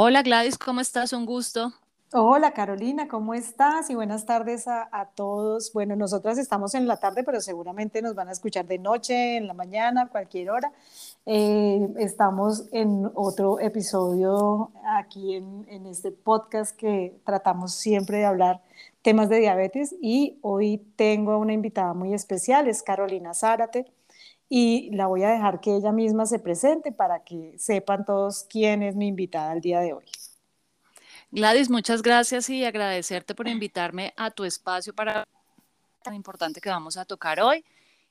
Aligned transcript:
Hola 0.00 0.22
Gladys, 0.22 0.56
¿cómo 0.56 0.80
estás? 0.80 1.12
Un 1.12 1.26
gusto. 1.26 1.72
Hola 2.12 2.52
Carolina, 2.52 3.08
¿cómo 3.08 3.34
estás? 3.34 3.90
Y 3.90 3.96
buenas 3.96 4.26
tardes 4.26 4.68
a, 4.68 5.10
todos. 5.16 5.72
Bueno, 5.72 5.96
nosotras 5.96 6.38
estamos 6.38 6.76
en 6.76 6.86
la 6.86 6.98
tarde, 6.98 7.24
pero 7.24 7.40
seguramente 7.40 8.00
nos 8.00 8.14
van 8.14 8.28
a 8.28 8.30
escuchar 8.30 8.64
de 8.68 8.78
noche, 8.78 9.38
en 9.38 9.48
la 9.48 9.54
mañana, 9.54 10.06
cualquier 10.06 10.50
hora. 10.52 10.70
Eh, 11.26 11.88
estamos 11.98 12.66
en 12.70 13.10
otro 13.12 13.58
episodio 13.58 14.70
aquí 14.86 15.34
en, 15.34 15.66
en 15.68 15.84
este 15.86 16.12
podcast 16.12 16.76
que 16.76 17.18
tratamos 17.26 17.74
siempre 17.74 18.18
de 18.18 18.26
hablar 18.26 18.62
temas 19.02 19.28
de 19.28 19.40
diabetes 19.40 19.96
y 20.00 20.38
hoy 20.42 20.78
tengo 20.94 21.32
a 21.32 21.38
una 21.38 21.54
invitada 21.54 21.92
muy 21.92 22.14
especial, 22.14 22.68
es 22.68 22.84
Carolina 22.84 23.34
Zárate 23.34 23.90
y 24.48 24.90
la 24.92 25.06
voy 25.06 25.22
a 25.24 25.30
dejar 25.30 25.60
que 25.60 25.76
ella 25.76 25.92
misma 25.92 26.26
se 26.26 26.38
presente 26.38 26.92
para 26.92 27.22
que 27.22 27.54
sepan 27.58 28.04
todos 28.04 28.46
quién 28.48 28.82
es 28.82 28.96
mi 28.96 29.08
invitada 29.08 29.52
el 29.52 29.60
día 29.60 29.80
de 29.80 29.92
hoy. 29.92 30.06
Gladys, 31.30 31.68
muchas 31.68 32.00
gracias 32.00 32.48
y 32.48 32.64
agradecerte 32.64 33.34
por 33.34 33.48
invitarme 33.48 34.14
a 34.16 34.30
tu 34.30 34.44
espacio 34.44 34.94
para 34.94 35.28
tan 36.02 36.14
importante 36.14 36.60
que 36.60 36.70
vamos 36.70 36.96
a 36.96 37.04
tocar 37.04 37.40
hoy. 37.40 37.64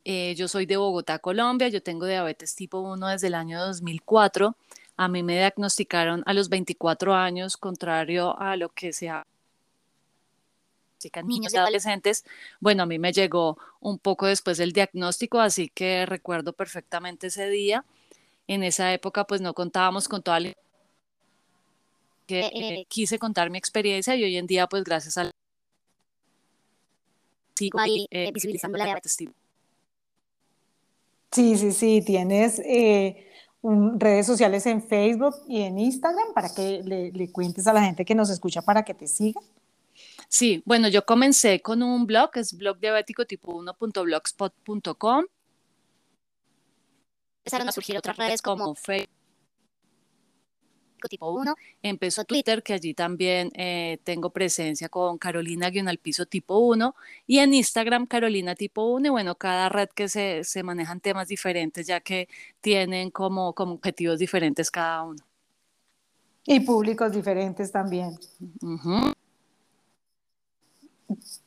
Eh, 0.06 0.36
yo 0.36 0.48
soy 0.48 0.68
de 0.68 0.78
Bogotá, 0.78 1.18
Colombia, 1.20 1.68
yo 1.68 1.82
tengo 1.82 2.06
diabetes 2.06 2.56
tipo 2.56 2.80
1 2.80 3.08
desde 3.08 3.28
el 3.28 3.34
año 3.34 3.60
2004. 3.60 4.56
A 4.96 5.08
mí 5.08 5.24
me 5.24 5.34
diagnosticaron 5.34 6.24
a 6.26 6.34
los 6.34 6.50
24 6.50 7.14
años, 7.16 7.58
contrario 7.58 8.40
a 8.40 8.56
lo 8.56 8.70
que 8.70 8.94
se 8.94 9.10
ha 9.10 9.26
niños 11.24 11.54
y 11.54 11.58
adolescentes. 11.58 12.26
Bueno, 12.60 12.84
a 12.84 12.86
mí 12.86 13.00
me 13.00 13.14
llegó 13.14 13.58
un 13.80 14.00
poco 14.00 14.26
después 14.26 14.58
del 14.58 14.74
diagnóstico, 14.74 15.40
así 15.40 15.70
que 15.70 16.06
recuerdo 16.06 16.54
perfectamente 16.54 17.28
ese 17.28 17.50
día. 17.50 17.86
En 18.48 18.64
esa 18.64 18.94
época, 18.94 19.26
pues 19.26 19.42
no 19.42 19.54
contábamos 19.54 20.08
con 20.08 20.22
toda 20.22 20.40
la 20.40 20.54
que 22.28 22.42
eh, 22.42 22.52
eh, 22.54 22.86
quise 22.88 23.18
contar 23.18 23.50
mi 23.50 23.58
experiencia 23.58 24.16
y 24.16 24.24
hoy 24.24 24.38
en 24.38 24.46
día, 24.46 24.68
pues 24.68 24.84
gracias 24.84 25.18
a 25.18 25.32
sigo 27.56 27.80
eh, 28.12 28.32
visibilizando 28.32 28.78
la 28.78 28.86
diabetes. 28.86 29.18
Sí, 31.32 31.58
sí, 31.58 31.72
sí, 31.72 32.04
tienes 32.06 32.62
redes 33.64 34.26
sociales 34.26 34.66
en 34.66 34.84
Facebook 34.84 35.36
y 35.48 35.62
en 35.62 35.80
Instagram 35.80 36.34
para 36.34 36.54
que 36.54 36.84
le, 36.84 37.12
le, 37.12 37.32
cuentes 37.32 37.66
a 37.68 37.74
la 37.74 37.84
gente 37.84 38.06
que 38.06 38.16
nos 38.16 38.30
escucha 38.30 38.62
para 38.62 38.84
que 38.84 38.94
te 38.94 39.08
siga. 39.08 39.42
Sí, 40.28 40.62
bueno, 40.66 40.90
yo 40.90 41.06
comencé 41.06 41.62
con 41.62 41.82
un 41.84 42.06
blog, 42.06 42.32
es 42.36 42.56
blog 42.58 42.80
diabético 42.80 43.26
tipo 43.26 43.54
1.blogspot.com. 43.54 45.26
Empezaron 47.40 47.70
a 47.70 47.72
surgir 47.72 47.98
otras 47.98 48.18
redes 48.18 48.42
como 48.42 48.76
Facebook 48.76 49.18
tipo 51.10 51.32
1. 51.32 51.56
Empezó 51.84 52.26
Twitter, 52.26 52.64
que 52.64 52.74
allí 52.74 52.94
también 52.94 53.52
eh, 53.56 54.00
tengo 54.04 54.32
presencia 54.32 54.90
con 54.90 55.18
Carolina 55.18 55.68
al 55.88 55.98
piso 56.00 56.26
tipo 56.26 56.58
1 56.58 56.96
y 57.28 57.40
en 57.40 57.54
Instagram 57.54 58.08
Carolina 58.08 58.56
tipo 58.56 58.86
1 58.86 59.08
y 59.08 59.10
bueno, 59.10 59.36
cada 59.36 59.70
red 59.70 59.90
que 59.90 60.10
se, 60.10 60.44
se 60.44 60.64
manejan 60.64 61.00
temas 61.00 61.28
diferentes 61.28 61.86
ya 61.86 62.00
que 62.00 62.28
tienen 62.62 63.12
como, 63.12 63.54
como 63.54 63.74
objetivos 63.74 64.20
diferentes 64.20 64.72
cada 64.72 65.04
uno. 65.04 65.24
Y 66.46 66.62
públicos 66.62 67.12
diferentes 67.12 67.72
también. 67.72 68.18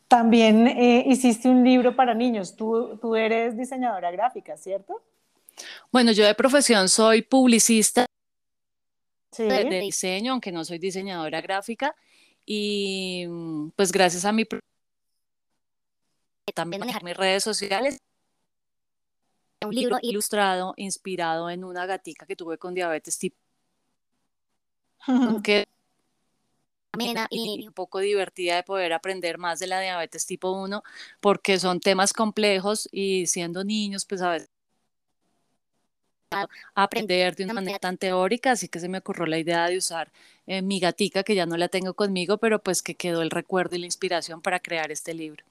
También 0.09 0.67
eh, 0.67 1.05
hiciste 1.07 1.49
un 1.49 1.63
libro 1.65 1.95
para 1.95 2.15
niños. 2.15 2.57
Tú, 2.57 2.99
tú 3.01 3.15
eres 3.15 3.57
diseñadora 3.57 4.11
gráfica, 4.11 4.57
¿cierto? 4.57 5.03
Bueno, 5.93 6.13
yo 6.13 6.25
de 6.25 6.35
profesión 6.35 6.89
soy 6.89 7.23
publicista 7.23 8.07
de, 9.37 9.81
diseño, 9.81 10.33
aunque 10.33 10.53
no 10.53 10.65
soy 10.65 10.79
diseñadora 10.79 11.41
gráfica. 11.41 11.95
Y 12.45 13.27
mm, 13.29 13.71
pues 13.77 13.93
gracias 13.93 14.25
a 14.25 14.33
mi 14.33 14.45
también 16.55 16.81
manejar 16.81 17.05
mis 17.05 17.17
redes 17.17 17.45
sociales. 17.45 18.01
Un 19.63 19.75
libro 19.75 19.99
ilustrado 20.01 20.73
inspirado 20.77 21.51
en 21.51 21.65
una 21.65 21.87
gatica 21.87 22.27
que 22.27 22.35
tuve 22.35 22.59
con 22.59 22.75
diabetes 22.75 23.19
tipo 23.19 23.37
que 25.45 25.69
y 27.31 27.67
un 27.67 27.73
poco 27.73 28.01
divertida 28.01 28.57
de 28.57 28.63
poder 28.63 28.93
aprender 28.93 29.39
más 29.39 29.59
de 29.59 29.69
la 29.69 29.81
diabetes 29.81 30.27
tipo 30.27 30.51
1 30.51 30.83
porque 31.21 31.59
son 31.59 31.81
temas 31.81 32.13
complejos 32.13 32.89
y 32.91 33.27
siendo 33.27 33.65
niños 33.65 34.05
pues 34.05 34.23
a 34.23 34.31
veces 34.31 34.51
aprender 36.75 37.35
de 37.35 37.45
una 37.45 37.55
manera 37.55 37.79
tan 37.79 37.99
teórica, 37.99 38.53
así 38.53 38.69
que 38.69 38.79
se 38.79 38.89
me 38.89 38.99
ocurrió 38.99 39.27
la 39.27 39.39
idea 39.39 39.67
de 39.67 39.79
usar 39.79 40.13
eh, 40.47 40.63
mi 40.63 40.79
gatica, 40.79 41.25
que 41.25 41.35
ya 41.35 41.45
no 41.45 41.57
la 41.57 41.69
tengo 41.69 41.95
conmigo, 41.95 42.39
pero 42.39 42.61
pues 42.63 42.83
que 42.83 42.95
quedó 42.95 43.23
el 43.23 43.31
recuerdo 43.31 43.75
y 43.75 43.81
la 43.81 43.87
inspiración 43.87 44.41
para 44.41 44.61
crear 44.61 44.93
este 44.93 45.13
libro. 45.13 45.45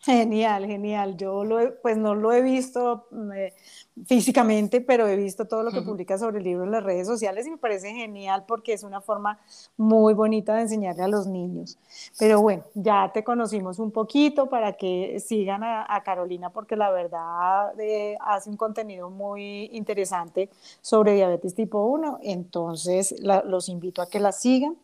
Genial, 0.00 0.66
genial. 0.66 1.16
Yo 1.16 1.44
lo 1.44 1.80
pues 1.82 1.96
no 1.96 2.14
lo 2.14 2.32
he 2.32 2.40
visto 2.40 3.08
físicamente, 4.06 4.80
pero 4.80 5.06
he 5.06 5.16
visto 5.16 5.46
todo 5.46 5.62
lo 5.62 5.70
que 5.70 5.82
publica 5.82 6.18
sobre 6.18 6.38
el 6.38 6.44
libro 6.44 6.64
en 6.64 6.70
las 6.70 6.82
redes 6.82 7.06
sociales 7.06 7.46
y 7.46 7.50
me 7.50 7.56
parece 7.56 7.92
genial 7.92 8.44
porque 8.46 8.72
es 8.72 8.82
una 8.82 9.00
forma 9.00 9.38
muy 9.76 10.14
bonita 10.14 10.54
de 10.54 10.62
enseñarle 10.62 11.02
a 11.02 11.08
los 11.08 11.26
niños. 11.26 11.78
Pero 12.18 12.40
bueno, 12.40 12.64
ya 12.74 13.10
te 13.12 13.24
conocimos 13.24 13.78
un 13.78 13.90
poquito 13.90 14.48
para 14.48 14.74
que 14.74 15.20
sigan 15.20 15.62
a, 15.64 16.02
Carolina 16.04 16.50
porque 16.50 16.76
la 16.76 16.90
verdad 16.90 17.78
eh, 17.78 18.16
hace 18.20 18.48
un 18.48 18.56
contenido 18.56 19.10
muy 19.10 19.68
interesante 19.72 20.48
sobre 20.80 21.14
diabetes 21.14 21.54
tipo 21.54 21.84
1, 21.84 22.20
entonces 22.22 23.14
los 23.20 23.68
invito 23.68 24.00
a 24.00 24.08
que 24.08 24.20
la 24.20 24.32
sigan. 24.32 24.76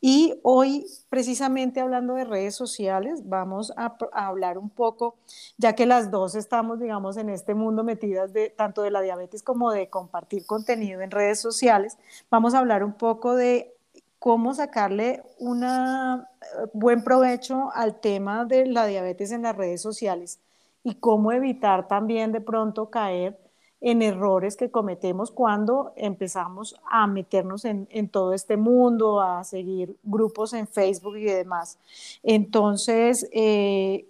Y 0.00 0.38
hoy, 0.42 0.86
precisamente 1.08 1.80
hablando 1.80 2.14
de 2.14 2.24
redes 2.24 2.54
sociales, 2.54 3.28
vamos 3.28 3.72
a, 3.76 3.96
hablar 4.12 4.58
un 4.58 4.70
poco, 4.70 5.16
ya 5.56 5.74
que 5.74 5.86
las 5.86 6.10
dos 6.10 6.34
estamos, 6.34 6.80
digamos, 6.80 7.16
en 7.16 7.30
este 7.30 7.54
mundo 7.54 7.82
metidas 7.82 8.32
de 8.32 8.54
tanto 8.56 8.82
de 8.82 8.90
la 8.90 9.02
diabetes 9.02 9.42
como 9.42 9.70
de 9.70 9.88
compartir 9.88 10.46
contenido 10.46 11.00
en 11.02 11.10
redes 11.10 11.40
sociales, 11.40 11.98
vamos 12.30 12.54
a 12.54 12.58
hablar 12.58 12.82
un 12.82 12.94
poco 12.94 13.36
de 13.36 13.74
cómo 14.18 14.54
sacarle 14.54 15.22
un 15.38 15.62
eh, 15.62 16.24
buen 16.72 17.04
provecho 17.04 17.70
al 17.74 18.00
tema 18.00 18.44
de 18.44 18.66
la 18.66 18.86
diabetes 18.86 19.30
en 19.30 19.42
las 19.42 19.56
redes 19.56 19.80
sociales 19.82 20.40
y 20.82 20.94
cómo 20.96 21.32
evitar 21.32 21.88
también 21.88 22.32
de 22.32 22.40
pronto 22.40 22.90
caer 22.90 23.38
en 23.80 24.02
errores 24.02 24.56
que 24.56 24.70
cometemos 24.70 25.30
cuando 25.30 25.92
empezamos 25.96 26.76
a 26.90 27.06
meternos 27.06 27.64
en, 27.64 28.08
todo 28.08 28.32
este 28.32 28.56
mundo, 28.56 29.20
a 29.20 29.44
seguir 29.44 29.96
grupos 30.02 30.54
en 30.54 30.66
Facebook 30.66 31.16
y 31.18 31.24
demás. 31.24 31.78
Entonces, 32.22 33.28
eh, 33.32 34.06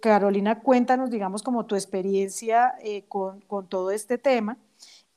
Carolina, 0.00 0.60
cuéntanos, 0.60 1.10
digamos, 1.10 1.42
como 1.42 1.64
tu 1.64 1.76
experiencia 1.76 2.74
eh, 2.82 3.04
con, 3.08 3.40
con 3.42 3.68
todo 3.68 3.90
este 3.90 4.18
tema 4.18 4.58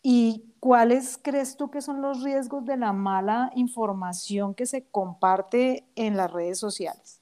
y 0.01 0.43
cuáles 0.61 1.19
crees 1.21 1.57
tú 1.57 1.69
que 1.69 1.81
son 1.81 2.01
los 2.01 2.23
riesgos 2.23 2.65
de 2.65 2.77
la 2.77 2.93
mala 2.93 3.51
información 3.55 4.53
que 4.53 4.65
se 4.65 4.85
comparte 4.85 5.83
en 5.95 6.15
las 6.15 6.31
redes 6.31 6.59
sociales. 6.59 7.19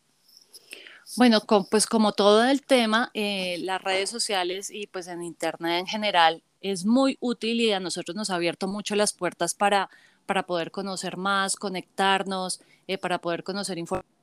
Bueno, 1.18 1.42
pues 1.70 1.86
como 1.88 2.12
todo 2.12 2.44
el 2.44 2.64
tema, 2.64 3.12
eh, 3.14 3.58
las 3.62 3.82
redes 3.82 4.10
sociales 4.10 4.70
y 4.72 4.88
pues 4.88 5.08
en 5.08 5.24
Internet 5.24 5.80
en 5.80 5.88
general 5.88 6.44
es 6.62 6.86
muy 6.86 7.18
útil 7.20 7.62
y 7.62 7.72
a 7.72 7.80
nosotros 7.80 8.16
nos 8.16 8.30
ha 8.30 8.36
abierto 8.36 8.68
mucho 8.68 8.96
las 8.96 9.14
puertas 9.14 9.54
para, 9.54 9.90
para 10.26 10.44
poder 10.44 10.72
conocer 10.72 11.16
más, 11.16 11.56
conectarnos, 11.56 12.60
eh, 12.88 12.98
para 12.98 13.20
poder 13.20 13.44
conocer 13.44 13.78
información 13.78 14.15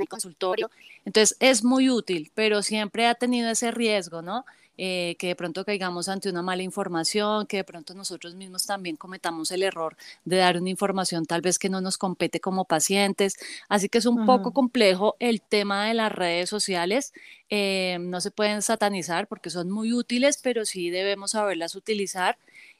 el 0.00 0.08
consultorio. 0.08 0.70
Entonces 1.04 1.36
es 1.40 1.64
muy 1.64 1.90
útil, 1.90 2.30
pero 2.34 2.62
siempre 2.62 3.06
ha 3.06 3.14
tenido 3.14 3.50
ese 3.50 3.70
riesgo, 3.70 4.22
¿no? 4.22 4.44
Eh, 4.82 5.16
que 5.18 5.26
de 5.26 5.36
pronto 5.36 5.62
caigamos 5.62 6.08
ante 6.08 6.30
una 6.30 6.40
mala 6.40 6.62
información, 6.62 7.46
que 7.46 7.58
de 7.58 7.64
pronto 7.64 7.92
nosotros 7.92 8.34
mismos 8.34 8.64
también 8.64 8.96
cometamos 8.96 9.50
el 9.50 9.62
error 9.62 9.94
de 10.24 10.38
dar 10.38 10.56
una 10.56 10.70
información 10.70 11.26
tal 11.26 11.42
vez 11.42 11.58
que 11.58 11.68
no 11.68 11.82
nos 11.82 11.98
compete 11.98 12.40
como 12.40 12.64
pacientes. 12.64 13.36
Así 13.68 13.90
que 13.90 13.98
es 13.98 14.06
un 14.06 14.24
poco 14.24 14.54
complejo 14.54 15.16
el 15.18 15.42
tema 15.42 15.84
de 15.84 15.92
las 15.92 16.10
redes 16.10 16.48
sociales. 16.48 17.12
Eh, 17.50 17.98
no 18.00 18.22
se 18.22 18.30
pueden 18.30 18.62
satanizar 18.62 19.26
porque 19.26 19.50
son 19.50 19.70
muy 19.70 19.92
útiles, 19.92 20.40
pero 20.42 20.64
sí 20.64 20.88
debemos 20.88 21.32
saberlas 21.32 21.74
utilizar 21.74 22.38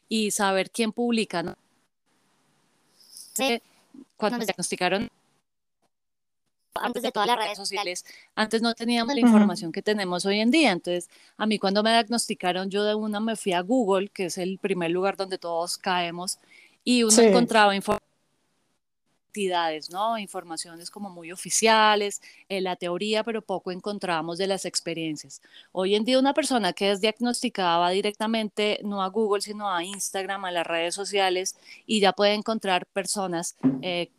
y 0.08 0.30
saber 0.30 0.70
quién 0.70 0.92
publica. 0.92 1.42
¿no? 1.42 1.54
Cuando 4.16 4.38
me 4.38 4.46
diagnosticaron 4.46 5.10
antes 6.74 7.02
de 7.02 7.12
todas 7.12 7.26
las 7.26 7.36
redes 7.36 7.56
sociales, 7.56 8.04
antes 8.34 8.62
no 8.62 8.74
teníamos 8.74 9.14
la 9.14 9.20
información 9.20 9.72
que 9.72 9.82
tenemos 9.82 10.24
hoy 10.26 10.40
en 10.40 10.50
día. 10.50 10.72
Entonces, 10.72 11.08
a 11.36 11.46
mí 11.46 11.58
cuando 11.58 11.82
me 11.82 11.90
diagnosticaron, 11.90 12.70
yo 12.70 12.84
de 12.84 12.94
una 12.94 13.20
me 13.20 13.36
fui 13.36 13.52
a 13.52 13.60
Google, 13.60 14.08
que 14.08 14.26
es 14.26 14.38
el 14.38 14.58
primer 14.58 14.90
lugar 14.90 15.16
donde 15.16 15.38
todos 15.38 15.78
caemos, 15.78 16.38
y 16.84 17.02
uno 17.02 17.20
encontraba 17.20 17.74
información 17.74 18.10
entidades, 19.30 19.90
¿no? 19.90 20.18
Informaciones 20.18 20.90
como 20.90 21.08
muy 21.08 21.30
oficiales, 21.30 22.20
en 22.48 22.64
la 22.64 22.74
teoría, 22.74 23.22
pero 23.22 23.42
poco 23.42 23.70
encontramos 23.70 24.38
de 24.38 24.48
las 24.48 24.64
experiencias. 24.64 25.40
Hoy 25.72 25.94
en 25.94 26.04
día 26.04 26.18
una 26.18 26.34
persona 26.34 26.72
que 26.72 26.90
es 26.90 27.00
diagnosticada 27.00 27.78
va 27.78 27.90
directamente 27.90 28.80
no 28.82 29.02
a 29.02 29.08
Google, 29.08 29.40
sino 29.40 29.70
a 29.70 29.84
Instagram, 29.84 30.44
a 30.46 30.50
las 30.50 30.66
redes 30.66 30.94
sociales 30.96 31.54
y 31.86 32.00
ya 32.00 32.12
puede 32.12 32.34
encontrar 32.34 32.86
personas 32.86 33.56
eh, 33.82 34.10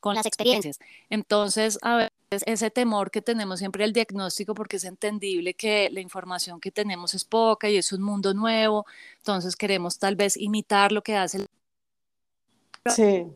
con 0.00 0.14
las 0.14 0.26
experiencias. 0.26 0.78
Entonces, 1.08 1.78
a 1.82 1.96
veces 1.96 2.42
ese 2.46 2.70
temor 2.70 3.10
que 3.10 3.22
tenemos 3.22 3.58
siempre 3.58 3.84
al 3.84 3.92
diagnóstico, 3.92 4.54
porque 4.54 4.76
es 4.76 4.84
entendible 4.84 5.54
que 5.54 5.90
la 5.90 6.00
información 6.00 6.60
que 6.60 6.70
tenemos 6.70 7.14
es 7.14 7.24
poca 7.24 7.68
y 7.68 7.76
es 7.76 7.92
un 7.92 8.02
mundo 8.02 8.34
nuevo, 8.34 8.86
entonces 9.18 9.56
queremos 9.56 9.98
tal 9.98 10.16
vez 10.16 10.36
imitar 10.36 10.92
lo 10.92 11.02
que 11.02 11.16
hace 11.16 11.38
el... 11.38 11.46
Sí. 12.86 13.26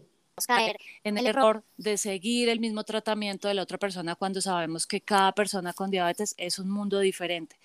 caer 0.46 0.78
en 1.04 1.18
el 1.18 1.26
error 1.26 1.62
de 1.76 1.98
seguir 1.98 2.48
el 2.48 2.60
mismo 2.60 2.82
tratamiento 2.84 3.46
de 3.46 3.54
la 3.54 3.62
otra 3.62 3.78
persona 3.78 4.14
cuando 4.16 4.40
sabemos 4.40 4.86
que 4.86 5.02
cada 5.02 5.32
persona 5.32 5.74
con 5.74 5.90
diabetes 5.90 6.34
es 6.38 6.58
un 6.58 6.70
mundo 6.70 6.98
diferente. 7.00 7.56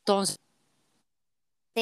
Entonces, 0.00 0.40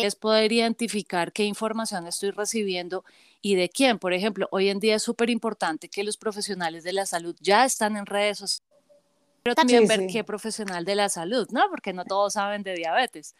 es 0.04 0.14
poder 0.14 0.52
identificar 0.52 1.32
qué 1.32 1.44
información 1.44 2.06
estoy 2.06 2.30
recibiendo 2.30 3.04
y 3.40 3.54
de 3.54 3.68
quién. 3.68 3.98
Por 3.98 4.12
ejemplo, 4.12 4.48
hoy 4.50 4.68
en 4.68 4.80
día 4.80 4.96
es 4.96 5.02
súper 5.02 5.30
importante 5.30 5.88
que 5.88 6.04
los 6.04 6.16
profesionales 6.16 6.84
de 6.84 6.92
la 6.92 7.06
salud 7.06 7.36
ya 7.40 7.64
están 7.64 7.96
en 7.96 8.06
redes 8.06 8.38
sociales, 8.38 8.68
pero 9.42 9.54
también 9.54 9.86
ver 9.86 10.06
qué 10.08 10.24
profesional 10.24 10.84
de 10.84 10.96
la 10.96 11.08
salud, 11.08 11.48
¿no? 11.50 11.68
Porque 11.70 11.92
no 11.92 12.04
todos 12.04 12.32
saben 12.32 12.62
de 12.62 12.74
diabetes. 12.74 13.34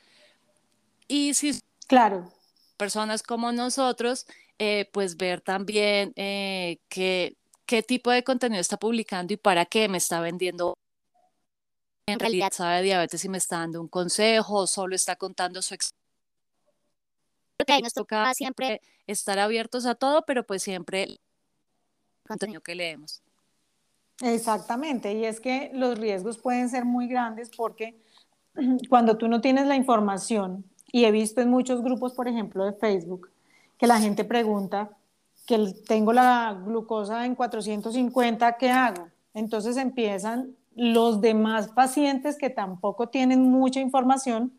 Y 1.09 1.35
si 1.35 1.61
claro. 1.87 2.33
personas 2.77 3.23
como 3.23 3.51
nosotros, 3.53 4.27
eh, 4.59 4.89
pues 4.93 5.17
ver 5.17 5.41
también 5.41 6.13
eh, 6.17 6.79
qué, 6.89 7.37
qué 7.67 7.83
tipo 7.83 8.11
de 8.11 8.23
contenido 8.23 8.61
está 8.61 8.77
publicando 8.77 9.35
y 9.35 9.37
para 9.37 9.67
qué 9.67 9.89
me 9.89 9.99
está 9.99 10.21
vendiendo 10.21 10.77
en 12.09 12.21
realidad 12.21 12.53
sabe 12.53 12.77
de 12.77 12.83
diabetes 12.83 13.25
y 13.25 13.29
me 13.29 13.39
está 13.39 13.59
dando 13.59 13.81
un 13.81 13.89
consejo 13.89 14.59
o 14.61 14.67
solo 14.69 14.95
está 14.95 15.17
contando 15.17 15.61
su 15.61 15.75
experiencia 15.75 16.06
que 17.65 17.81
nos 17.81 17.95
toca 17.95 18.33
siempre 18.35 18.81
estar 19.07 19.39
abiertos 19.39 19.87
a 19.87 19.95
todo, 19.95 20.25
pero 20.27 20.45
pues 20.45 20.63
siempre 20.63 21.05
el 21.05 21.21
contenido 22.27 22.61
que 22.61 22.75
leemos. 22.75 23.23
Exactamente, 24.23 25.13
y 25.13 25.25
es 25.25 25.41
que 25.41 25.71
los 25.75 25.99
riesgos 25.99 26.39
pueden 26.39 26.69
ser 26.69 26.85
muy 26.85 27.07
grandes 27.07 27.51
porque 27.55 28.01
cuando 28.89 29.17
tú 29.17 29.29
no 29.29 29.41
tienes 29.41 29.67
la 29.67 29.77
información, 29.77 30.65
y 30.93 31.05
he 31.05 31.11
visto 31.11 31.41
en 31.41 31.51
muchos 31.51 31.83
grupos, 31.83 32.15
por 32.15 32.29
ejemplo, 32.29 32.65
de 32.65 32.73
Facebook, 32.73 33.31
que 33.77 33.87
la 33.87 34.01
gente 34.01 34.25
pregunta 34.25 34.91
que 35.47 35.75
tengo 35.87 36.13
la 36.13 36.59
glucosa 36.65 37.27
en 37.27 37.35
450, 37.35 38.57
¿qué 38.57 38.71
hago? 38.71 39.09
Entonces 39.35 39.77
empiezan 39.77 40.57
los 40.75 41.21
demás 41.21 41.69
pacientes 41.69 42.37
que 42.37 42.51
tampoco 42.51 43.09
tienen 43.09 43.43
mucha 43.51 43.81
información 43.81 44.53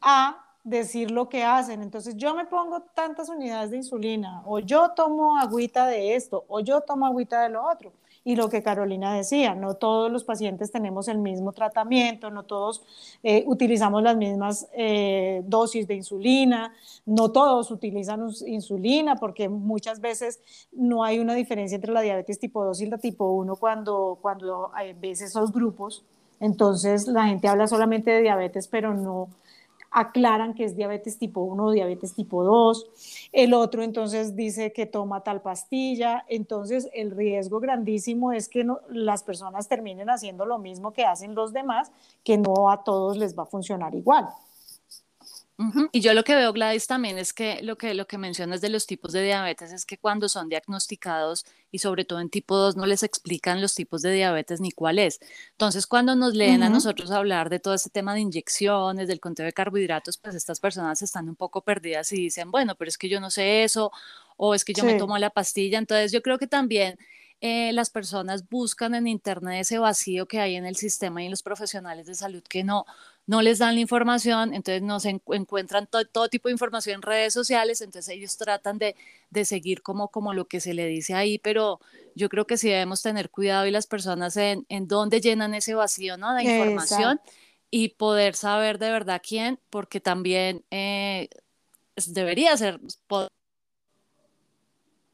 a 0.00 0.47
decir 0.68 1.10
lo 1.10 1.28
que 1.28 1.44
hacen. 1.44 1.82
Entonces 1.82 2.16
yo 2.16 2.34
me 2.34 2.44
pongo 2.46 2.82
tantas 2.94 3.28
unidades 3.28 3.70
de 3.70 3.78
insulina, 3.78 4.42
o 4.46 4.58
yo 4.58 4.90
tomo 4.94 5.38
agüita 5.38 5.86
de 5.86 6.14
esto, 6.14 6.44
o 6.48 6.60
yo 6.60 6.80
tomo 6.82 7.06
agüita 7.06 7.42
de 7.42 7.48
lo 7.50 7.66
otro. 7.66 7.92
Y 8.24 8.36
lo 8.36 8.50
que 8.50 8.62
Carolina 8.62 9.14
decía, 9.14 9.54
no 9.54 9.74
todos 9.74 10.12
los 10.12 10.22
pacientes 10.22 10.70
tenemos 10.70 11.08
el 11.08 11.16
mismo 11.18 11.52
tratamiento, 11.52 12.30
no 12.30 12.42
todos 12.42 12.82
eh, 13.22 13.42
utilizamos 13.46 14.02
las 14.02 14.16
mismas 14.16 14.68
eh, 14.74 15.42
dosis 15.46 15.86
de 15.86 15.94
insulina, 15.94 16.74
no 17.06 17.30
todos 17.30 17.70
utilizan 17.70 18.28
insulina 18.46 19.16
porque 19.16 19.48
muchas 19.48 20.00
veces 20.02 20.40
no 20.72 21.04
hay 21.04 21.20
una 21.20 21.34
diferencia 21.34 21.76
entre 21.76 21.92
la 21.92 22.02
diabetes 22.02 22.38
tipo 22.38 22.64
2 22.64 22.80
y 22.82 22.86
la 22.86 22.98
tipo 22.98 23.30
1 23.32 23.56
cuando, 23.56 24.18
cuando 24.20 24.72
ves 25.00 25.22
esos 25.22 25.50
grupos. 25.50 26.04
Entonces 26.40 27.06
la 27.08 27.28
gente 27.28 27.48
habla 27.48 27.66
solamente 27.66 28.10
de 28.10 28.20
diabetes, 28.20 28.68
pero 28.68 28.92
no, 28.94 29.28
aclaran 29.98 30.54
que 30.54 30.64
es 30.64 30.76
diabetes 30.76 31.18
tipo 31.18 31.40
1 31.40 31.64
o 31.64 31.70
diabetes 31.72 32.14
tipo 32.14 32.44
2, 32.44 33.30
el 33.32 33.54
otro 33.54 33.82
entonces 33.82 34.36
dice 34.36 34.72
que 34.72 34.86
toma 34.86 35.22
tal 35.22 35.42
pastilla, 35.42 36.24
entonces 36.28 36.88
el 36.92 37.10
riesgo 37.10 37.60
grandísimo 37.60 38.32
es 38.32 38.48
que 38.48 38.66
las 38.90 39.22
personas 39.22 39.68
terminen 39.68 40.10
haciendo 40.10 40.46
lo 40.46 40.58
mismo 40.58 40.92
que 40.92 41.04
hacen 41.04 41.34
los 41.34 41.52
demás, 41.52 41.90
que 42.24 42.38
no 42.38 42.70
a 42.70 42.84
todos 42.84 43.16
les 43.16 43.36
va 43.38 43.42
a 43.42 43.46
funcionar 43.46 43.94
igual. 43.94 44.28
Y 45.92 46.00
yo 46.00 46.14
lo 46.14 46.22
que 46.22 46.36
veo, 46.36 46.52
Gladys, 46.52 46.86
también 46.86 47.18
es 47.18 47.32
que 47.32 47.60
lo, 47.62 47.76
que 47.76 47.92
lo 47.92 48.06
que 48.06 48.16
mencionas 48.16 48.60
de 48.60 48.68
los 48.68 48.86
tipos 48.86 49.10
de 49.10 49.24
diabetes 49.24 49.72
es 49.72 49.84
que 49.84 49.98
cuando 49.98 50.28
son 50.28 50.48
diagnosticados 50.48 51.44
y 51.72 51.80
sobre 51.80 52.04
todo 52.04 52.20
en 52.20 52.30
tipo 52.30 52.56
2 52.56 52.76
no 52.76 52.86
les 52.86 53.02
explican 53.02 53.60
los 53.60 53.74
tipos 53.74 54.02
de 54.02 54.12
diabetes 54.12 54.60
ni 54.60 54.70
cuál 54.70 55.00
es. 55.00 55.18
Entonces, 55.50 55.88
cuando 55.88 56.14
nos 56.14 56.34
leen 56.34 56.62
a 56.62 56.68
nosotros 56.68 57.10
hablar 57.10 57.50
de 57.50 57.58
todo 57.58 57.74
este 57.74 57.90
tema 57.90 58.14
de 58.14 58.20
inyecciones, 58.20 59.08
del 59.08 59.18
conteo 59.18 59.46
de 59.46 59.52
carbohidratos, 59.52 60.16
pues 60.18 60.36
estas 60.36 60.60
personas 60.60 61.02
están 61.02 61.28
un 61.28 61.34
poco 61.34 61.62
perdidas 61.62 62.12
y 62.12 62.16
dicen, 62.16 62.52
bueno, 62.52 62.76
pero 62.76 62.88
es 62.88 62.96
que 62.96 63.08
yo 63.08 63.20
no 63.20 63.30
sé 63.30 63.64
eso 63.64 63.90
o 64.36 64.54
es 64.54 64.64
que 64.64 64.74
yo 64.74 64.84
me 64.84 64.94
tomo 64.94 65.18
la 65.18 65.30
pastilla. 65.30 65.78
Entonces, 65.78 66.12
yo 66.12 66.22
creo 66.22 66.38
que 66.38 66.46
también 66.46 66.96
eh, 67.40 67.72
las 67.72 67.90
personas 67.90 68.48
buscan 68.48 68.94
en 68.94 69.06
Internet 69.06 69.60
ese 69.60 69.78
vacío 69.78 70.26
que 70.26 70.40
hay 70.40 70.56
en 70.56 70.66
el 70.66 70.76
sistema 70.76 71.22
y 71.22 71.26
en 71.26 71.30
los 71.30 71.42
profesionales 71.42 72.06
de 72.06 72.14
salud 72.14 72.42
que 72.42 72.64
no, 72.64 72.84
no 73.28 73.42
les 73.42 73.58
dan 73.58 73.74
la 73.74 73.82
información, 73.82 74.54
entonces 74.54 74.80
no 74.80 75.00
se 75.00 75.20
encuentran 75.26 75.86
todo 75.86 76.28
tipo 76.30 76.48
de 76.48 76.52
información 76.52 76.96
en 76.96 77.02
redes 77.02 77.34
sociales, 77.34 77.82
entonces 77.82 78.08
ellos 78.16 78.38
tratan 78.38 78.78
de, 78.78 78.96
de, 79.28 79.44
seguir 79.44 79.82
como, 79.82 80.08
como 80.08 80.32
lo 80.32 80.46
que 80.46 80.60
se 80.60 80.72
le 80.72 80.86
dice 80.86 81.12
ahí, 81.12 81.38
pero 81.38 81.78
yo 82.14 82.30
creo 82.30 82.46
que 82.46 82.56
sí 82.56 82.70
debemos 82.70 83.02
tener 83.02 83.28
cuidado 83.28 83.66
y 83.66 83.70
las 83.70 83.86
personas 83.86 84.38
en, 84.38 84.64
en 84.70 84.88
dónde 84.88 85.20
llenan 85.20 85.52
ese 85.52 85.74
vacío 85.74 86.16
¿no? 86.16 86.34
de 86.34 86.44
información 86.44 87.20
y 87.70 87.90
poder 87.90 88.34
saber 88.34 88.78
de 88.78 88.90
verdad 88.90 89.20
quién, 89.22 89.60
porque 89.68 90.00
también 90.00 90.64
eh, 90.70 91.28
debería 92.06 92.56
ser 92.56 92.80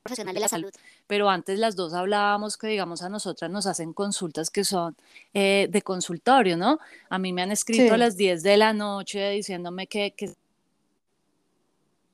profesional 0.04 0.34
de 0.34 0.40
la 0.40 0.48
salud. 0.48 0.70
Pero 1.06 1.30
antes 1.30 1.58
las 1.58 1.76
dos 1.76 1.94
hablábamos 1.94 2.58
que, 2.58 2.66
digamos, 2.66 3.02
a 3.02 3.08
nosotras 3.08 3.50
nos 3.50 3.66
hacen 3.66 3.94
consultas 3.94 4.50
que 4.50 4.62
son 4.62 4.94
eh, 5.32 5.66
de 5.70 5.82
consultorio, 5.82 6.58
¿no? 6.58 6.78
A 7.08 7.18
mí 7.18 7.32
me 7.32 7.40
han 7.40 7.50
escrito 7.50 7.94
a 7.94 7.96
las 7.96 8.16
10 8.16 8.42
de 8.42 8.56
la 8.58 8.74
noche 8.74 9.30
diciéndome 9.30 9.86
que, 9.86 10.12
que 10.12 10.26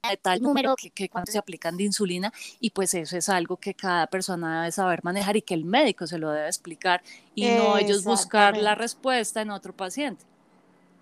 de 0.08 0.16
tal 0.16 0.40
número. 0.40 0.76
que, 0.76 0.90
que 0.90 1.08
cuánto 1.08 1.32
se 1.32 1.38
aplican 1.38 1.76
de 1.76 1.84
insulina 1.84 2.32
y 2.60 2.70
pues 2.70 2.94
eso 2.94 3.16
es 3.16 3.28
algo 3.28 3.56
que 3.56 3.74
cada 3.74 4.06
persona 4.06 4.60
debe 4.60 4.72
saber 4.72 5.00
manejar 5.02 5.36
y 5.36 5.42
que 5.42 5.54
el 5.54 5.64
médico 5.64 6.06
se 6.06 6.18
lo 6.18 6.30
debe 6.30 6.46
explicar 6.46 7.02
y 7.34 7.46
no 7.46 7.76
ellos 7.76 8.04
buscar 8.04 8.56
la 8.56 8.76
respuesta 8.76 9.42
en 9.42 9.50
otro 9.50 9.76
paciente. 9.76 10.29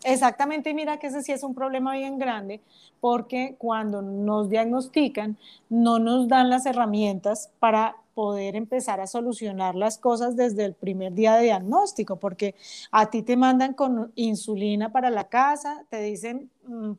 Exactamente, 0.04 0.70
y 0.70 0.74
mira 0.74 0.98
que 0.98 1.08
ese 1.08 1.22
sí 1.22 1.32
es 1.32 1.42
un 1.42 1.54
problema 1.54 1.94
bien 1.94 2.18
grande, 2.18 2.60
porque 3.00 3.56
cuando 3.58 4.00
nos 4.00 4.48
diagnostican, 4.48 5.36
no 5.68 5.98
nos 5.98 6.28
dan 6.28 6.50
las 6.50 6.66
herramientas 6.66 7.50
para 7.58 7.96
poder 8.14 8.56
empezar 8.56 9.00
a 9.00 9.06
solucionar 9.06 9.74
las 9.74 9.98
cosas 9.98 10.36
desde 10.36 10.64
el 10.64 10.74
primer 10.74 11.14
día 11.14 11.34
de 11.36 11.44
diagnóstico, 11.44 12.16
porque 12.16 12.54
a 12.92 13.10
ti 13.10 13.22
te 13.22 13.36
mandan 13.36 13.74
con 13.74 14.12
insulina 14.14 14.92
para 14.92 15.10
la 15.10 15.24
casa, 15.24 15.84
te 15.90 16.00
dicen 16.02 16.48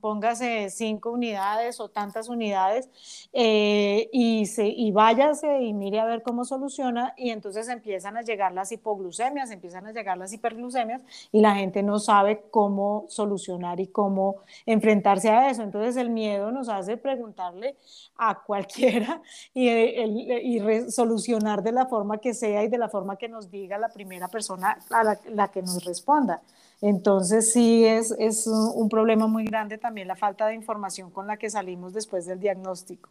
póngase 0.01 0.69
cinco 0.69 1.11
unidades 1.11 1.79
o 1.79 1.89
tantas 1.89 2.29
unidades 2.29 2.89
eh, 3.33 4.09
y, 4.11 4.45
se, 4.45 4.67
y 4.67 4.91
váyase 4.91 5.61
y 5.61 5.73
mire 5.73 5.99
a 5.99 6.05
ver 6.05 6.23
cómo 6.23 6.45
soluciona 6.45 7.13
y 7.17 7.29
entonces 7.29 7.69
empiezan 7.69 8.17
a 8.17 8.21
llegar 8.21 8.53
las 8.53 8.71
hipoglucemias, 8.71 9.51
empiezan 9.51 9.87
a 9.87 9.91
llegar 9.91 10.17
las 10.17 10.33
hiperglucemias 10.33 11.01
y 11.31 11.41
la 11.41 11.55
gente 11.55 11.83
no 11.83 11.99
sabe 11.99 12.43
cómo 12.51 13.05
solucionar 13.09 13.79
y 13.79 13.87
cómo 13.87 14.37
enfrentarse 14.65 15.29
a 15.29 15.49
eso. 15.49 15.63
Entonces 15.63 15.97
el 15.97 16.09
miedo 16.09 16.51
nos 16.51 16.69
hace 16.69 16.97
preguntarle 16.97 17.75
a 18.17 18.43
cualquiera 18.45 19.21
y, 19.53 19.69
y 19.69 20.91
solucionar 20.91 21.63
de 21.63 21.71
la 21.71 21.85
forma 21.85 22.17
que 22.17 22.33
sea 22.33 22.63
y 22.63 22.67
de 22.67 22.77
la 22.77 22.89
forma 22.89 23.17
que 23.17 23.29
nos 23.29 23.49
diga 23.49 23.77
la 23.77 23.89
primera 23.89 24.27
persona 24.27 24.77
a 24.89 25.03
la, 25.03 25.47
que 25.49 25.61
nos 25.61 25.83
responda. 25.85 26.41
Entonces 26.81 27.51
sí 27.51 27.85
es, 27.85 28.11
es 28.19 28.47
un 28.47 28.87
problema 28.89 29.27
muy 29.27 29.45
grande 29.45 29.77
también 29.77 30.07
la 30.07 30.15
falta 30.15 30.47
de 30.47 30.55
información 30.55 31.11
con 31.11 31.27
la 31.27 31.37
que 31.37 31.49
salimos 31.49 31.93
después 31.93 32.25
del 32.25 32.39
diagnóstico. 32.39 33.09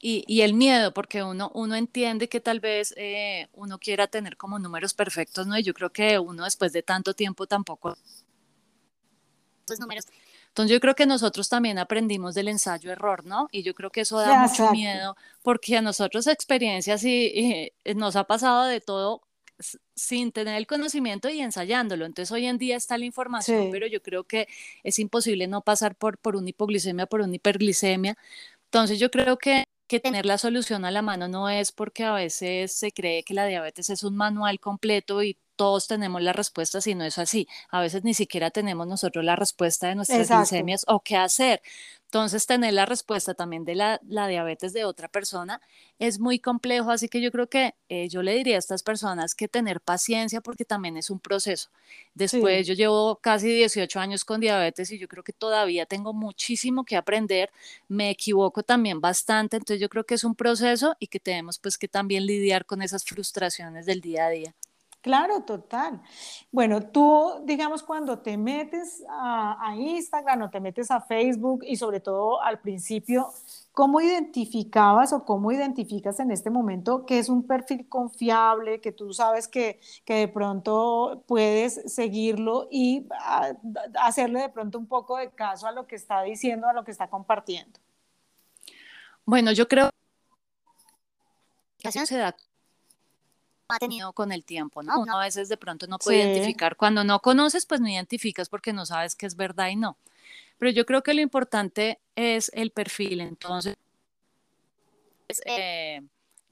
Y, 0.00 0.24
y, 0.26 0.40
el 0.40 0.54
miedo, 0.54 0.92
porque 0.92 1.22
uno, 1.22 1.52
uno 1.54 1.76
entiende 1.76 2.28
que 2.28 2.40
tal 2.40 2.58
vez 2.58 2.92
eh, 2.96 3.46
uno 3.52 3.78
quiera 3.78 4.08
tener 4.08 4.36
como 4.36 4.58
números 4.58 4.94
perfectos, 4.94 5.46
¿no? 5.46 5.56
Y 5.56 5.62
yo 5.62 5.74
creo 5.74 5.90
que 5.90 6.18
uno 6.18 6.42
después 6.42 6.72
de 6.72 6.82
tanto 6.82 7.14
tiempo 7.14 7.46
tampoco... 7.46 7.96
Los 9.68 9.78
números 9.78 10.06
entonces 10.50 10.72
yo 10.72 10.80
creo 10.80 10.96
que 10.96 11.06
nosotros 11.06 11.48
también 11.48 11.78
aprendimos 11.78 12.34
del 12.34 12.48
ensayo-error, 12.48 13.24
¿no? 13.24 13.48
Y 13.52 13.62
yo 13.62 13.72
creo 13.72 13.90
que 13.90 14.00
eso 14.00 14.18
da 14.18 14.42
mucho 14.42 14.70
miedo 14.72 15.16
porque 15.42 15.76
a 15.76 15.82
nosotros 15.82 16.26
experiencias 16.26 17.04
y, 17.04 17.72
nos 17.94 18.16
ha 18.16 18.24
pasado 18.24 18.64
de 18.64 18.80
todo 18.80 19.22
sin 19.94 20.32
tener 20.32 20.56
el 20.56 20.66
conocimiento 20.66 21.28
y 21.28 21.40
ensayándolo. 21.40 22.06
Entonces 22.06 22.32
hoy 22.32 22.46
en 22.46 22.58
día 22.58 22.76
está 22.76 22.98
la 22.98 23.04
información, 23.04 23.68
pero 23.70 23.86
yo 23.86 24.02
creo 24.02 24.24
que 24.24 24.48
es 24.82 24.98
imposible 24.98 25.46
no 25.46 25.62
pasar 25.62 25.94
por, 25.94 26.18
por 26.18 26.36
una 26.36 26.50
hipoglicemia, 26.50 27.06
por 27.06 27.20
una 27.20 27.36
hiperglicemia. 27.36 28.16
Entonces 28.64 28.98
yo 28.98 29.10
creo 29.10 29.38
que 29.38 29.64
que 29.90 29.98
tener 29.98 30.24
la 30.24 30.38
solución 30.38 30.84
a 30.84 30.92
la 30.92 31.02
mano 31.02 31.26
no 31.26 31.48
es 31.48 31.72
porque 31.72 32.04
a 32.04 32.12
veces 32.12 32.72
se 32.72 32.92
cree 32.92 33.24
que 33.24 33.34
la 33.34 33.46
diabetes 33.46 33.90
es 33.90 34.04
un 34.04 34.16
manual 34.16 34.60
completo 34.60 35.20
y 35.24 35.36
todos 35.60 35.86
tenemos 35.86 36.22
la 36.22 36.32
respuesta, 36.32 36.80
si 36.80 36.94
no 36.94 37.04
es 37.04 37.18
así. 37.18 37.46
A 37.68 37.82
veces 37.82 38.02
ni 38.02 38.14
siquiera 38.14 38.50
tenemos 38.50 38.86
nosotros 38.86 39.22
la 39.22 39.36
respuesta 39.36 39.88
de 39.88 39.94
nuestras 39.94 40.30
glicemias 40.30 40.86
o 40.88 41.00
qué 41.00 41.18
hacer. 41.18 41.60
Entonces, 42.06 42.46
tener 42.46 42.72
la 42.72 42.86
respuesta 42.86 43.34
también 43.34 43.66
de 43.66 43.74
la, 43.74 44.00
diabetes 44.00 44.72
de 44.72 44.86
otra 44.86 45.08
persona 45.08 45.60
es 45.98 46.18
muy 46.18 46.38
complejo, 46.38 46.90
así 46.90 47.10
que 47.10 47.20
yo 47.20 47.30
creo 47.30 47.50
que 47.50 47.74
eh, 47.90 48.08
yo 48.08 48.22
le 48.22 48.34
diría 48.36 48.56
a 48.56 48.58
estas 48.58 48.82
personas 48.82 49.34
que 49.34 49.48
tener 49.48 49.82
paciencia 49.82 50.40
porque 50.40 50.64
también 50.64 50.96
es 50.96 51.10
un 51.10 51.20
proceso. 51.20 51.68
Después, 52.14 52.66
yo 52.66 52.72
llevo 52.72 53.16
casi 53.16 53.52
18 53.52 54.00
años 54.00 54.24
con 54.24 54.40
diabetes 54.40 54.90
y 54.90 54.98
yo 54.98 55.08
creo 55.08 55.22
que 55.22 55.34
todavía 55.34 55.84
tengo 55.84 56.14
muchísimo 56.14 56.86
que 56.86 56.96
aprender, 56.96 57.50
me 57.86 58.08
equivoco 58.08 58.62
también 58.62 59.02
bastante, 59.02 59.58
entonces 59.58 59.78
yo 59.78 59.90
creo 59.90 60.04
que 60.04 60.14
es 60.14 60.24
un 60.24 60.34
proceso 60.34 60.96
y 60.98 61.08
que 61.08 61.20
tenemos 61.20 61.58
pues 61.58 61.76
que 61.76 61.86
también 61.86 62.24
lidiar 62.24 62.64
con 62.64 62.80
esas 62.80 63.04
frustraciones 63.04 63.84
del 63.84 64.00
día 64.00 64.24
a 64.24 64.30
día. 64.30 64.54
Claro, 65.02 65.44
total. 65.44 66.02
Bueno, 66.52 66.82
tú, 66.82 67.40
digamos, 67.44 67.82
cuando 67.82 68.18
te 68.18 68.36
metes 68.36 69.02
a, 69.08 69.74
Instagram 69.76 70.42
o 70.42 70.50
te 70.50 70.60
metes 70.60 70.90
a 70.90 71.00
Facebook 71.00 71.64
y 71.66 71.76
sobre 71.76 72.00
todo 72.00 72.42
al 72.42 72.60
principio, 72.60 73.32
¿cómo 73.72 74.02
identificabas 74.02 75.14
o 75.14 75.24
cómo 75.24 75.52
identificas 75.52 76.20
en 76.20 76.30
este 76.30 76.50
momento 76.50 77.06
que 77.06 77.18
es 77.18 77.30
un 77.30 77.46
perfil 77.46 77.88
confiable, 77.88 78.82
que 78.82 78.92
tú 78.92 79.14
sabes 79.14 79.48
que, 79.48 79.80
que 80.04 80.14
de 80.14 80.28
pronto 80.28 81.24
puedes 81.26 81.80
seguirlo 81.90 82.68
y 82.70 83.06
ah, 83.20 83.52
hacerle 84.02 84.42
de 84.42 84.48
pronto 84.50 84.78
un 84.78 84.86
poco 84.86 85.16
de 85.16 85.30
caso 85.30 85.66
a 85.66 85.72
lo 85.72 85.86
que 85.86 85.96
está 85.96 86.22
diciendo, 86.22 86.68
a 86.68 86.74
lo 86.74 86.84
que 86.84 86.90
está 86.90 87.08
compartiendo? 87.08 87.80
Bueno, 89.24 89.52
yo 89.52 89.66
creo 89.66 89.88
que 91.78 91.90
se 91.90 92.18
da 92.18 92.36
ha 93.72 93.78
tenido 93.78 94.12
con 94.12 94.32
el 94.32 94.44
tiempo, 94.44 94.82
¿no? 94.82 95.00
Uno 95.00 95.18
a 95.18 95.24
veces 95.24 95.48
de 95.48 95.56
pronto 95.56 95.86
no 95.86 95.98
puede 95.98 96.18
identificar. 96.18 96.76
Cuando 96.76 97.04
no 97.04 97.20
conoces, 97.20 97.66
pues 97.66 97.80
no 97.80 97.88
identificas 97.88 98.48
porque 98.48 98.72
no 98.72 98.86
sabes 98.86 99.14
qué 99.14 99.26
es 99.26 99.36
verdad 99.36 99.68
y 99.68 99.76
no. 99.76 99.96
Pero 100.58 100.70
yo 100.72 100.84
creo 100.84 101.02
que 101.02 101.14
lo 101.14 101.20
importante 101.20 101.98
es 102.16 102.50
el 102.54 102.70
perfil. 102.70 103.20
Entonces, 103.20 103.76
eh, 105.46 106.02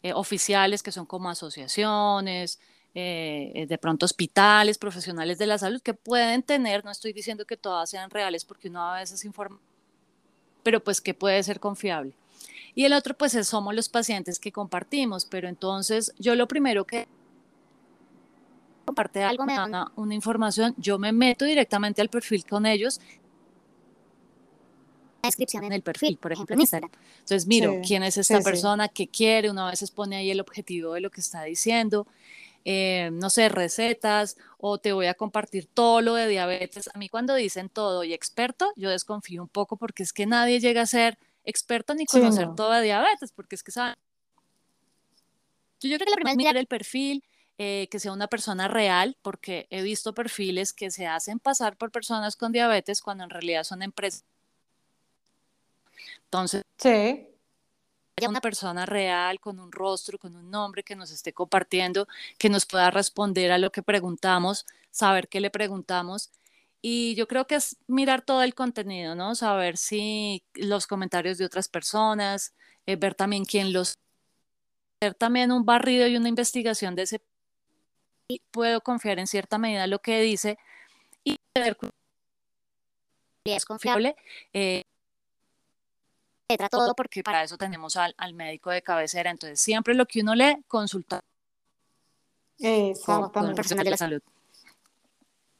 eh, 0.02 0.12
oficiales 0.12 0.82
que 0.82 0.92
son 0.92 1.06
como 1.06 1.28
asociaciones, 1.28 2.58
eh, 2.94 3.66
de 3.68 3.78
pronto 3.78 4.06
hospitales, 4.06 4.78
profesionales 4.78 5.38
de 5.38 5.46
la 5.46 5.58
salud 5.58 5.82
que 5.82 5.94
pueden 5.94 6.42
tener, 6.42 6.84
no 6.84 6.90
estoy 6.90 7.12
diciendo 7.12 7.44
que 7.44 7.56
todas 7.56 7.90
sean 7.90 8.10
reales 8.10 8.44
porque 8.44 8.68
uno 8.68 8.82
a 8.82 8.98
veces 8.98 9.24
informa, 9.24 9.60
pero 10.62 10.82
pues 10.82 11.00
que 11.00 11.14
puede 11.14 11.42
ser 11.42 11.60
confiable. 11.60 12.14
Y 12.78 12.84
el 12.84 12.92
otro, 12.92 13.18
pues 13.18 13.32
somos 13.44 13.74
los 13.74 13.88
pacientes 13.88 14.38
que 14.38 14.52
compartimos, 14.52 15.24
pero 15.24 15.48
entonces 15.48 16.14
yo 16.16 16.36
lo 16.36 16.46
primero 16.46 16.84
que 16.86 17.08
comparte 18.84 19.24
algo, 19.24 19.44
me 19.44 19.54
dan 19.54 19.74
una, 19.96 20.14
información, 20.14 20.76
yo 20.76 20.96
me 20.96 21.10
meto 21.10 21.44
directamente 21.44 22.02
al 22.02 22.08
perfil 22.08 22.44
con 22.46 22.66
ellos 22.66 23.00
descripción 25.24 25.64
en 25.64 25.72
el 25.72 25.82
perfil, 25.82 26.18
por 26.18 26.30
ejemplo, 26.30 26.54
en 26.54 26.60
Instagram. 26.60 26.92
Entonces, 27.18 27.48
miro 27.48 27.80
quién 27.84 28.04
es 28.04 28.16
esta 28.16 28.40
persona, 28.42 28.86
qué 28.86 29.08
quiere, 29.08 29.50
una 29.50 29.68
vez 29.68 29.90
pone 29.90 30.14
ahí 30.14 30.30
el 30.30 30.38
objetivo 30.38 30.94
de 30.94 31.00
lo 31.00 31.10
que 31.10 31.20
está 31.20 31.42
diciendo, 31.42 32.06
eh, 32.64 33.10
no 33.12 33.28
sé, 33.28 33.48
recetas, 33.48 34.36
o 34.56 34.78
te 34.78 34.92
voy 34.92 35.06
a 35.06 35.14
compartir 35.14 35.66
todo 35.66 36.00
lo 36.00 36.14
de 36.14 36.28
diabetes. 36.28 36.88
A 36.94 36.98
mí 36.98 37.08
cuando 37.08 37.34
dicen 37.34 37.70
todo 37.70 38.04
y 38.04 38.14
experto, 38.14 38.72
yo 38.76 38.88
desconfío 38.88 39.42
un 39.42 39.48
poco 39.48 39.76
porque 39.76 40.04
es 40.04 40.12
que 40.12 40.26
nadie 40.26 40.60
llega 40.60 40.82
a 40.82 40.86
ser 40.86 41.18
experto 41.48 41.94
ni 41.94 42.04
conocer 42.04 42.54
todo 42.54 42.72
de 42.72 42.82
diabetes, 42.82 43.32
porque 43.32 43.54
es 43.54 43.62
que 43.62 43.72
saben. 43.72 43.96
Yo, 45.80 45.96
creo 45.96 45.98
que 45.98 46.10
la 46.10 46.16
primera 46.16 46.32
es 46.32 46.36
mirar 46.36 46.56
el 46.58 46.66
perfil, 46.66 47.24
eh, 47.56 47.88
que 47.90 47.98
sea 47.98 48.12
una 48.12 48.26
persona 48.26 48.68
real, 48.68 49.16
porque 49.22 49.66
he 49.70 49.82
visto 49.82 50.12
perfiles 50.12 50.74
que 50.74 50.90
se 50.90 51.06
hacen 51.06 51.38
pasar 51.38 51.76
por 51.76 51.90
personas 51.90 52.36
con 52.36 52.52
diabetes 52.52 53.00
cuando 53.00 53.24
en 53.24 53.30
realidad 53.30 53.64
son 53.64 53.82
empresas. 53.82 54.24
Entonces, 56.24 56.64
sí. 56.76 57.26
una 58.28 58.42
persona 58.42 58.84
real, 58.84 59.40
con 59.40 59.58
un 59.58 59.72
rostro, 59.72 60.18
con 60.18 60.36
un 60.36 60.50
nombre 60.50 60.82
que 60.82 60.96
nos 60.96 61.10
esté 61.10 61.32
compartiendo, 61.32 62.06
que 62.36 62.50
nos 62.50 62.66
pueda 62.66 62.90
responder 62.90 63.52
a 63.52 63.58
lo 63.58 63.72
que 63.72 63.82
preguntamos, 63.82 64.66
saber 64.90 65.28
qué 65.28 65.40
le 65.40 65.50
preguntamos 65.50 66.30
y 66.80 67.14
yo 67.16 67.26
creo 67.26 67.46
que 67.46 67.56
es 67.56 67.76
mirar 67.86 68.22
todo 68.22 68.42
el 68.42 68.54
contenido, 68.54 69.14
¿no? 69.14 69.34
Saber 69.34 69.76
si 69.76 70.44
los 70.54 70.86
comentarios 70.86 71.38
de 71.38 71.44
otras 71.44 71.68
personas, 71.68 72.54
eh, 72.86 72.96
ver 72.96 73.14
también 73.14 73.44
quién 73.44 73.72
los... 73.72 73.94
Hacer 75.00 75.14
también 75.14 75.52
un 75.52 75.64
barrido 75.64 76.06
y 76.06 76.16
una 76.16 76.28
investigación 76.28 76.94
de 76.94 77.02
ese... 77.02 77.22
Puedo 78.50 78.80
confiar 78.82 79.18
en 79.18 79.26
cierta 79.26 79.58
medida 79.58 79.86
lo 79.86 80.00
que 80.00 80.20
dice 80.20 80.58
y 81.24 81.36
ver 81.54 81.76
si 83.44 83.52
es 83.52 83.64
confiable. 83.64 84.16
Eh, 84.52 84.82
todo 86.70 86.94
porque 86.94 87.22
para 87.22 87.42
eso 87.42 87.56
tenemos 87.56 87.96
al, 87.96 88.14
al, 88.18 88.34
médico 88.34 88.70
de 88.70 88.82
cabecera. 88.82 89.30
Entonces, 89.30 89.60
siempre 89.60 89.94
lo 89.94 90.06
que 90.06 90.20
uno 90.20 90.34
lee, 90.34 90.62
consulta 90.66 91.20
con, 93.04 93.30
con 93.30 93.48
el 93.48 93.54
personal 93.54 93.84
de 93.84 93.90
la 93.90 93.96
salud. 93.96 94.22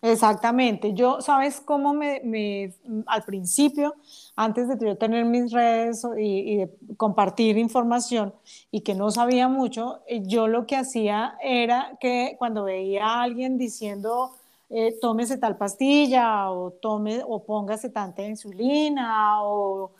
Exactamente. 0.01 0.95
Yo, 0.95 1.21
¿sabes 1.21 1.61
cómo 1.61 1.93
me, 1.93 2.73
al 3.07 3.25
principio, 3.25 3.97
antes 4.37 4.69
de 4.69 4.79
yo 4.87 4.97
tener 4.97 5.25
mis 5.25 5.51
redes 5.51 6.07
y, 6.17 6.57
de 6.59 6.71
compartir 6.97 7.59
información 7.59 8.33
y 8.71 8.83
que 8.83 8.95
no 8.95 9.11
sabía 9.11 9.49
mucho, 9.49 10.01
eh, 10.07 10.23
yo 10.25 10.47
lo 10.47 10.67
que 10.67 10.77
hacía 10.77 11.37
era 11.43 11.97
que 12.01 12.37
cuando 12.39 12.63
veía 12.65 13.07
a 13.07 13.23
alguien 13.23 13.59
diciendo, 13.59 14.31
eh, 14.71 14.97
tómese 15.01 15.37
tal 15.39 15.57
pastilla 15.57 16.51
o 16.53 16.71
tome 16.71 17.21
o 17.27 17.43
póngase 17.45 17.89
tanta 17.91 18.23
insulina 18.23 19.43
o 19.43 19.93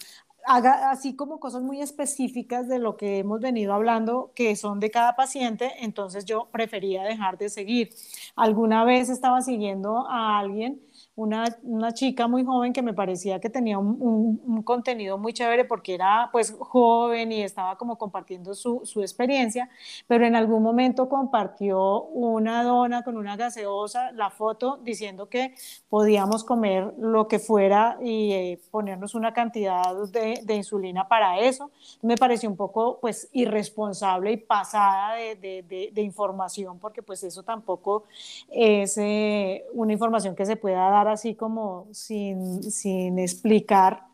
haga 0.49 0.91
así 0.91 1.15
como 1.15 1.39
cosas 1.41 1.63
muy 1.63 1.83
específicas 1.83 2.69
de 2.69 2.79
lo 2.79 2.97
que 2.97 3.19
hemos 3.19 3.41
venido 3.41 3.75
hablando, 3.75 4.33
que 4.35 4.57
son 4.57 4.81
de 4.81 4.91
cada 4.91 5.15
paciente, 5.15 5.73
entonces 5.81 6.25
yo 6.25 6.49
prefería 6.51 7.03
dejar 7.05 7.37
de 7.37 7.51
seguir. 7.51 7.91
Alguna 8.35 8.85
vez 8.85 9.11
estaba 9.11 9.43
siguiendo 9.43 10.09
a 10.09 10.39
alguien 10.39 10.81
una, 11.19 11.59
una, 11.65 11.93
chica 11.93 12.29
muy 12.29 12.45
joven 12.45 12.73
que 12.73 12.81
me 12.81 12.95
parecía 12.95 13.41
que 13.41 13.51
tenía 13.51 13.77
un, 13.77 14.41
un, 14.47 14.63
contenido 14.63 15.19
muy 15.19 15.33
chévere 15.33 15.65
porque 15.65 15.95
era 15.95 16.29
pues 16.31 16.55
joven 16.61 17.33
y 17.33 17.43
estaba 17.43 17.77
como 17.77 17.99
compartiendo 17.99 18.55
su, 18.55 18.83
su, 18.85 19.01
experiencia, 19.01 19.69
pero 20.07 20.25
en 20.25 20.37
algún 20.37 20.63
momento 20.63 21.09
compartió 21.09 22.03
una 22.05 22.63
dona 22.63 23.03
con 23.03 23.17
una 23.17 23.37
gaseosa, 23.37 24.13
la 24.13 24.31
foto 24.31 24.79
diciendo 24.85 25.29
que 25.29 25.55
podíamos 25.89 26.45
comer 26.45 26.95
lo 26.99 27.27
que 27.27 27.41
fuera 27.41 27.99
y 28.01 28.33
eh, 28.33 28.61
ponernos 28.71 29.17
una 29.17 29.33
cantidad 29.33 29.97
de, 30.13 30.41
de, 30.45 30.55
insulina 30.55 31.09
para 31.09 31.41
eso. 31.41 31.73
Me 32.01 32.17
pareció 32.17 32.49
un 32.49 32.57
poco 32.57 32.99
pues 33.01 33.29
irresponsable 33.33 34.31
y 34.33 34.37
pasada 34.37 35.15
de, 35.17 35.35
de, 35.35 35.91
de 35.93 36.03
información 36.03 36.79
porque 36.79 37.03
pues 37.03 37.25
eso 37.25 37.43
tampoco 37.43 38.05
es 38.51 38.97
eh, 38.99 39.65
una 39.73 39.93
información 39.93 40.37
que 40.37 40.47
se 40.47 40.55
pueda 40.55 40.89
dar 40.91 41.08
así 41.11 41.35
como 41.35 41.89
sin, 41.93 42.63
sin 42.63 43.19
explicar 43.19 44.07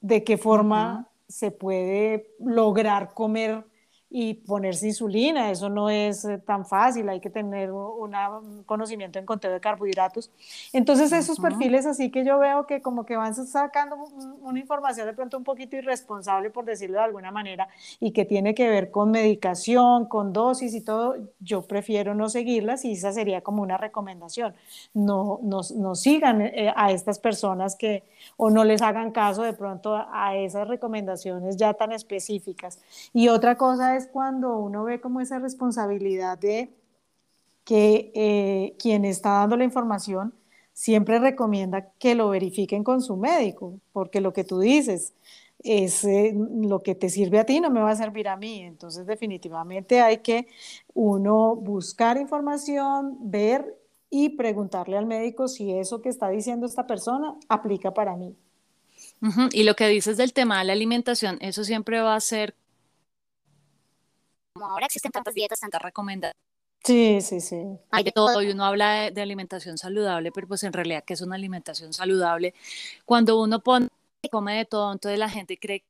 de 0.00 0.24
qué 0.24 0.38
forma 0.38 1.10
se 1.28 1.50
puede 1.50 2.34
lograr 2.40 3.14
comer 3.14 3.64
y 4.10 4.34
ponerse 4.34 4.86
insulina. 4.86 5.50
Eso 5.50 5.68
no 5.68 5.90
es 5.90 6.24
eh, 6.24 6.38
tan 6.38 6.64
fácil, 6.64 7.08
hay 7.08 7.20
que 7.20 7.30
tener 7.30 7.70
un 7.70 8.62
conocimiento 8.64 9.18
en 9.18 9.26
conteo 9.26 9.52
de 9.52 9.60
carbohidratos. 9.60 10.30
Entonces 10.72 11.12
esos 11.12 11.38
perfiles 11.38 11.86
así 11.86 12.10
que 12.10 12.24
yo 12.24 12.38
veo 12.38 12.66
que 12.66 12.80
como 12.80 13.04
que 13.04 13.16
van 13.16 13.34
sacando 13.34 13.96
una 14.40 14.58
información 14.58 15.06
de 15.06 15.12
pronto 15.12 15.36
un 15.36 15.44
poquito 15.44 15.76
irresponsable, 15.76 16.50
por 16.50 16.64
decirlo 16.64 16.98
de 16.98 17.04
alguna 17.04 17.30
manera, 17.30 17.68
y 18.00 18.12
que 18.12 18.24
tiene 18.24 18.54
que 18.54 18.68
ver 18.68 18.90
con 18.90 19.10
medicación, 19.10 20.06
con 20.06 20.32
dosis 20.32 20.74
y 20.74 20.80
todo, 20.80 21.16
yo 21.40 21.62
prefiero 21.62 22.14
no 22.14 22.28
seguirlas 22.28 22.84
y 22.84 22.92
esa 22.92 23.12
sería 23.12 23.42
como 23.42 23.62
una 23.62 23.76
recomendación. 23.76 24.54
No, 24.94 25.40
no, 25.42 25.94
sigan 25.94 26.40
eh, 26.42 26.72
a 26.74 26.92
estas 26.92 27.18
personas 27.18 27.76
que 27.76 28.04
o 28.36 28.50
no 28.50 28.64
les 28.64 28.82
hagan 28.82 29.10
caso 29.10 29.42
de 29.42 29.52
pronto 29.52 29.96
a 30.10 30.36
esas 30.36 30.66
recomendaciones 30.66 31.56
ya 31.56 31.74
tan 31.74 31.92
específicas. 31.92 32.80
Y 33.12 33.28
otra 33.28 33.56
cosa 33.56 33.96
es 33.96 33.97
cuando 34.06 34.56
uno 34.58 34.84
ve 34.84 35.00
como 35.00 35.20
esa 35.20 35.38
responsabilidad 35.38 36.38
de 36.38 36.72
que 37.64 38.12
eh, 38.14 38.76
quien 38.78 39.04
está 39.04 39.30
dando 39.30 39.56
la 39.56 39.64
información 39.64 40.32
siempre 40.72 41.18
recomienda 41.18 41.90
que 41.98 42.14
lo 42.14 42.30
verifiquen 42.30 42.84
con 42.84 43.02
su 43.02 43.16
médico, 43.16 43.80
porque 43.92 44.20
lo 44.20 44.32
que 44.32 44.44
tú 44.44 44.60
dices 44.60 45.12
es 45.62 46.04
eh, 46.04 46.34
lo 46.34 46.82
que 46.82 46.94
te 46.94 47.10
sirve 47.10 47.40
a 47.40 47.44
ti, 47.44 47.60
no 47.60 47.68
me 47.68 47.80
va 47.80 47.90
a 47.90 47.96
servir 47.96 48.28
a 48.28 48.36
mí. 48.36 48.60
Entonces 48.60 49.06
definitivamente 49.06 50.00
hay 50.00 50.18
que 50.18 50.46
uno 50.94 51.56
buscar 51.56 52.16
información, 52.16 53.16
ver 53.20 53.76
y 54.10 54.30
preguntarle 54.30 54.96
al 54.96 55.06
médico 55.06 55.48
si 55.48 55.72
eso 55.72 56.00
que 56.00 56.08
está 56.08 56.28
diciendo 56.28 56.64
esta 56.66 56.86
persona 56.86 57.36
aplica 57.48 57.92
para 57.92 58.16
mí. 58.16 58.34
Y 59.52 59.64
lo 59.64 59.74
que 59.74 59.88
dices 59.88 60.16
del 60.16 60.32
tema 60.32 60.58
de 60.58 60.64
la 60.64 60.72
alimentación, 60.72 61.38
eso 61.40 61.64
siempre 61.64 62.00
va 62.00 62.14
a 62.14 62.20
ser 62.20 62.54
como 64.58 64.72
ahora 64.72 64.86
existen 64.86 65.12
tantas 65.12 65.34
dietas, 65.34 65.60
tantas 65.60 65.80
recomendaciones. 65.82 66.36
Sí, 66.84 67.20
sí, 67.20 67.40
sí. 67.40 67.78
Hay 67.90 68.04
de 68.04 68.12
todo 68.12 68.40
y 68.42 68.50
uno 68.50 68.64
habla 68.64 69.10
de, 69.10 69.20
alimentación 69.20 69.76
saludable, 69.78 70.32
pero 70.32 70.46
pues 70.46 70.62
en 70.62 70.72
realidad, 70.72 71.04
¿qué 71.04 71.14
es 71.14 71.20
una 71.20 71.34
alimentación 71.34 71.92
saludable? 71.92 72.54
Cuando 73.04 73.40
uno 73.40 73.60
pone 73.60 73.88
y 74.22 74.28
come 74.28 74.56
de 74.56 74.64
todo, 74.64 74.92
entonces 74.92 75.18
la 75.18 75.28
gente 75.28 75.58
cree 75.58 75.80
que 75.80 75.86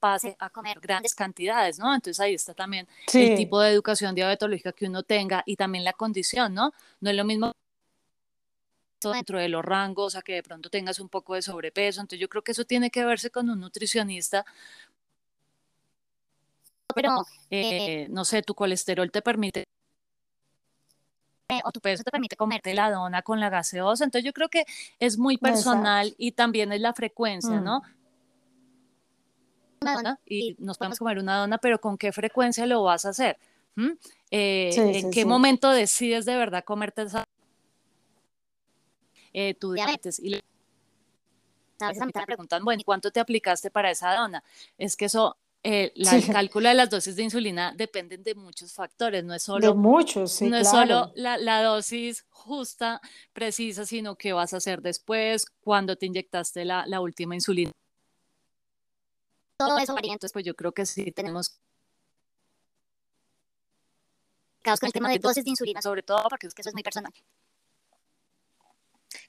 pase 0.00 0.36
a 0.38 0.48
comer 0.50 0.78
grandes 0.80 1.14
cantidades, 1.14 1.78
¿no? 1.78 1.92
Entonces 1.94 2.20
ahí 2.20 2.34
está 2.34 2.54
también 2.54 2.86
el 3.12 3.34
tipo 3.36 3.60
de 3.60 3.70
educación 3.70 4.14
diabetológica 4.14 4.72
que 4.72 4.86
uno 4.86 5.02
tenga 5.02 5.42
y 5.44 5.56
también 5.56 5.84
la 5.84 5.92
condición, 5.92 6.54
¿no? 6.54 6.72
No 7.00 7.10
es 7.10 7.16
lo 7.16 7.24
mismo 7.24 7.52
dentro 9.00 9.38
de 9.38 9.48
los 9.48 9.64
rangos, 9.64 10.16
a 10.16 10.22
que 10.22 10.34
de 10.34 10.42
pronto 10.42 10.70
tengas 10.70 10.98
un 10.98 11.08
poco 11.08 11.34
de 11.34 11.42
sobrepeso. 11.42 12.00
Entonces 12.00 12.20
yo 12.20 12.28
creo 12.28 12.42
que 12.42 12.52
eso 12.52 12.64
tiene 12.64 12.90
que 12.90 13.04
verse 13.04 13.30
con 13.30 13.48
un 13.48 13.60
nutricionista. 13.60 14.44
Pero, 16.94 17.10
eh, 17.50 18.06
no 18.10 18.24
sé, 18.24 18.42
tu 18.42 18.54
colesterol 18.54 19.10
te 19.10 19.22
permite 19.22 19.64
o 21.64 21.72
tu 21.72 21.80
peso 21.80 22.04
te 22.04 22.10
permite 22.10 22.36
comerte 22.36 22.74
la 22.74 22.90
dona 22.90 23.22
con 23.22 23.40
la 23.40 23.48
gaseosa. 23.48 24.04
Entonces 24.04 24.24
yo 24.24 24.32
creo 24.32 24.48
que 24.48 24.64
es 24.98 25.16
muy 25.16 25.38
personal 25.38 26.14
y 26.18 26.32
también 26.32 26.72
es 26.72 26.80
la 26.80 26.92
frecuencia, 26.92 27.60
¿no? 27.60 27.80
Mm. 27.80 27.84
Una 29.80 29.94
dona 29.94 30.20
y 30.26 30.56
nos 30.58 30.76
podemos 30.76 30.98
comer 30.98 31.18
una 31.18 31.38
dona, 31.38 31.58
pero 31.58 31.80
¿con 31.80 31.96
qué 31.96 32.12
frecuencia 32.12 32.66
lo 32.66 32.82
vas 32.82 33.06
a 33.06 33.10
hacer? 33.10 33.38
¿Mm? 33.76 33.92
Eh, 34.30 34.98
¿En 34.98 35.10
qué 35.10 35.24
momento 35.24 35.70
decides 35.70 36.26
de 36.26 36.36
verdad 36.36 36.64
comerte 36.64 37.02
esa 37.02 37.24
eh, 39.32 39.54
tu 39.54 39.72
diabetes. 39.72 40.18
Y 40.18 40.34
a 41.80 41.88
veces 41.88 42.04
me 42.04 42.12
preguntan, 42.26 42.64
bueno, 42.64 42.82
¿cuánto 42.84 43.10
te 43.10 43.20
aplicaste 43.20 43.70
para 43.70 43.90
esa 43.90 44.14
dona? 44.14 44.42
Es 44.76 44.96
que 44.96 45.04
eso, 45.04 45.36
eh, 45.70 45.92
la, 45.96 46.16
el 46.16 46.26
cálculo 46.26 46.70
de 46.70 46.74
las 46.74 46.88
dosis 46.88 47.14
de 47.14 47.24
insulina 47.24 47.74
dependen 47.76 48.22
de 48.22 48.34
muchos 48.34 48.72
factores, 48.72 49.22
no 49.22 49.34
es 49.34 49.42
solo, 49.42 49.74
muchos, 49.74 50.40
no 50.40 50.56
es 50.56 50.70
solo 50.70 51.12
la, 51.14 51.62
dosis 51.62 52.24
justa, 52.30 53.02
precisa, 53.34 53.84
sino 53.84 54.16
qué 54.16 54.32
vas 54.32 54.54
a 54.54 54.56
hacer 54.56 54.80
después, 54.80 55.44
cuando 55.60 55.94
te 55.96 56.06
inyectaste 56.06 56.64
la, 56.64 56.86
la 56.86 57.02
última 57.02 57.34
insulina. 57.34 57.70
Todo 59.58 59.76
eso 59.76 59.92
varía, 59.92 60.14
entonces 60.14 60.32
pues 60.32 60.46
yo 60.46 60.54
creo 60.54 60.72
que 60.72 60.86
sí 60.86 61.12
tenemos 61.12 61.58
con 64.62 64.86
el 64.86 64.92
tema 64.92 65.10
de 65.10 65.18
dosis 65.18 65.44
de 65.44 65.50
insulina, 65.50 65.82
sobre 65.82 66.02
todo 66.02 66.22
porque 66.30 66.46
es 66.46 66.54
que 66.54 66.62
eso 66.62 66.70
es 66.70 66.74
muy 66.74 66.82
personal. 66.82 67.12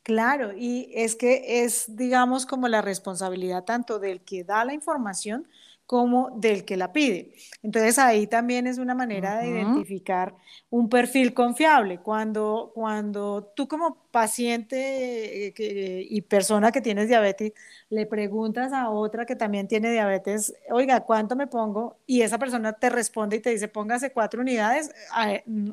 Claro, 0.04 0.54
y 0.56 0.90
es 0.96 1.18
que 1.18 1.66
es, 1.66 1.98
digamos, 1.98 2.46
como 2.46 2.70
la 2.70 2.82
responsabilidad 2.82 3.66
tanto 3.66 4.00
del 4.00 4.22
que 4.22 4.46
da 4.46 4.64
la 4.64 4.74
información 4.74 5.50
como 5.90 6.30
del 6.36 6.66
que 6.66 6.78
la 6.78 6.94
pide. 6.94 7.34
Entonces 7.64 7.98
ahí 7.98 8.28
también 8.28 8.68
es 8.68 8.78
una 8.78 8.94
manera 8.94 9.40
de 9.40 9.50
identificar 9.50 10.36
un 10.70 10.88
perfil 10.88 11.34
confiable. 11.34 11.98
Cuando, 11.98 12.72
cuando 12.76 13.52
tú 13.56 13.68
como 13.68 13.98
paciente 14.12 15.48
eh, 15.48 16.08
y 16.08 16.22
persona 16.22 16.72
que 16.72 16.82
tienes 16.82 17.08
diabetes 17.08 17.54
le 17.90 18.06
preguntas 18.06 18.72
a 18.72 18.92
otra 18.92 19.26
que 19.26 19.36
también 19.36 19.68
tiene 19.68 19.92
diabetes, 19.92 20.54
oiga, 20.70 21.00
¿cuánto 21.00 21.36
me 21.36 21.48
pongo? 21.48 21.98
Y 22.06 22.22
esa 22.22 22.38
persona 22.38 22.74
te 22.74 22.92
responde 22.92 23.38
y 23.38 23.40
te 23.40 23.50
dice, 23.50 23.68
póngase 23.68 24.12
cuatro 24.12 24.42
unidades, 24.42 24.92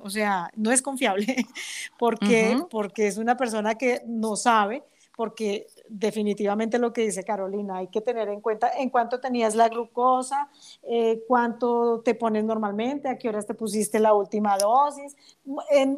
o 0.01 0.09
sea, 0.09 0.51
no 0.57 0.73
es 0.73 0.81
confiable 0.81 1.27
porque, 1.99 2.59
porque 2.71 3.07
es 3.07 3.19
una 3.19 3.37
persona 3.37 3.75
que 3.75 4.01
no 4.07 4.35
sabe 4.37 4.83
porque 5.17 5.67
definitivamente 5.89 6.79
lo 6.79 6.93
que 6.93 7.03
dice 7.03 7.25
Carolina, 7.25 7.79
hay 7.79 7.89
que 7.89 8.01
tener 8.01 8.29
en 8.29 8.41
cuenta 8.41 8.71
en 8.77 8.91
cuánto 8.91 9.21
tenías 9.21 9.55
la 9.55 9.69
glucosa, 9.69 10.49
eh, 10.83 11.23
cuánto 11.27 12.01
te 12.01 12.15
pones 12.15 12.45
normalmente, 12.45 13.09
a 13.09 13.19
qué 13.19 13.29
horas 13.29 13.47
te 13.47 13.55
pusiste 13.55 14.01
la 14.01 14.15
última 14.15 14.57
dosis. 14.59 15.17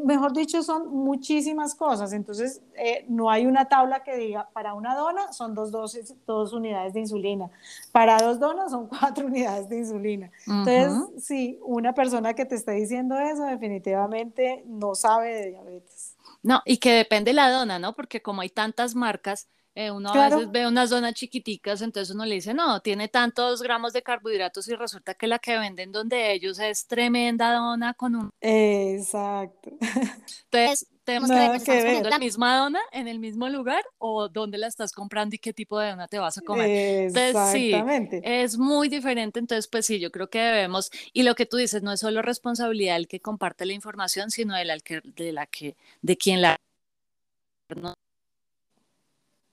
mejor 0.05 0.33
dicho, 0.33 0.63
son 0.63 0.89
muchísimas 0.89 1.75
cosas. 1.75 2.13
Entonces, 2.13 2.63
eh, 2.77 3.05
no 3.09 3.31
hay 3.31 3.47
una 3.47 3.67
tabla 3.67 4.03
que 4.05 4.17
diga, 4.17 4.49
para 4.53 4.75
una 4.75 4.95
dona 4.95 5.33
son 5.33 5.55
dos 5.55 5.71
dosis, 5.71 6.15
dos 6.27 6.53
unidades 6.53 6.93
de 6.93 7.01
insulina. 7.01 7.51
Para 7.93 8.19
dos 8.19 8.39
donas 8.39 8.71
son 8.71 8.87
cuatro 9.01 9.27
unidades 9.27 9.69
de 9.69 9.79
insulina. 9.79 10.31
Entonces, 10.47 11.25
sí, 11.25 11.59
una 11.63 11.95
persona 11.95 12.35
que 12.35 12.45
te 12.45 12.55
esté 12.55 12.73
diciendo 12.73 13.19
eso 13.19 13.45
definitivamente 13.45 14.63
no 14.67 14.95
sabe 14.95 15.35
de 15.35 15.51
diabetes. 15.51 16.17
No, 16.43 16.63
y 16.65 16.79
que 16.79 16.93
depende 16.93 17.33
la 17.33 17.51
dona, 17.51 17.79
¿no? 17.79 17.95
Porque 17.95 18.23
como 18.23 18.43
hay 18.43 18.49
tantas 18.51 18.95
marcas, 18.95 19.49
eh, 19.79 19.93
uno 19.93 20.11
a 20.13 20.29
veces 20.29 20.51
ve 20.51 20.67
unas 20.67 20.91
donas 20.91 21.15
chiquiticas, 21.15 21.83
entonces 21.83 22.13
uno 22.13 22.27
le 22.27 22.35
dice, 22.35 22.53
no, 22.53 22.81
tiene 22.81 23.07
tantos 23.07 23.63
gramos 23.63 23.93
de 23.93 24.03
carbohidratos 24.03 24.67
y 24.67 24.75
resulta 24.75 25.15
que 25.15 25.29
la 25.29 25.39
que 25.39 25.57
venden 25.57 25.93
donde 25.93 26.33
ellos 26.33 26.59
es 26.59 26.89
tremenda 26.89 27.55
dona 27.55 27.95
con 27.95 28.17
un... 28.17 28.31
Exacto. 28.41 29.71
Entonces, 30.51 30.89
tenemos 31.05 31.31
que 31.31 31.71
ver 31.71 32.07
la 32.07 32.19
misma 32.19 32.59
dona 32.59 32.81
en 32.91 33.07
el 33.07 33.21
mismo 33.21 33.49
lugar 33.49 33.85
o 33.99 34.29
dónde 34.29 34.59
la 34.59 34.67
estás 34.67 34.91
comprando 34.91 35.37
y 35.37 35.39
qué 35.39 35.53
tipo 35.53 35.79
de 35.79 35.91
dona 35.91 36.09
te 36.09 36.19
vas 36.19 36.39
a 36.39 36.41
comer. 36.41 37.07
Exactamente. 37.07 38.21
es 38.25 38.59
muy 38.59 38.89
diferente, 38.89 39.39
entonces 39.39 39.69
pues 39.69 39.87
sí, 39.87 40.01
yo 40.01 40.11
creo 40.11 40.29
que 40.29 40.41
debemos, 40.41 40.91
y 41.13 41.23
lo 41.23 41.37
que 41.37 41.47
tú 41.47 41.57
dices, 41.57 41.85
no 41.85 41.93
es 41.93 42.01
solo 42.01 42.21
responsabilidad 42.21 42.97
del 42.97 43.07
que 43.07 43.21
comparte 43.21 43.65
la 43.65 43.75
información, 43.75 44.33
sino 44.33 44.57
de 44.57 44.65
la 44.65 44.81
que, 44.81 45.03
de, 45.05 45.33
la 45.33 45.47
que, 45.47 45.77
de 46.03 46.17
quien 46.17 46.43
la... 46.43 46.57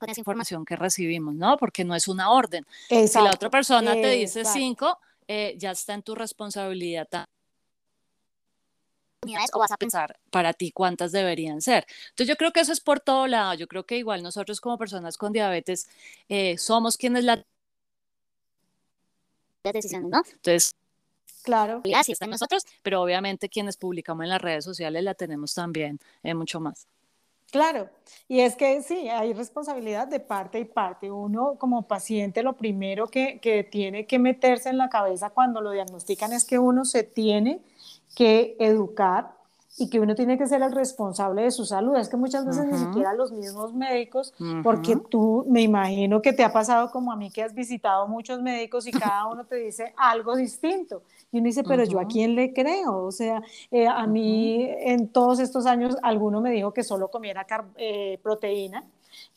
con 0.05 0.11
esa 0.11 0.21
información 0.21 0.65
que 0.65 0.75
recibimos, 0.75 1.33
¿no? 1.35 1.57
Porque 1.57 1.83
no 1.83 1.95
es 1.95 2.07
una 2.07 2.31
orden. 2.31 2.65
Si 2.89 3.15
la 3.15 3.31
otra 3.31 3.49
persona 3.49 3.93
te 3.93 4.09
dice 4.09 4.45
cinco, 4.45 4.99
eh, 5.27 5.55
ya 5.57 5.71
está 5.71 5.93
en 5.93 6.03
tu 6.03 6.15
responsabilidad 6.15 7.07
o 9.53 9.59
vas 9.59 9.71
a 9.71 9.77
pensar 9.77 10.19
para 10.29 10.53
ti 10.53 10.71
cuántas 10.71 11.11
deberían 11.11 11.59
ser. 11.61 11.85
Entonces 12.09 12.27
yo 12.27 12.35
creo 12.35 12.51
que 12.51 12.59
eso 12.59 12.71
es 12.71 12.79
por 12.79 12.99
todo 12.99 13.25
lado. 13.25 13.55
Yo 13.55 13.67
creo 13.67 13.85
que 13.85 13.97
igual 13.97 14.21
nosotros 14.21 14.61
como 14.61 14.77
personas 14.77 15.17
con 15.17 15.33
diabetes 15.33 15.87
eh, 16.29 16.57
somos 16.59 16.97
quienes 16.97 17.23
la 17.23 17.43
decisiones, 19.63 20.11
¿no? 20.11 20.21
Entonces, 20.23 20.75
claro. 21.41 21.81
Sí 22.03 22.11
está 22.11 22.25
en 22.25 22.31
nosotros, 22.31 22.65
pero 22.83 23.01
obviamente 23.01 23.49
quienes 23.49 23.77
publicamos 23.77 24.25
en 24.25 24.29
las 24.29 24.41
redes 24.41 24.63
sociales 24.63 25.03
la 25.03 25.15
tenemos 25.15 25.55
también 25.55 25.99
eh, 26.21 26.35
mucho 26.35 26.59
más. 26.59 26.87
Claro, 27.51 27.89
y 28.27 28.41
es 28.41 28.55
que 28.55 28.81
sí, 28.81 29.07
hay 29.07 29.33
responsabilidad 29.33 30.07
de 30.07 30.19
parte 30.19 30.59
y 30.59 30.65
parte. 30.65 31.11
Uno 31.11 31.55
como 31.57 31.87
paciente 31.87 32.43
lo 32.43 32.53
primero 32.53 33.07
que, 33.07 33.39
que 33.39 33.63
tiene 33.63 34.05
que 34.07 34.19
meterse 34.19 34.69
en 34.69 34.77
la 34.77 34.89
cabeza 34.89 35.29
cuando 35.29 35.61
lo 35.61 35.71
diagnostican 35.71 36.33
es 36.33 36.43
que 36.43 36.59
uno 36.59 36.85
se 36.85 37.03
tiene 37.03 37.61
que 38.15 38.55
educar 38.59 39.35
y 39.77 39.89
que 39.89 39.99
uno 39.99 40.15
tiene 40.15 40.37
que 40.37 40.47
ser 40.47 40.61
el 40.61 40.71
responsable 40.71 41.43
de 41.43 41.51
su 41.51 41.65
salud. 41.65 41.97
Es 41.97 42.07
que 42.07 42.15
muchas 42.15 42.45
veces 42.45 42.65
ni 42.65 42.77
siquiera 42.77 43.13
los 43.13 43.31
mismos 43.31 43.73
médicos, 43.73 44.33
porque 44.63 44.95
tú 44.95 45.45
me 45.49 45.61
imagino 45.61 46.21
que 46.21 46.31
te 46.31 46.43
ha 46.43 46.53
pasado 46.53 46.91
como 46.91 47.11
a 47.11 47.15
mí 47.15 47.29
que 47.29 47.43
has 47.43 47.53
visitado 47.53 48.07
muchos 48.07 48.41
médicos 48.41 48.87
y 48.87 48.91
cada 48.91 49.25
uno 49.27 49.45
te 49.45 49.55
dice 49.55 49.93
algo 49.97 50.35
distinto. 50.35 51.03
Y 51.35 51.39
uno 51.39 51.47
dice, 51.47 51.65
pero 51.65 51.83
yo 51.83 51.99
a 51.99 52.07
quién 52.07 52.33
le 52.33 52.53
creo? 52.53 53.03
O 53.03 53.11
sea, 53.11 53.43
eh, 53.69 53.87
a 53.87 54.07
mí 54.07 54.65
en 54.69 55.09
todos 55.09 55.39
estos 55.39 55.65
años 55.65 55.97
alguno 56.01 56.39
me 56.39 56.49
dijo 56.51 56.71
que 56.71 56.81
solo 56.81 57.11
comiera 57.11 57.45
eh, 57.75 58.19
proteína, 58.23 58.85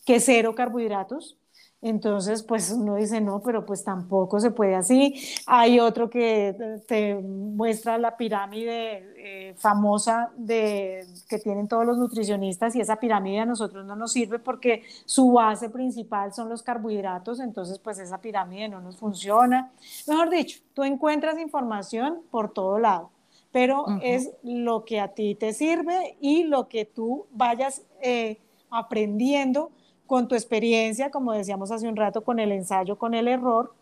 que 0.04 0.20
cero 0.20 0.54
carbohidratos. 0.54 1.36
Entonces, 1.80 2.42
pues 2.42 2.72
uno 2.72 2.96
dice, 2.96 3.20
no, 3.20 3.40
pero 3.40 3.64
pues 3.64 3.84
tampoco 3.84 4.40
se 4.40 4.50
puede 4.50 4.74
así. 4.74 5.14
Hay 5.46 5.78
otro 5.78 6.10
que 6.10 6.80
te 6.88 7.14
muestra 7.14 7.98
la 7.98 8.16
pirámide 8.16 9.14
eh, 9.16 9.54
famosa 9.56 10.32
de, 10.36 11.06
que 11.28 11.38
tienen 11.38 11.68
todos 11.68 11.86
los 11.86 11.96
nutricionistas 11.96 12.74
y 12.74 12.80
esa 12.80 12.96
pirámide 12.96 13.38
a 13.40 13.46
nosotros 13.46 13.86
no 13.86 13.94
nos 13.94 14.12
sirve 14.12 14.40
porque 14.40 14.82
su 15.04 15.30
base 15.30 15.70
principal 15.70 16.32
son 16.32 16.48
los 16.48 16.64
carbohidratos, 16.64 17.38
entonces 17.38 17.78
pues 17.78 18.00
esa 18.00 18.20
pirámide 18.20 18.68
no 18.68 18.80
nos 18.80 18.96
funciona. 18.96 19.70
Mejor 20.08 20.30
dicho, 20.30 20.58
tú 20.74 20.82
encuentras 20.82 21.38
información 21.38 22.22
por 22.32 22.52
todo 22.52 22.80
lado, 22.80 23.10
pero 23.52 23.86
es 24.02 24.32
lo 24.42 24.84
que 24.84 24.98
a 24.98 25.14
ti 25.14 25.36
te 25.36 25.52
sirve 25.52 26.16
y 26.20 26.42
lo 26.42 26.68
que 26.68 26.86
tú 26.86 27.26
vayas 27.30 27.82
eh, 28.02 28.38
aprendiendo 28.68 29.70
con 30.08 30.26
tu 30.26 30.34
experiencia, 30.34 31.10
como 31.10 31.32
decíamos 31.32 31.70
hace 31.70 31.86
un 31.86 31.94
rato, 31.94 32.24
con 32.24 32.40
el 32.40 32.50
ensayo, 32.50 32.96
con 32.96 33.14
el 33.14 33.28
error 33.28 33.74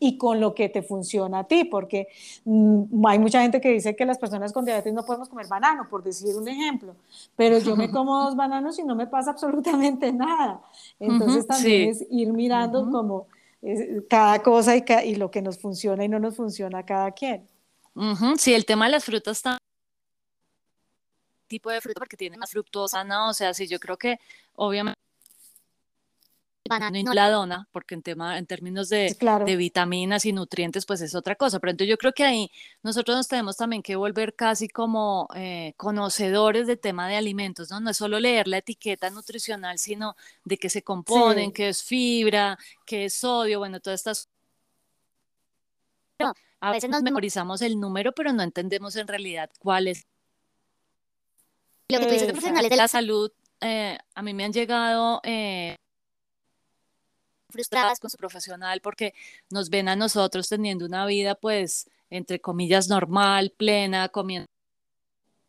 y 0.00 0.18
con 0.18 0.40
lo 0.40 0.52
que 0.52 0.68
te 0.68 0.82
funciona 0.82 1.40
a 1.40 1.44
ti, 1.44 1.64
porque 1.64 2.08
mm, 2.44 3.06
hay 3.06 3.18
mucha 3.20 3.40
gente 3.40 3.60
que 3.60 3.70
dice 3.70 3.94
que 3.96 4.04
las 4.04 4.18
personas 4.18 4.52
con 4.52 4.64
diabetes 4.64 4.92
no 4.92 5.04
podemos 5.04 5.28
comer 5.28 5.46
banano, 5.46 5.88
por 5.88 6.02
decir 6.02 6.36
un 6.36 6.48
ejemplo, 6.48 6.94
pero 7.36 7.58
yo 7.58 7.76
me 7.76 7.90
como 7.90 8.20
dos 8.24 8.36
bananos 8.36 8.78
y 8.80 8.82
no 8.82 8.96
me 8.96 9.06
pasa 9.06 9.30
absolutamente 9.32 10.12
nada. 10.12 10.60
Entonces 10.98 11.46
también 11.46 11.90
es 11.90 12.04
ir 12.10 12.32
mirando 12.32 12.90
como 12.90 13.28
cada 14.08 14.42
cosa 14.42 14.76
y, 14.76 14.84
y, 15.04 15.14
lo 15.14 15.30
que 15.30 15.40
nos 15.40 15.58
funciona 15.58 16.04
y 16.04 16.08
no 16.08 16.18
nos 16.18 16.36
funciona 16.36 16.80
a 16.80 16.86
cada 16.86 17.12
quien. 17.12 17.48
Sí, 18.36 18.54
el 18.54 18.64
tema 18.64 18.86
de 18.86 18.92
las 18.92 19.04
frutas 19.04 19.38
está 19.38 19.58
tipo 21.48 21.70
de 21.70 21.80
fruta 21.80 21.98
porque 21.98 22.16
tiene 22.16 22.36
más 22.36 22.50
fructosa, 22.50 23.02
¿no? 23.04 23.30
O 23.30 23.34
sea, 23.34 23.54
sí, 23.54 23.66
yo 23.66 23.80
creo 23.80 23.96
que 23.96 24.20
obviamente 24.54 24.97
no 27.04 27.14
la 27.14 27.30
dona, 27.30 27.68
porque 27.72 27.94
en, 27.94 28.02
tema, 28.02 28.38
en 28.38 28.46
términos 28.46 28.88
de, 28.88 29.16
de, 29.46 29.56
vitaminas 29.56 30.24
y 30.24 30.32
nutrientes, 30.32 30.86
pues 30.86 31.00
es 31.00 31.14
otra 31.14 31.34
cosa. 31.34 31.58
Pero 31.58 31.70
entonces 31.72 31.90
yo 31.90 31.96
creo 31.96 32.12
que 32.12 32.24
ahí 32.24 32.50
nosotros 32.82 33.16
nos 33.16 33.28
tenemos 33.28 33.56
también 33.56 33.82
que 33.82 33.96
volver 33.96 34.34
casi 34.34 34.68
como 34.68 35.28
eh, 35.34 35.74
conocedores 35.76 36.66
del 36.66 36.78
tema 36.78 37.08
de 37.08 37.16
alimentos, 37.16 37.70
¿no? 37.70 37.80
No 37.80 37.90
es 37.90 37.96
solo 37.96 38.20
leer 38.20 38.48
la 38.48 38.58
etiqueta 38.58 39.10
nutricional, 39.10 39.78
sino 39.78 40.16
de 40.44 40.58
qué 40.58 40.68
se 40.68 40.82
componen, 40.82 41.52
qué 41.52 41.68
es 41.70 41.82
fibra, 41.82 42.58
qué 42.86 43.06
es 43.06 43.14
sodio, 43.14 43.58
bueno, 43.58 43.80
todas 43.80 44.00
estas... 44.00 44.28
a 46.60 46.70
veces 46.70 46.90
nos 46.90 47.02
memorizamos 47.02 47.62
el 47.62 47.78
número, 47.78 48.12
pero 48.12 48.32
no 48.32 48.42
entendemos 48.42 48.96
en 48.96 49.08
realidad 49.08 49.50
cuál 49.58 49.88
es. 49.88 50.06
Lo 51.88 52.00
que 52.00 52.06
tú 52.06 52.12
dices 52.12 52.26
de 52.26 52.34
profesionales 52.34 52.70
de 52.70 52.76
la 52.76 52.88
salud, 52.88 53.32
eh, 53.60 53.98
a 54.14 54.22
mí 54.22 54.34
me 54.34 54.44
han 54.44 54.52
llegado... 54.52 55.20
Eh, 55.24 55.76
frustradas 57.50 58.00
con 58.00 58.10
su 58.10 58.16
profesional 58.16 58.80
porque 58.80 59.14
nos 59.50 59.70
ven 59.70 59.88
a 59.88 59.96
nosotros 59.96 60.48
teniendo 60.48 60.86
una 60.86 61.06
vida 61.06 61.34
pues 61.34 61.88
entre 62.10 62.40
comillas 62.40 62.88
normal, 62.88 63.52
plena, 63.56 64.08
comiendo 64.08 64.46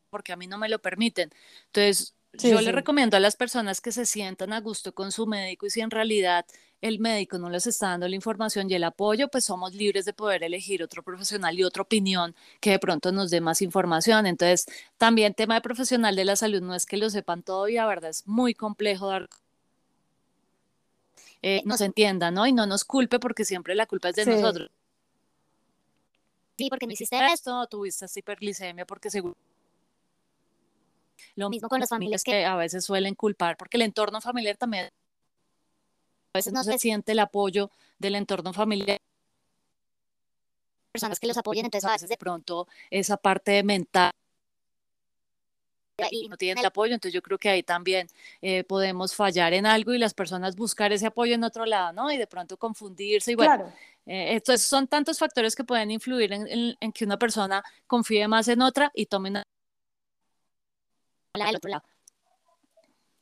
porque 0.10 0.34
a 0.34 0.36
mí 0.36 0.48
no 0.48 0.58
me 0.58 0.70
lo 0.70 0.80
permiten. 0.80 1.32
Entonces, 1.68 2.16
yo 2.34 2.62
le 2.62 2.72
recomiendo 2.72 3.18
a 3.18 3.20
las 3.20 3.36
personas 3.36 3.82
que 3.82 3.92
se 3.92 4.06
sientan 4.06 4.54
a 4.54 4.62
gusto 4.62 4.94
con 4.94 5.12
su 5.12 5.26
médico 5.26 5.66
y 5.66 5.70
si 5.70 5.82
en 5.82 5.90
realidad 5.90 6.46
el 6.82 7.00
médico 7.00 7.38
no 7.38 7.50
les 7.50 7.68
está 7.68 7.90
dando 7.90 8.08
la 8.08 8.16
información 8.16 8.70
y 8.70 8.76
el 8.76 8.84
apoyo, 8.84 9.28
pues 9.30 9.46
somos 9.46 9.74
libres 9.74 10.06
de 10.06 10.14
poder 10.14 10.44
elegir 10.44 10.84
otro 10.84 11.04
profesional 11.04 11.58
y 11.58 11.64
otra 11.64 11.82
opinión 11.84 12.36
que 12.62 12.72
de 12.72 12.80
pronto 12.80 13.12
nos 13.12 13.32
dé 13.32 13.42
más 13.42 13.62
información. 13.62 14.26
Entonces, 14.26 14.66
también 14.98 15.34
tema 15.34 15.56
de 15.56 15.62
profesional 15.62 16.16
de 16.16 16.26
la 16.26 16.36
salud 16.36 16.62
no 16.62 16.76
es 16.76 16.86
que 16.86 16.98
lo 16.98 17.10
sepan 17.10 17.44
todo 17.44 17.68
y 17.68 17.76
la 17.76 17.86
verdad 17.88 18.12
es 18.12 18.28
muy 18.28 18.54
complejo 18.54 19.10
dar 19.10 19.28
eh, 21.42 21.62
nos 21.66 21.82
entienda, 21.82 22.32
¿no? 22.32 22.46
Y 22.46 22.54
no 22.54 22.66
nos 22.66 22.84
culpe 22.84 23.20
porque 23.20 23.46
siempre 23.46 23.76
la 23.76 23.86
culpa 23.86 24.10
es 24.10 24.16
de 24.16 24.26
nosotros. 24.26 24.70
Sí, 26.58 26.70
porque 26.70 26.86
no 26.86 26.92
hiciste 26.92 27.18
esto, 27.32 27.66
tuviste 27.68 28.06
hiperglicemia 28.14 28.86
porque 28.86 29.10
seguro. 29.10 29.38
Lo 31.36 31.50
mismo 31.50 31.70
con 31.70 31.80
las 31.80 31.90
familias 31.90 32.24
que 32.24 32.46
a 32.46 32.56
veces 32.56 32.84
suelen 32.84 33.16
culpar, 33.16 33.56
porque 33.58 33.78
el 33.78 33.84
entorno 33.84 34.20
familiar 34.20 34.58
también 34.58 34.90
a 36.34 36.38
veces 36.38 36.54
no 36.54 36.64
se 36.64 36.78
siente 36.78 37.14
el 37.14 37.20
apoyo 37.20 37.72
del 37.98 38.16
entorno 38.16 38.54
familiar 38.54 39.00
personas 40.92 41.20
que 41.20 41.28
los 41.28 41.38
apoyen, 41.38 41.66
entonces 41.66 41.88
a 41.88 41.94
veces 41.94 42.10
de 42.10 42.18
pronto 42.18 42.68
esa 42.90 43.18
parte 43.18 43.64
mental 43.64 44.12
y 46.12 46.28
no 46.28 46.38
tienen 46.38 46.60
el 46.60 46.66
apoyo, 46.66 46.94
entonces 46.94 47.14
yo 47.14 47.22
creo 47.22 47.38
que 47.38 47.50
ahí 47.50 47.64
también 47.64 48.08
eh, 48.42 48.64
podemos 48.64 49.16
fallar 49.16 49.54
en 49.54 49.66
algo 49.66 49.94
y 49.94 49.98
las 49.98 50.14
personas 50.14 50.56
buscar 50.56 50.92
ese 50.92 51.08
apoyo 51.08 51.36
en 51.36 51.44
otro 51.44 51.66
lado, 51.66 51.94
¿no? 51.94 52.12
Y 52.12 52.18
de 52.18 52.28
pronto 52.28 52.58
confundirse 52.58 53.32
y 53.32 53.36
bueno, 53.36 53.72
eh, 54.06 54.36
estos 54.36 54.62
son 54.62 54.88
tantos 54.88 55.20
factores 55.20 55.56
que 55.56 55.64
pueden 55.64 55.92
influir 55.92 56.34
en, 56.34 56.76
en, 56.80 56.92
que 56.92 57.06
una 57.06 57.18
persona 57.18 57.64
confíe 57.88 58.28
más 58.28 58.48
en 58.48 58.62
otra 58.62 58.92
y 58.94 59.06
tome 59.06 59.30
una... 59.30 59.44
otro 61.56 61.70
lado. 61.70 61.84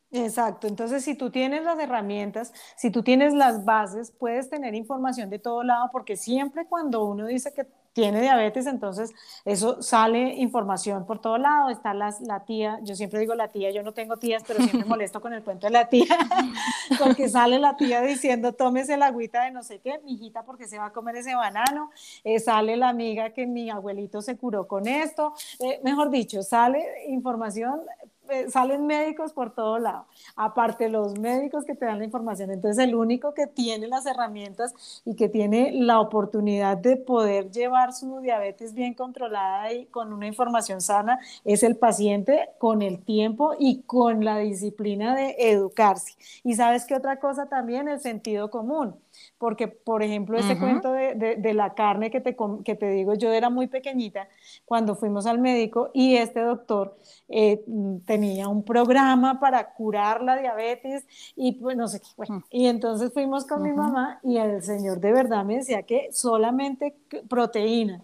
Exacto, 0.10 0.68
entonces 0.68 1.04
si 1.04 1.16
tú 1.16 1.30
tienes 1.32 1.64
las 1.66 1.78
herramientas, 1.80 2.54
si 2.78 2.90
tú 2.92 3.04
tienes 3.04 3.34
las 3.34 3.66
bases, 3.66 4.12
puedes 4.12 4.50
tener 4.50 4.74
información 4.74 5.30
de 5.30 5.38
todo 5.38 5.64
lado, 5.64 5.90
porque 5.92 6.16
siempre 6.16 6.66
cuando 6.66 7.04
uno 7.04 7.26
dice 7.26 7.54
que 7.54 7.68
tiene 7.98 8.22
diabetes, 8.22 8.68
entonces 8.68 9.12
eso 9.44 9.82
sale 9.82 10.36
información 10.36 11.08
por 11.08 11.18
todo 11.18 11.40
lado, 11.40 11.72
está 11.72 11.96
las, 11.96 12.22
la 12.22 12.46
tía, 12.46 12.80
yo 12.84 12.96
siempre 12.96 13.20
digo 13.20 13.34
la 13.34 13.48
tía, 13.48 13.72
yo 13.72 13.82
no 13.82 13.92
tengo 13.92 14.18
tías, 14.18 14.44
pero 14.46 14.60
siempre 14.62 14.86
molesto 14.88 15.20
con 15.20 15.34
el 15.34 15.42
cuento 15.42 15.66
de 15.66 15.74
la 15.74 15.90
tía, 15.90 16.16
porque 17.00 17.28
sale 17.28 17.58
la 17.58 17.76
tía 17.76 18.04
diciendo, 18.04 18.54
tómese 18.54 18.98
la 18.98 19.08
agüita 19.08 19.46
de 19.46 19.52
no 19.52 19.64
sé 19.64 19.80
qué, 19.80 19.98
mi 20.06 20.14
hijita, 20.14 20.44
porque 20.44 20.68
se 20.68 20.78
va 20.78 20.86
a 20.86 20.94
comer 20.94 21.16
ese 21.16 21.34
banano, 21.34 21.90
eh, 22.24 22.40
sale 22.40 22.78
la 22.78 22.90
amiga 22.90 23.32
que 23.32 23.48
mi 23.48 23.72
abuelito 23.72 24.22
se 24.22 24.38
curó 24.38 24.68
con 24.68 24.88
esto, 24.88 25.34
eh, 25.60 25.80
mejor 25.84 26.12
dicho, 26.12 26.44
sale 26.44 26.86
información 27.08 27.82
eh, 28.30 28.50
salen 28.50 28.86
médicos 28.86 29.34
por 29.34 29.54
todo 29.54 29.80
lado, 29.80 30.06
aparte 30.36 30.90
los 30.90 31.18
médicos 31.20 31.66
que 31.66 31.76
te 31.76 31.86
dan 31.86 32.00
la 32.00 32.06
información. 32.06 32.52
Entonces, 32.52 32.84
el 32.84 32.96
único 32.96 33.34
que 33.34 33.48
tiene 33.48 33.88
las 33.88 34.06
herramientas 34.06 35.02
y 35.06 35.16
que 35.16 35.30
tiene 35.30 35.72
la 35.74 36.00
oportunidad 36.00 36.78
de 36.78 36.98
poder 36.98 37.52
llevar 37.52 37.94
su 37.94 38.20
diabetes 38.20 38.74
bien 38.74 38.94
controlada 38.94 39.72
y 39.74 39.86
con 39.88 40.14
una 40.14 40.28
información 40.28 40.82
sana 40.82 41.20
es 41.46 41.64
el 41.64 41.78
paciente 41.78 42.50
con 42.58 42.82
el 42.82 43.04
tiempo 43.04 43.54
y 43.58 43.82
con 43.84 44.24
la 44.24 44.38
disciplina 44.40 45.16
de 45.16 45.36
educarse. 45.38 46.16
Y 46.44 46.56
sabes 46.56 46.86
qué 46.86 46.96
otra 46.96 47.20
cosa 47.20 47.48
también, 47.48 47.88
el 47.88 48.00
sentido 48.00 48.50
común 48.50 48.96
porque, 49.38 49.68
por 49.68 50.04
ejemplo, 50.04 50.38
ese 50.38 50.58
cuento 50.58 50.92
de, 50.92 51.16
de, 51.16 51.54
la 51.54 51.74
carne 51.74 52.10
que 52.10 52.22
te, 52.22 52.36
que 52.64 52.76
te 52.76 52.90
digo, 52.90 53.14
yo 53.14 53.32
era 53.32 53.50
muy 53.50 53.68
pequeñita 53.68 54.28
cuando 54.66 54.96
fuimos 54.96 55.26
al 55.26 55.40
médico 55.40 55.90
y 55.94 56.16
este 56.16 56.42
doctor 56.42 56.98
eh, 57.30 57.64
tenía 58.06 58.48
un 58.48 58.64
programa 58.64 59.40
para 59.40 59.74
curar 59.74 60.22
la 60.22 60.38
diabetes 60.38 61.06
y 61.36 61.54
pues 61.54 61.78
no 61.78 61.88
sé 61.88 62.00
qué. 62.00 62.08
Bueno, 62.18 62.44
y 62.50 62.68
entonces 62.68 63.14
fuimos 63.14 63.46
con 63.46 63.62
mi 63.62 63.74
mamá 63.74 64.20
y 64.24 64.38
el 64.38 64.62
señor 64.64 65.00
de 65.00 65.12
verdad 65.12 65.46
me 65.46 65.58
decía 65.58 65.84
que 65.84 66.10
solamente 66.12 66.96
proteína 67.28 68.04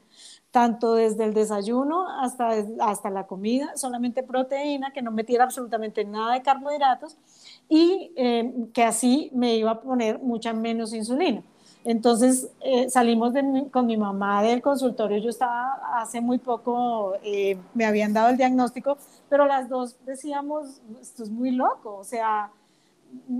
tanto 0.54 0.94
desde 0.94 1.24
el 1.24 1.34
desayuno 1.34 2.08
hasta, 2.08 2.50
hasta 2.80 3.10
la 3.10 3.26
comida, 3.26 3.76
solamente 3.76 4.22
proteína, 4.22 4.94
que 4.94 5.02
no 5.02 5.10
metiera 5.10 5.46
absolutamente 5.46 6.06
nada 6.06 6.36
de 6.36 6.44
carbohidratos 6.44 7.18
y 7.68 8.12
eh, 8.16 8.54
que 8.72 8.84
así 8.84 9.32
me 9.34 9.56
iba 9.56 9.72
a 9.72 9.82
poner 9.82 10.20
mucha 10.20 10.54
menos 10.54 10.94
insulina. 10.94 11.42
Entonces 11.84 12.50
eh, 12.62 12.88
salimos 12.88 13.34
con 13.72 13.88
mi 13.88 13.98
mamá 13.98 14.44
del 14.44 14.62
consultorio, 14.62 15.18
yo 15.18 15.32
estaba 15.32 15.80
hace 15.96 16.22
muy 16.22 16.38
poco, 16.38 17.16
eh, 17.24 17.58
me 17.74 17.88
habían 17.88 18.14
dado 18.14 18.30
el 18.30 18.38
diagnóstico, 18.38 19.00
pero 19.30 19.48
las 19.48 19.68
dos 19.70 19.98
decíamos, 20.06 20.84
esto 21.02 21.24
es 21.24 21.32
muy 21.32 21.50
loco, 21.50 21.96
o 21.96 22.04
sea, 22.04 22.52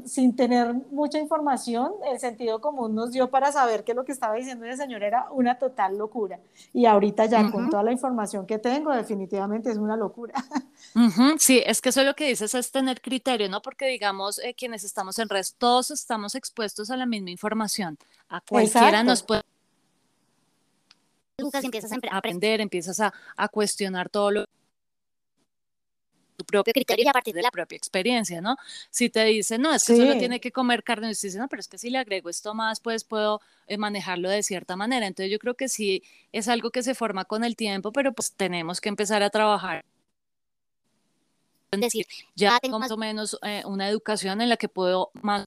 sin 0.06 0.36
tener 0.36 0.74
mucha 0.92 1.20
información, 1.20 1.94
el 2.12 2.20
sentido 2.20 2.62
común 2.62 2.96
nos 2.96 3.12
dio 3.12 3.30
para 3.30 3.52
saber 3.52 3.84
que 3.84 3.94
lo 3.94 4.06
que 4.06 4.12
estaba 4.12 4.36
diciendo 4.36 4.66
el 4.66 4.78
señor 4.78 5.04
era 5.04 5.28
una 5.32 5.60
total 5.60 5.98
locura. 5.98 6.40
Y 6.74 6.86
ahorita 6.86 7.26
ya 7.26 7.50
con 7.52 7.70
toda 7.70 7.84
la 7.84 7.92
información 7.92 8.46
que 8.46 8.60
tengo, 8.60 8.92
definitivamente 8.92 9.72
es 9.72 9.78
una 9.78 9.98
locura. 9.98 10.34
Sí, 11.40 11.62
es 11.66 11.82
que 11.82 11.90
eso 11.90 12.02
es 12.02 12.08
lo 12.08 12.14
que 12.14 12.28
dices, 12.28 12.54
es 12.54 12.72
tener 12.72 13.02
criterio, 13.02 13.50
¿no? 13.50 13.62
Porque 13.62 13.88
digamos, 13.88 14.38
eh, 14.40 14.54
quienes 14.54 14.84
estamos 14.84 15.18
en 15.18 15.28
red, 15.28 15.44
todos 15.58 15.90
estamos 15.90 16.36
expuestos 16.36 16.92
a 16.92 16.98
la 16.98 17.06
misma 17.06 17.32
información. 17.32 17.98
A 18.30 18.42
cualquiera 18.42 19.04
nos 19.04 19.24
puede... 19.24 19.42
Empiezas 21.38 21.92
a 21.94 22.18
aprender, 22.18 22.62
empiezas 22.62 23.00
a, 23.00 23.14
a 23.36 23.48
cuestionar 23.48 24.10
todo 24.10 24.30
lo 24.30 24.46
tu 24.46 24.63
propio 26.54 26.74
criterio 26.74 27.06
y 27.06 27.08
a 27.08 27.14
partir 27.14 27.34
de 27.34 27.42
la 27.42 27.50
propia 27.50 27.76
experiencia, 27.76 28.42
¿no? 28.42 28.58
Si 28.92 29.10
te 29.10 29.26
dicen, 29.26 29.62
no, 29.62 29.74
es 29.74 29.84
que 29.84 29.96
solo 29.96 30.18
tiene 30.18 30.40
que 30.40 30.52
comer 30.52 30.84
carne, 30.84 31.08
y 31.08 31.10
dices, 31.10 31.36
no, 31.36 31.48
pero 31.48 31.60
es 31.60 31.68
que 31.68 31.78
si 31.80 31.90
le 31.90 31.98
agrego 31.98 32.30
esto 32.30 32.54
más, 32.54 32.80
pues 32.80 33.04
puedo 33.04 33.42
eh, 33.68 33.78
manejarlo 33.78 34.30
de 34.30 34.44
cierta 34.44 34.76
manera. 34.76 35.08
Entonces 35.08 35.32
yo 35.32 35.40
creo 35.40 35.56
que 35.56 35.68
sí 35.68 36.04
es 36.32 36.48
algo 36.48 36.70
que 36.70 36.84
se 36.84 36.94
forma 36.94 37.26
con 37.26 37.44
el 37.44 37.56
tiempo, 37.56 37.92
pero 37.92 38.14
pues 38.14 38.34
tenemos 38.34 38.80
que 38.80 38.90
empezar 38.90 39.24
a 39.24 39.30
trabajar. 39.30 39.84
Es 41.72 41.82
decir, 41.82 42.06
ya 42.36 42.60
tengo 42.62 42.78
más 42.78 42.92
o 42.92 42.98
menos 42.98 43.40
eh, 43.42 43.64
una 43.66 43.90
educación 43.90 44.42
en 44.42 44.50
la 44.50 44.58
que 44.58 44.70
puedo 44.70 45.10
más 45.24 45.46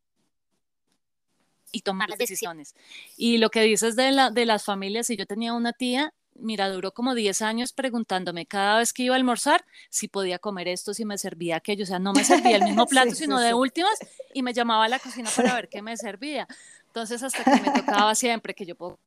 y 1.71 1.83
tomar 1.83 2.09
las 2.09 2.19
decisiones. 2.19 2.75
Y 3.17 3.39
lo 3.39 3.51
que 3.51 3.61
dices 3.61 3.95
de, 3.95 4.11
la, 4.11 4.31
de 4.31 4.45
las 4.45 4.65
familias, 4.65 5.07
si 5.07 5.17
yo 5.17 5.27
tenía 5.27 5.53
una 5.53 5.73
tía, 5.73 6.13
mira, 6.41 6.69
duró 6.69 6.93
como 6.93 7.15
10 7.15 7.43
años 7.43 7.73
preguntándome 7.73 8.47
cada 8.47 8.79
vez 8.79 8.93
que 8.93 9.03
iba 9.03 9.15
a 9.15 9.19
almorzar 9.19 9.65
si 9.91 10.09
podía 10.09 10.39
comer 10.39 10.69
esto, 10.69 10.95
si 10.95 11.05
me 11.05 11.19
servía 11.19 11.57
aquello. 11.57 11.85
O 11.85 11.87
sea, 11.87 11.99
no 11.99 12.13
me 12.13 12.25
servía 12.25 12.57
el 12.57 12.65
mismo 12.65 12.87
plato, 12.87 13.15
sino 13.15 13.41
de 13.41 13.55
últimas, 13.55 13.99
y 14.35 14.43
me 14.43 14.53
llamaba 14.53 14.85
a 14.85 14.89
la 14.89 14.99
cocina 14.99 15.31
para 15.35 15.55
ver 15.55 15.69
qué 15.69 15.83
me 15.83 15.97
servía. 15.97 16.47
Entonces, 16.87 17.23
hasta 17.23 17.45
que 17.45 17.61
me 17.61 17.71
tocaba 17.71 18.15
siempre 18.15 18.55
que 18.55 18.65
yo 18.65 18.75
puedo 18.75 18.99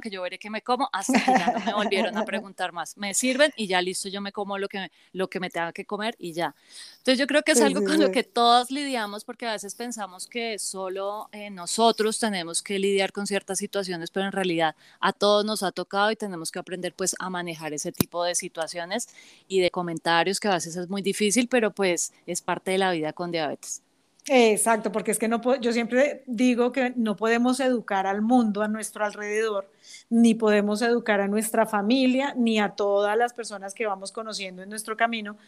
que 0.00 0.10
yo 0.10 0.22
veré 0.22 0.38
que 0.38 0.50
me 0.50 0.62
como, 0.62 0.88
hasta 0.92 1.12
que 1.14 1.32
ya 1.32 1.52
no 1.52 1.64
me 1.64 1.74
volvieron 1.74 2.16
a 2.16 2.24
preguntar 2.26 2.72
más. 2.72 2.96
Me 2.96 3.14
sirven 3.14 3.52
y 3.56 3.66
ya 3.66 3.80
listo, 3.80 4.08
yo 4.08 4.20
me 4.20 4.32
como 4.32 4.58
lo 4.58 4.68
que, 4.68 4.90
lo 5.12 5.28
que 5.28 5.40
me 5.40 5.50
tenga 5.50 5.72
que 5.72 5.84
comer 5.84 6.14
y 6.18 6.32
ya. 6.32 6.54
Entonces 6.98 7.18
yo 7.18 7.26
creo 7.26 7.42
que 7.42 7.52
es 7.52 7.60
algo 7.60 7.82
con 7.84 7.98
lo 7.98 8.10
que 8.12 8.24
todos 8.24 8.70
lidiamos 8.70 9.24
porque 9.24 9.46
a 9.46 9.52
veces 9.52 9.74
pensamos 9.74 10.26
que 10.26 10.58
solo 10.58 11.28
eh, 11.32 11.50
nosotros 11.50 12.18
tenemos 12.18 12.62
que 12.62 12.78
lidiar 12.78 13.12
con 13.12 13.26
ciertas 13.26 13.58
situaciones, 13.58 14.10
pero 14.10 14.26
en 14.26 14.32
realidad 14.32 14.76
a 15.00 15.12
todos 15.12 15.44
nos 15.44 15.62
ha 15.62 15.72
tocado 15.72 16.10
y 16.10 16.16
tenemos 16.16 16.52
que 16.52 16.58
aprender 16.58 16.94
pues 16.94 17.16
a 17.18 17.30
manejar 17.30 17.72
ese 17.72 17.92
tipo 17.92 18.24
de 18.24 18.34
situaciones 18.34 19.08
y 19.48 19.60
de 19.60 19.70
comentarios 19.70 20.40
que 20.40 20.48
a 20.48 20.52
veces 20.52 20.76
es 20.76 20.88
muy 20.88 21.02
difícil, 21.02 21.48
pero 21.48 21.72
pues 21.72 22.12
es 22.26 22.42
parte 22.42 22.72
de 22.72 22.78
la 22.78 22.92
vida 22.92 23.12
con 23.12 23.30
diabetes. 23.30 23.82
Exacto, 24.30 24.92
porque 24.92 25.10
es 25.10 25.18
que 25.18 25.26
no 25.26 25.40
yo 25.60 25.72
siempre 25.72 26.22
digo 26.26 26.70
que 26.70 26.92
no 26.96 27.16
podemos 27.16 27.60
educar 27.60 28.06
al 28.06 28.20
mundo 28.20 28.62
a 28.62 28.68
nuestro 28.68 29.04
alrededor, 29.04 29.70
ni 30.10 30.34
podemos 30.34 30.82
educar 30.82 31.20
a 31.20 31.28
nuestra 31.28 31.64
familia, 31.64 32.34
ni 32.36 32.58
a 32.58 32.70
todas 32.70 33.16
las 33.16 33.32
personas 33.32 33.72
que 33.72 33.86
vamos 33.86 34.12
conociendo 34.12 34.62
en 34.62 34.68
nuestro 34.68 34.96
camino 34.96 35.38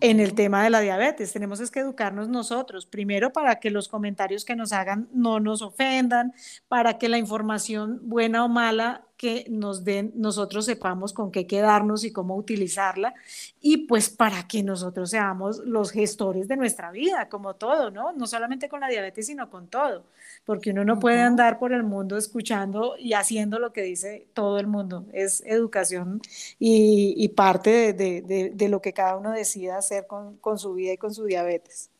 en 0.00 0.20
el 0.20 0.34
tema 0.34 0.62
de 0.62 0.70
la 0.70 0.80
diabetes. 0.80 1.32
Tenemos 1.32 1.58
es 1.60 1.70
que 1.70 1.80
educarnos 1.80 2.28
nosotros, 2.28 2.86
primero 2.86 3.32
para 3.32 3.56
que 3.56 3.70
los 3.70 3.88
comentarios 3.88 4.44
que 4.44 4.54
nos 4.54 4.72
hagan 4.72 5.08
no 5.12 5.40
nos 5.40 5.62
ofendan, 5.62 6.32
para 6.68 6.98
que 6.98 7.08
la 7.08 7.18
información 7.18 8.00
buena 8.04 8.44
o 8.44 8.48
mala 8.48 9.02
que 9.16 9.46
nos 9.48 9.84
den, 9.84 10.12
nosotros 10.16 10.66
sepamos 10.66 11.12
con 11.12 11.30
qué 11.30 11.46
quedarnos 11.46 12.04
y 12.04 12.12
cómo 12.12 12.36
utilizarla, 12.36 13.14
y 13.60 13.86
pues 13.86 14.10
para 14.10 14.46
que 14.48 14.62
nosotros 14.62 15.10
seamos 15.10 15.58
los 15.64 15.92
gestores 15.92 16.48
de 16.48 16.56
nuestra 16.56 16.90
vida, 16.90 17.28
como 17.28 17.54
todo, 17.54 17.90
¿no? 17.90 18.12
No 18.12 18.26
solamente 18.26 18.68
con 18.68 18.80
la 18.80 18.88
diabetes, 18.88 19.26
sino 19.26 19.50
con 19.50 19.68
todo, 19.68 20.04
porque 20.44 20.70
uno 20.70 20.84
no 20.84 20.98
puede 20.98 21.20
andar 21.20 21.58
por 21.58 21.72
el 21.72 21.84
mundo 21.84 22.16
escuchando 22.16 22.96
y 22.98 23.12
haciendo 23.12 23.58
lo 23.58 23.72
que 23.72 23.82
dice 23.82 24.26
todo 24.34 24.58
el 24.58 24.66
mundo, 24.66 25.06
es 25.12 25.42
educación 25.46 26.20
y, 26.58 27.28
parte 27.34 27.92
de, 27.92 28.68
lo 28.68 28.80
que 28.80 28.92
cada 28.92 29.16
uno 29.16 29.32
decida 29.32 29.78
hacer 29.78 30.06
con, 30.06 30.36
con 30.38 30.58
su 30.58 30.74
vida 30.74 30.92
y 30.92 30.96
con 30.98 31.14
su 31.14 31.24
diabetes. 31.24 31.90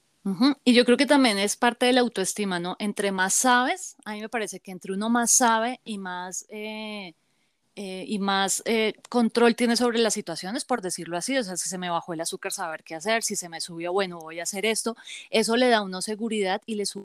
Y 0.65 0.73
yo 0.73 0.85
creo 0.87 0.97
que 0.97 1.07
también 1.07 1.39
es 1.39 1.57
parte 1.57 1.85
de 1.87 1.93
la 1.93 2.01
autoestima, 2.01 2.59
¿no? 2.59 2.77
Entre 2.79 3.13
más 3.13 3.35
sabes, 3.35 3.97
a 4.07 4.13
mí 4.13 4.21
me 4.23 4.31
parece 4.31 4.59
que 4.61 4.71
entre 4.71 4.95
uno 4.95 5.11
más 5.11 5.31
sabe 5.31 5.81
y 5.85 5.99
más, 5.99 6.47
eh, 6.49 7.15
eh, 7.77 8.05
y 8.09 8.19
más 8.21 8.63
eh, 8.65 8.95
control 9.11 9.55
tiene 9.55 9.77
sobre 9.77 9.99
las 9.99 10.15
situaciones, 10.15 10.65
por 10.65 10.81
decirlo 10.81 11.19
así, 11.19 11.37
o 11.37 11.43
sea, 11.45 11.57
si 11.59 11.69
se 11.69 11.79
me 11.79 11.91
bajó 11.91 12.15
el 12.15 12.23
azúcar, 12.23 12.53
saber 12.53 12.85
qué 12.85 12.95
hacer, 12.95 13.23
si 13.23 13.37
se 13.37 13.51
me 13.51 13.61
subió, 13.61 13.93
bueno, 13.93 14.19
voy 14.19 14.41
a 14.41 14.45
hacer 14.45 14.65
esto, 14.65 14.97
eso 15.31 15.57
le 15.57 15.69
da 15.69 15.79
a 15.79 15.83
uno 15.83 16.01
seguridad 16.01 16.63
y 16.67 16.77
le 16.77 16.87
sube 16.87 17.05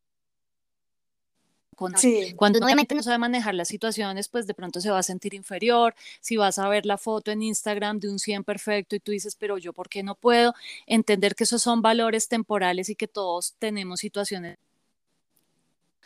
cuando 2.35 2.59
obviamente 2.59 2.95
no 2.95 3.03
sabe 3.03 3.17
manejar 3.17 3.55
las 3.55 3.67
situaciones, 3.67 4.27
pues 4.27 4.47
de 4.47 4.53
pronto 4.53 4.81
se 4.81 4.91
va 4.91 4.99
a 4.99 5.03
sentir 5.03 5.33
inferior. 5.33 5.95
Si 6.19 6.37
vas 6.37 6.59
a 6.59 6.67
ver 6.67 6.85
la 6.85 6.97
foto 6.97 7.31
en 7.31 7.41
Instagram 7.41 7.99
de 7.99 8.09
un 8.09 8.19
100 8.19 8.43
perfecto 8.43 8.95
y 8.95 8.99
tú 8.99 9.11
dices, 9.11 9.35
pero 9.35 9.57
yo, 9.57 9.73
¿por 9.73 9.89
qué 9.89 10.03
no 10.03 10.15
puedo? 10.15 10.53
Entender 10.85 11.35
que 11.35 11.45
esos 11.45 11.61
son 11.61 11.81
valores 11.81 12.27
temporales 12.27 12.89
y 12.89 12.95
que 12.95 13.07
todos 13.07 13.55
tenemos 13.59 14.01
situaciones 14.01 14.57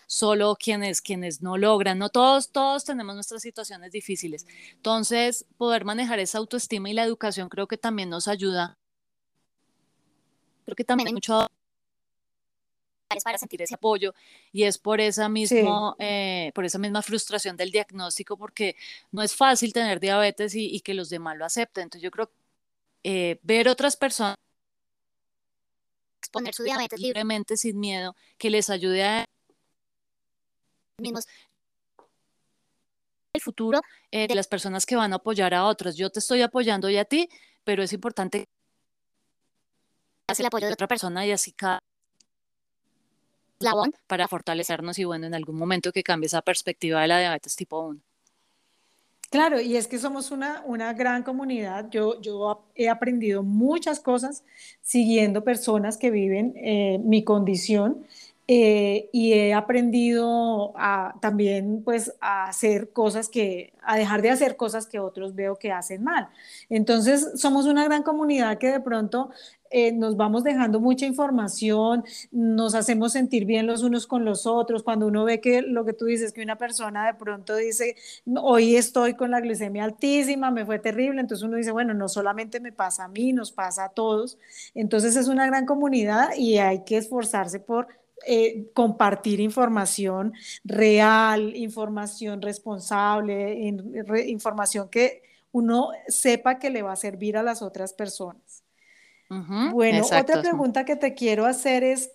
solo 0.05 0.55
quienes, 0.59 1.01
quienes 1.01 1.41
no 1.41 1.57
logran, 1.57 1.97
no 1.97 2.09
todos, 2.09 2.51
todos 2.51 2.83
tenemos 2.85 3.15
nuestras 3.15 3.41
situaciones 3.41 3.91
difíciles. 3.91 4.45
Entonces, 4.73 5.45
poder 5.57 5.85
manejar 5.85 6.19
esa 6.19 6.37
autoestima 6.37 6.89
y 6.89 6.93
la 6.93 7.03
educación 7.03 7.49
creo 7.49 7.67
que 7.67 7.77
también 7.77 8.09
nos 8.09 8.27
ayuda. 8.27 8.77
Creo 10.65 10.75
que 10.75 10.83
también 10.83 11.07
hay 11.07 11.13
mucho 11.13 11.47
para 13.21 13.37
sentir 13.37 13.61
ese 13.61 13.75
apoyo 13.75 14.13
y 14.51 14.63
es 14.63 14.77
por 14.77 15.01
esa, 15.01 15.29
mismo, 15.29 15.95
eh, 15.99 16.51
por 16.55 16.65
esa 16.65 16.79
misma 16.79 17.01
frustración 17.01 17.57
del 17.57 17.71
diagnóstico 17.71 18.37
porque 18.37 18.75
no 19.11 19.21
es 19.21 19.35
fácil 19.35 19.73
tener 19.73 19.99
diabetes 19.99 20.55
y, 20.55 20.79
que 20.79 20.93
los 20.93 21.09
demás 21.09 21.37
lo 21.37 21.45
acepten. 21.45 21.83
Entonces 21.83 22.03
yo 22.03 22.11
creo 22.11 22.27
que 22.27 22.33
eh, 23.03 23.39
ver 23.43 23.67
otras 23.67 23.97
personas 23.97 24.37
exponer 26.19 26.53
su 26.55 26.63
diabetes 26.63 26.99
libremente, 26.99 27.57
sin 27.57 27.79
miedo, 27.79 28.15
que 28.37 28.49
les 28.49 28.69
ayude 28.69 29.03
a 29.03 29.25
mismos 30.97 31.27
el 33.33 33.41
futuro 33.41 33.81
eh, 34.11 34.27
de 34.27 34.35
las 34.35 34.47
personas 34.47 34.85
que 34.85 34.95
van 34.95 35.11
a 35.11 35.17
apoyar 35.17 35.53
a 35.53 35.65
otros. 35.65 35.97
Yo 35.97 36.09
te 36.09 36.19
estoy 36.19 36.41
apoyando 36.41 36.89
y 36.89 36.97
a 36.97 37.05
ti, 37.05 37.29
pero 37.63 37.83
es 37.83 37.91
importante 37.91 38.45
hacer 40.27 40.43
el 40.43 40.47
apoyo 40.47 40.67
de 40.67 40.73
otra 40.73 40.87
persona 40.87 41.25
y 41.25 41.31
así 41.31 41.51
cada 41.51 41.79
para 44.07 44.27
fortalecernos 44.27 44.99
y 44.99 45.03
bueno, 45.03 45.27
en 45.27 45.33
algún 45.33 45.55
momento 45.55 45.91
que 45.91 46.03
cambie 46.03 46.27
esa 46.27 46.41
perspectiva 46.41 47.01
de 47.01 47.07
la 47.07 47.19
diabetes 47.19 47.55
tipo 47.55 47.79
1. 47.79 47.99
Claro, 49.29 49.59
y 49.59 49.77
es 49.77 49.87
que 49.87 49.97
somos 49.97 50.29
una, 50.29 50.61
una 50.63 50.93
gran 50.93 51.23
comunidad. 51.23 51.89
Yo, 51.89 52.21
yo 52.21 52.65
he 52.75 52.87
aprendido 52.87 53.41
muchas 53.41 53.99
cosas 53.99 54.43
siguiendo 54.81 55.43
personas 55.43 55.97
que 55.97 56.11
viven 56.11 56.53
eh, 56.55 56.99
mi 57.03 57.23
condición 57.23 58.05
eh, 58.47 59.09
y 59.13 59.33
he 59.33 59.53
aprendido 59.53 60.73
a, 60.75 61.15
también 61.21 61.81
pues 61.83 62.13
a 62.19 62.45
hacer 62.49 62.91
cosas 62.91 63.29
que, 63.29 63.73
a 63.81 63.95
dejar 63.95 64.21
de 64.21 64.31
hacer 64.31 64.57
cosas 64.57 64.85
que 64.85 64.99
otros 64.99 65.33
veo 65.33 65.57
que 65.57 65.71
hacen 65.71 66.03
mal. 66.03 66.27
Entonces 66.69 67.31
somos 67.35 67.65
una 67.67 67.85
gran 67.85 68.03
comunidad 68.03 68.57
que 68.57 68.71
de 68.71 68.81
pronto 68.81 69.29
eh, 69.75 69.91
nos 69.91 70.17
vamos 70.17 70.43
dejando 70.43 70.79
mucha 70.79 71.05
información, 71.07 72.03
nos 72.31 72.75
hacemos 72.75 73.13
sentir 73.13 73.45
bien 73.45 73.65
los 73.65 73.81
unos 73.81 74.05
con 74.05 74.23
los 74.23 74.45
otros, 74.45 74.83
cuando 74.83 75.07
uno 75.07 75.23
ve 75.23 75.41
que 75.41 75.63
lo 75.63 75.83
que 75.83 75.93
tú 75.93 76.05
dices, 76.05 76.31
que 76.31 76.43
una 76.43 76.57
persona 76.59 77.07
de 77.07 77.15
pronto 77.15 77.55
dice, 77.55 77.95
hoy 78.39 78.75
estoy 78.75 79.15
con 79.15 79.31
la 79.31 79.41
glucemia 79.41 79.85
altísima, 79.85 80.51
me 80.51 80.63
fue 80.63 80.77
terrible, 80.77 81.21
entonces 81.21 81.43
uno 81.43 81.57
dice, 81.57 81.71
bueno, 81.71 81.95
no 81.95 82.07
solamente 82.07 82.59
me 82.59 82.71
pasa 82.71 83.05
a 83.05 83.07
mí, 83.07 83.33
nos 83.33 83.51
pasa 83.51 83.85
a 83.85 83.89
todos, 83.89 84.37
entonces 84.75 85.15
es 85.15 85.27
una 85.27 85.47
gran 85.47 85.65
comunidad 85.65 86.35
y 86.37 86.59
hay 86.59 86.83
que 86.83 86.97
esforzarse 86.97 87.59
por 87.59 87.87
eh, 88.25 88.71
compartir 88.73 89.39
información 89.39 90.33
real, 90.63 91.55
información 91.55 92.41
responsable, 92.41 93.53
información 94.27 94.89
que 94.89 95.23
uno 95.51 95.89
sepa 96.07 96.57
que 96.57 96.69
le 96.69 96.81
va 96.81 96.93
a 96.93 96.95
servir 96.97 97.37
a 97.37 97.43
las 97.43 97.61
otras 97.61 97.93
personas 97.93 98.63
bueno, 99.71 100.05
otra 100.05 100.41
pregunta 100.41 100.85
que 100.85 100.95
te 100.95 101.13
quiero 101.13 101.45
hacer 101.45 101.83
es, 101.83 102.11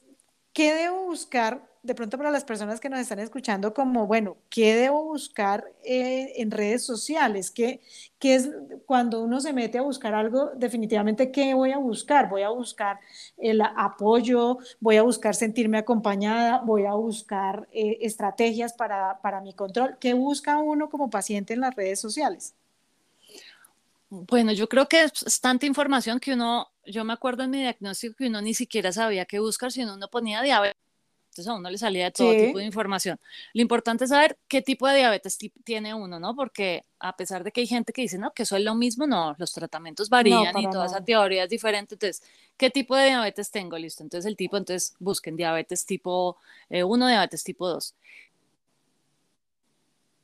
¿qué 0.52 0.74
debo 0.74 1.04
buscar? 1.04 1.67
De 1.82 1.94
pronto 1.94 2.18
para 2.18 2.30
las 2.30 2.44
personas 2.44 2.80
que 2.80 2.88
nos 2.88 2.98
están 2.98 3.20
escuchando, 3.20 3.72
como, 3.72 4.06
bueno, 4.06 4.36
¿qué 4.50 4.74
debo 4.74 5.04
buscar 5.04 5.64
eh, 5.84 6.32
en 6.36 6.50
redes 6.50 6.84
sociales? 6.84 7.50
¿Qué, 7.50 7.80
¿Qué 8.18 8.34
es 8.34 8.50
cuando 8.84 9.22
uno 9.22 9.40
se 9.40 9.52
mete 9.52 9.78
a 9.78 9.82
buscar 9.82 10.12
algo? 10.12 10.50
Definitivamente, 10.56 11.30
¿qué 11.30 11.54
voy 11.54 11.70
a 11.70 11.78
buscar? 11.78 12.28
Voy 12.28 12.42
a 12.42 12.48
buscar 12.48 12.98
el 13.36 13.60
apoyo, 13.60 14.58
voy 14.80 14.96
a 14.96 15.02
buscar 15.02 15.34
sentirme 15.34 15.78
acompañada, 15.78 16.58
voy 16.58 16.84
a 16.84 16.94
buscar 16.94 17.68
eh, 17.72 17.98
estrategias 18.00 18.72
para, 18.72 19.20
para 19.22 19.40
mi 19.40 19.54
control. 19.54 19.96
¿Qué 20.00 20.14
busca 20.14 20.58
uno 20.58 20.90
como 20.90 21.10
paciente 21.10 21.54
en 21.54 21.60
las 21.60 21.74
redes 21.76 22.00
sociales? 22.00 22.54
Bueno, 24.10 24.52
yo 24.52 24.68
creo 24.68 24.88
que 24.88 25.04
es 25.04 25.40
tanta 25.40 25.66
información 25.66 26.18
que 26.18 26.32
uno, 26.32 26.68
yo 26.86 27.04
me 27.04 27.12
acuerdo 27.12 27.42
en 27.42 27.50
mi 27.50 27.58
diagnóstico 27.58 28.16
que 28.16 28.26
uno 28.26 28.40
ni 28.40 28.54
siquiera 28.54 28.90
sabía 28.90 29.26
qué 29.26 29.38
buscar 29.38 29.70
si 29.70 29.82
uno 29.82 29.96
no 29.96 30.08
ponía 30.08 30.40
diabetes. 30.40 30.88
Entonces 31.38 31.53
a 31.53 31.55
uno 31.55 31.70
le 31.70 31.79
salía 31.79 32.07
de 32.07 32.11
todo 32.11 32.33
tipo 32.33 32.59
de 32.59 32.64
información. 32.64 33.20
Lo 33.55 33.62
importante 33.62 34.05
es 34.05 34.11
saber 34.11 34.38
qué 34.48 34.61
tipo 34.61 34.88
de 34.88 34.96
diabetes 34.96 35.38
tiene 35.62 35.94
uno, 35.94 36.18
¿no? 36.18 36.35
Porque 36.35 36.85
a 36.98 37.16
pesar 37.16 37.44
de 37.44 37.53
que 37.53 37.61
hay 37.61 37.66
gente 37.66 37.92
que 37.92 38.03
dice, 38.03 38.18
no, 38.18 38.33
que 38.33 38.42
eso 38.42 38.57
es 38.57 38.64
lo 38.64 38.74
mismo, 38.74 39.07
no, 39.07 39.37
los 39.38 39.53
tratamientos 39.53 40.09
varían 40.09 40.59
y 40.59 40.68
toda 40.68 40.87
esa 40.87 41.05
teoría 41.05 41.44
es 41.44 41.51
diferente. 41.51 41.94
Entonces, 41.94 42.22
¿qué 42.57 42.70
tipo 42.70 42.96
de 42.96 43.07
diabetes 43.07 43.51
tengo? 43.53 43.79
Listo. 43.79 44.03
Entonces 44.03 44.27
el 44.29 44.37
tipo, 44.37 44.57
entonces 44.57 44.96
busquen 44.98 45.37
diabetes 45.37 45.87
tipo 45.87 46.37
1, 46.70 47.07
eh, 47.07 47.09
diabetes 47.09 47.44
tipo 47.44 47.68
2 47.68 47.94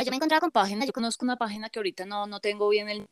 yo 0.04 0.10
me 0.10 0.16
he 0.16 0.18
encontrado 0.18 0.40
con 0.40 0.50
páginas, 0.50 0.86
yo 0.86 0.92
conozco 0.92 1.24
una 1.24 1.36
página 1.36 1.70
que 1.70 1.78
ahorita 1.78 2.04
no, 2.04 2.26
no 2.26 2.40
tengo 2.40 2.68
bien 2.68 2.88
el 2.88 3.06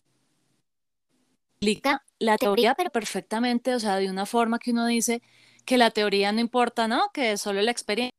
la 2.19 2.37
teoría, 2.39 2.75
pero 2.75 2.91
perfectamente, 2.91 3.75
o 3.75 3.79
sea, 3.79 3.97
de 3.97 4.11
una 4.11 4.27
forma 4.27 4.59
que 4.59 4.73
uno 4.73 4.87
dice 4.87 5.23
que 5.65 5.79
la 5.79 5.91
teoría 5.91 6.33
no 6.33 6.41
importa, 6.41 6.89
¿no? 6.89 7.11
Que 7.13 7.33
es 7.33 7.41
solo 7.41 7.63
la 7.63 7.71
experiencia, 7.71 8.17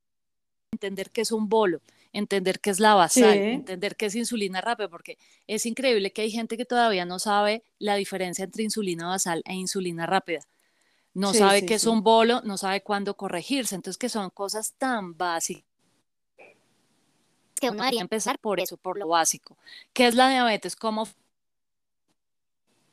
entender 0.72 1.10
que 1.12 1.22
es 1.22 1.32
un 1.32 1.50
bolo, 1.50 1.82
entender 2.12 2.60
que 2.60 2.70
es 2.70 2.80
la 2.80 2.96
basal, 2.96 3.38
entender 3.38 3.96
que 3.96 4.08
es 4.08 4.16
insulina 4.16 4.62
rápida, 4.62 4.88
porque 4.88 5.18
es 5.48 5.66
increíble 5.66 6.12
que 6.12 6.24
hay 6.24 6.32
gente 6.32 6.58
que 6.58 6.66
todavía 6.66 7.06
no 7.06 7.20
sabe 7.20 7.64
la 7.80 7.96
diferencia 7.96 8.46
entre 8.46 8.64
insulina 8.64 9.08
basal 9.08 9.42
e 9.46 9.54
insulina 9.54 10.06
rápida. 10.06 10.42
No 11.14 11.34
sabe 11.34 11.66
que 11.66 11.76
es 11.76 11.86
un 11.86 12.02
bolo, 12.02 12.42
no 12.44 12.58
sabe 12.58 12.82
cuándo 12.82 13.16
corregirse, 13.16 13.76
entonces 13.76 14.00
que 14.00 14.10
son 14.10 14.30
cosas 14.32 14.74
tan 14.78 15.16
básicas 15.16 15.74
que 17.64 17.70
uno 17.70 17.84
debería 17.84 18.02
empezar 18.02 18.40
por 18.40 18.60
eso, 18.60 18.78
por 18.78 18.98
lo 18.98 19.08
básico. 19.08 19.58
¿Qué 19.94 20.08
es 20.08 20.16
la 20.16 20.30
diabetes? 20.30 20.76
¿Cómo 20.76 21.08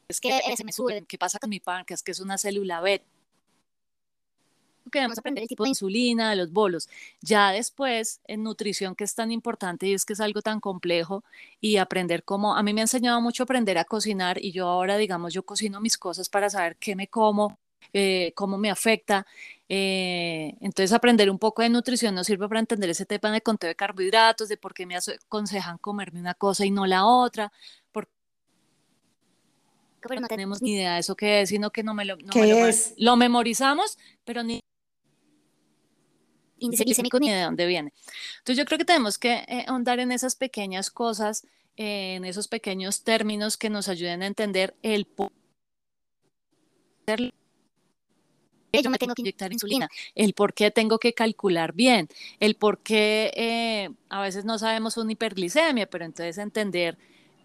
es 0.08 0.20
que 0.20 0.40
se 0.56 0.64
me 0.64 0.72
sube, 0.72 1.04
¿qué 1.06 1.18
pasa 1.18 1.38
con 1.38 1.50
mi 1.50 1.60
páncreas? 1.60 2.02
Que 2.02 2.12
es 2.12 2.20
una 2.20 2.38
célula 2.38 2.80
beta. 2.80 3.06
Queremos 4.90 5.18
aprender 5.18 5.42
el 5.42 5.48
tipo 5.48 5.64
de 5.64 5.70
insulina, 5.70 6.30
de 6.30 6.36
los 6.36 6.52
bolos. 6.52 6.88
Ya 7.20 7.50
después, 7.50 8.20
en 8.26 8.42
nutrición, 8.42 8.94
que 8.94 9.04
es 9.04 9.14
tan 9.14 9.30
importante 9.32 9.86
y 9.86 9.94
es 9.94 10.04
que 10.04 10.12
es 10.14 10.20
algo 10.20 10.42
tan 10.42 10.60
complejo, 10.60 11.24
y 11.60 11.76
aprender 11.76 12.24
cómo, 12.24 12.56
a 12.56 12.62
mí 12.62 12.72
me 12.74 12.80
ha 12.80 12.84
enseñado 12.84 13.20
mucho 13.20 13.42
aprender 13.44 13.78
a 13.78 13.84
cocinar 13.84 14.42
y 14.42 14.52
yo 14.52 14.68
ahora, 14.68 14.96
digamos, 14.96 15.32
yo 15.34 15.42
cocino 15.44 15.80
mis 15.80 15.98
cosas 15.98 16.28
para 16.28 16.50
saber 16.50 16.76
qué 16.76 16.96
me 16.96 17.08
como, 17.08 17.58
eh, 17.92 18.32
cómo 18.34 18.58
me 18.58 18.70
afecta. 18.70 19.26
Eh, 19.68 20.54
entonces, 20.60 20.92
aprender 20.92 21.30
un 21.30 21.38
poco 21.38 21.62
de 21.62 21.68
nutrición 21.68 22.14
nos 22.14 22.26
sirve 22.26 22.48
para 22.48 22.60
entender 22.60 22.90
ese 22.90 23.06
tema 23.06 23.32
de 23.32 23.40
conteo 23.40 23.68
de 23.68 23.76
carbohidratos, 23.76 24.48
de 24.48 24.56
por 24.56 24.74
qué 24.74 24.86
me 24.86 24.96
aconsejan 24.96 25.78
comerme 25.78 26.20
una 26.20 26.34
cosa 26.34 26.64
y 26.66 26.70
no 26.70 26.86
la 26.86 27.06
otra, 27.06 27.52
pero 30.08 30.20
no 30.20 30.28
tenemos 30.28 30.62
ni 30.62 30.72
idea 30.72 30.94
de 30.94 31.00
eso 31.00 31.14
qué 31.14 31.42
es, 31.42 31.48
sino 31.50 31.70
que 31.70 31.82
no 31.82 31.94
me 31.94 32.04
lo, 32.04 32.16
no 32.16 32.32
lo, 32.96 33.16
memorizamos, 33.16 33.98
pero 34.24 34.42
ni 34.42 34.60
glicémico 36.60 37.18
ni 37.18 37.30
de 37.30 37.42
dónde 37.42 37.66
viene. 37.66 37.92
Entonces 38.38 38.58
yo 38.58 38.64
creo 38.64 38.78
que 38.78 38.84
tenemos 38.84 39.18
que 39.18 39.44
eh, 39.48 39.64
ahondar 39.66 39.98
en 40.00 40.12
esas 40.12 40.36
pequeñas 40.36 40.90
cosas, 40.90 41.46
eh, 41.76 42.14
en 42.16 42.24
esos 42.24 42.48
pequeños 42.48 43.02
términos 43.02 43.56
que 43.56 43.70
nos 43.70 43.88
ayuden 43.88 44.22
a 44.22 44.26
entender 44.26 44.74
el 44.82 45.06
yo 48.72 48.90
me 48.90 48.98
tengo 48.98 49.14
que 49.14 49.22
inyectar 49.22 49.52
insulina, 49.52 49.88
el 50.14 50.32
por 50.32 50.54
qué 50.54 50.70
tengo 50.70 50.98
que 50.98 51.12
calcular 51.12 51.72
bien, 51.72 52.08
el 52.38 52.54
por 52.54 52.78
qué 52.78 53.32
eh, 53.34 53.90
a 54.08 54.20
veces 54.22 54.44
no 54.44 54.58
sabemos 54.58 54.96
una 54.96 55.12
hiperglicemia, 55.12 55.88
pero 55.88 56.04
entonces 56.04 56.38
entender 56.38 56.96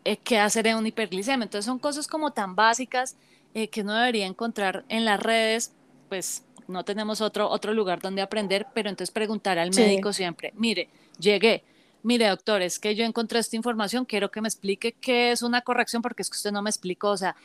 eh, 0.03 0.17
qué 0.17 0.37
hacer 0.39 0.67
en 0.67 0.77
una 0.77 0.87
hiperglicemia. 0.87 1.45
Entonces 1.45 1.65
son 1.65 1.79
cosas 1.79 2.07
como 2.07 2.31
tan 2.31 2.55
básicas 2.55 3.15
eh, 3.53 3.69
que 3.69 3.81
uno 3.81 3.95
debería 3.95 4.27
encontrar 4.27 4.85
en 4.89 5.05
las 5.05 5.19
redes, 5.19 5.73
pues 6.09 6.43
no 6.67 6.83
tenemos 6.83 7.21
otro, 7.21 7.49
otro 7.49 7.73
lugar 7.73 8.01
donde 8.01 8.21
aprender, 8.21 8.67
pero 8.73 8.89
entonces 8.89 9.11
preguntar 9.11 9.59
al 9.59 9.71
médico 9.73 10.13
siempre, 10.13 10.53
mire, 10.55 10.89
llegué, 11.19 11.63
mire 12.03 12.27
doctor, 12.27 12.61
es 12.61 12.79
que 12.79 12.95
yo 12.95 13.05
encontré 13.05 13.39
esta 13.39 13.55
información, 13.55 14.05
quiero 14.05 14.31
que 14.31 14.41
me 14.41 14.47
explique 14.47 14.93
qué 14.93 15.31
es 15.31 15.41
una 15.41 15.61
corrección 15.61 16.01
porque 16.01 16.21
es 16.21 16.29
que 16.29 16.37
usted 16.37 16.51
no 16.51 16.61
me 16.61 16.69
explicó, 16.69 17.09
o 17.09 17.17
sea, 17.17 17.35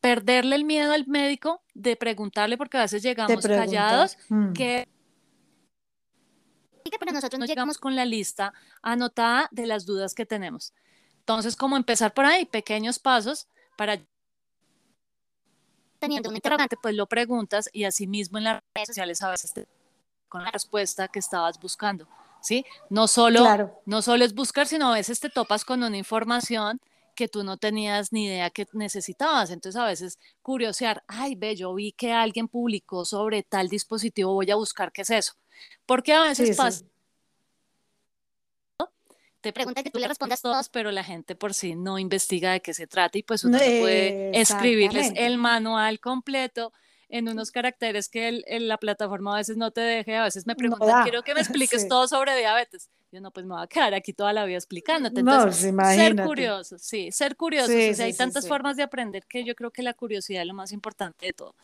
perderle 0.00 0.56
el 0.56 0.64
miedo 0.64 0.92
al 0.92 1.06
médico 1.06 1.62
de 1.74 1.96
preguntarle, 1.96 2.56
porque 2.56 2.78
a 2.78 2.82
veces 2.82 3.02
llegamos 3.02 3.44
callados, 3.44 4.16
mm. 4.28 4.52
que 4.52 4.88
pero 7.00 7.12
nosotros 7.12 7.40
no 7.40 7.46
llegamos 7.46 7.78
con 7.78 7.96
la 7.96 8.04
lista 8.04 8.52
anotada 8.82 9.48
de 9.50 9.66
las 9.66 9.86
dudas 9.86 10.14
que 10.14 10.24
tenemos. 10.24 10.72
Entonces, 11.18 11.56
como 11.56 11.76
empezar 11.76 12.14
por 12.14 12.24
ahí, 12.24 12.44
pequeños 12.44 13.00
pasos 13.00 13.48
para 13.76 14.00
teniendo 15.98 16.28
un 16.30 16.36
interrogante, 16.36 16.76
pues 16.80 16.94
lo 16.94 17.06
preguntas 17.06 17.68
y 17.72 17.84
así 17.84 18.06
mismo 18.06 18.38
en 18.38 18.44
las 18.44 18.62
redes 18.74 18.88
sociales 18.88 19.22
a 19.22 19.30
veces 19.30 19.52
te 19.52 19.66
con 20.28 20.42
la 20.42 20.50
respuesta 20.50 21.08
que 21.08 21.18
estabas 21.18 21.58
buscando, 21.58 22.06
¿sí? 22.42 22.64
No 22.90 23.08
solo, 23.08 23.44
no 23.86 24.02
solo 24.02 24.24
es 24.24 24.34
buscar, 24.34 24.66
sino 24.66 24.92
a 24.92 24.94
veces 24.94 25.20
te 25.20 25.30
topas 25.30 25.64
con 25.64 25.82
una 25.82 25.96
información 25.96 26.80
que 27.14 27.28
tú 27.28 27.44
no 27.44 27.56
tenías 27.56 28.12
ni 28.12 28.26
idea 28.26 28.50
que 28.50 28.66
necesitabas. 28.72 29.50
Entonces 29.50 29.80
a 29.80 29.86
veces 29.86 30.18
curiosear, 30.42 31.02
ay, 31.06 31.34
ve, 31.34 31.56
yo 31.56 31.72
vi 31.74 31.92
que 31.92 32.12
alguien 32.12 32.48
publicó 32.48 33.04
sobre 33.04 33.42
tal 33.42 33.68
dispositivo, 33.68 34.34
voy 34.34 34.50
a 34.50 34.56
buscar 34.56 34.92
qué 34.92 35.02
es 35.02 35.10
eso. 35.10 35.32
Porque 35.86 36.12
a 36.12 36.22
veces 36.22 36.56
pasa... 36.56 36.84
Te 39.46 39.52
pregunta 39.52 39.84
que 39.84 39.92
tú 39.92 40.00
le 40.00 40.08
respondas 40.08 40.42
todas, 40.42 40.68
pero 40.68 40.90
la 40.90 41.04
gente 41.04 41.36
por 41.36 41.54
sí 41.54 41.76
no 41.76 42.00
investiga 42.00 42.50
de 42.50 42.60
qué 42.60 42.74
se 42.74 42.88
trata 42.88 43.16
y 43.16 43.22
pues 43.22 43.44
uno 43.44 43.58
no 43.58 43.64
puede 43.64 44.36
escribirles 44.40 45.12
el 45.14 45.38
manual 45.38 46.00
completo 46.00 46.72
en 47.08 47.28
unos 47.28 47.52
caracteres 47.52 48.08
que 48.08 48.42
la 48.58 48.76
plataforma 48.76 49.34
a 49.34 49.36
veces 49.36 49.56
no 49.56 49.70
te 49.70 49.82
deje, 49.82 50.16
a 50.16 50.24
veces 50.24 50.48
me 50.48 50.56
preguntan, 50.56 51.04
quiero 51.04 51.22
que 51.22 51.32
me 51.32 51.40
expliques 51.42 51.86
todo 51.86 52.08
sobre 52.08 52.36
diabetes. 52.36 52.90
Yo 53.12 53.20
no, 53.20 53.30
pues 53.30 53.46
me 53.46 53.54
voy 53.54 53.62
a 53.62 53.68
quedar 53.68 53.94
aquí 53.94 54.12
toda 54.12 54.32
la 54.32 54.44
vida 54.46 54.56
explicando. 54.56 55.10
Entonces, 55.10 55.72
no, 55.72 55.84
ser 55.84 56.16
curioso, 56.16 56.76
sí, 56.76 57.12
ser 57.12 57.36
curioso. 57.36 57.70
hay 57.70 58.12
tantas 58.14 58.48
formas 58.48 58.76
de 58.76 58.82
aprender 58.82 59.26
que 59.26 59.44
yo 59.44 59.54
creo 59.54 59.70
que 59.70 59.84
la 59.84 59.94
curiosidad 59.94 60.42
es 60.42 60.48
lo 60.48 60.54
más 60.54 60.72
importante 60.72 61.26
de 61.26 61.32
todo. 61.34 61.54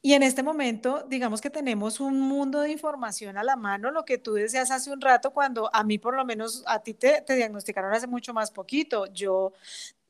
Y 0.00 0.12
en 0.14 0.22
este 0.22 0.44
momento, 0.44 1.04
digamos 1.08 1.40
que 1.40 1.50
tenemos 1.50 1.98
un 1.98 2.20
mundo 2.20 2.60
de 2.60 2.70
información 2.70 3.36
a 3.36 3.42
la 3.42 3.56
mano, 3.56 3.90
lo 3.90 4.04
que 4.04 4.16
tú 4.16 4.34
decías 4.34 4.70
hace 4.70 4.92
un 4.92 5.00
rato, 5.00 5.32
cuando 5.32 5.74
a 5.74 5.82
mí 5.82 5.98
por 5.98 6.14
lo 6.14 6.24
menos, 6.24 6.62
a 6.66 6.80
ti 6.80 6.94
te, 6.94 7.20
te 7.22 7.34
diagnosticaron 7.34 7.92
hace 7.92 8.06
mucho 8.06 8.32
más 8.32 8.52
poquito. 8.52 9.06
Yo 9.06 9.52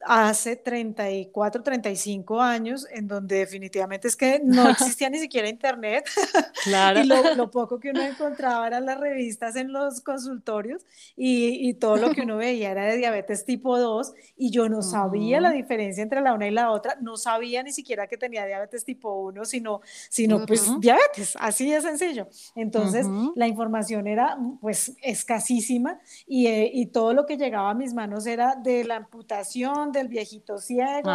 hace 0.05 0.57
34, 0.57 1.63
35 1.63 2.41
años, 2.41 2.87
en 2.91 3.09
donde 3.09 3.37
definitivamente 3.37 4.09
es 4.09 4.17
que 4.17 4.41
no 4.45 4.69
existía 4.69 5.11
ni 5.11 5.19
siquiera 5.19 5.49
internet. 5.49 6.09
Claro. 6.65 7.01
y 7.01 7.05
lo, 7.05 7.51
poco 7.51 7.79
que 7.79 7.91
uno 7.91 8.03
encontraba 8.03 8.67
eran 8.67 8.85
las 8.85 8.99
revistas 8.99 9.57
en 9.57 9.73
los 9.73 10.01
consultorios 10.01 10.85
y, 11.17 11.73
todo 11.75 11.97
lo 11.97 12.11
que 12.11 12.23
uno 12.23 12.37
veía 12.37 12.73
era 12.73 12.85
de 12.85 12.97
diabetes 12.97 13.45
tipo 13.45 13.79
2 13.79 14.13
y 14.37 14.51
yo 14.51 14.69
no 14.69 14.83
sabía 14.83 15.41
la 15.41 15.51
diferencia 15.51 16.03
entre 16.03 16.21
la 16.21 16.35
una 16.35 16.49
y 16.49 16.51
la 16.51 16.71
otra, 16.71 16.97
no 17.01 17.17
sabía 17.17 17.63
ni 17.63 17.73
siquiera 17.73 18.07
que 18.09 18.17
tenía 18.17 18.45
diabetes 18.45 18.85
tipo 18.85 19.15
1, 19.21 19.45
sino, 19.45 19.81
sino 20.11 20.45
pues 20.45 20.69
diabetes, 20.81 21.37
así 21.39 21.71
de 21.71 21.81
sencillo. 21.81 22.29
Entonces, 22.55 23.07
la 23.35 23.47
información 23.47 24.07
era 24.07 24.37
pues 24.61 24.97
escasísima 25.03 26.01
y, 26.27 26.49
eh, 26.49 26.71
y 26.73 26.87
todo 26.87 27.15
lo 27.15 27.25
que 27.25 27.37
llegaba 27.37 27.71
a 27.71 27.75
mis 27.75 27.95
manos 27.95 28.27
era 28.27 28.57
de 28.57 28.85
la 28.85 28.97
amputación, 28.97 29.88
del 29.93 30.09
viejito 30.09 30.59
ciego, 30.59 31.11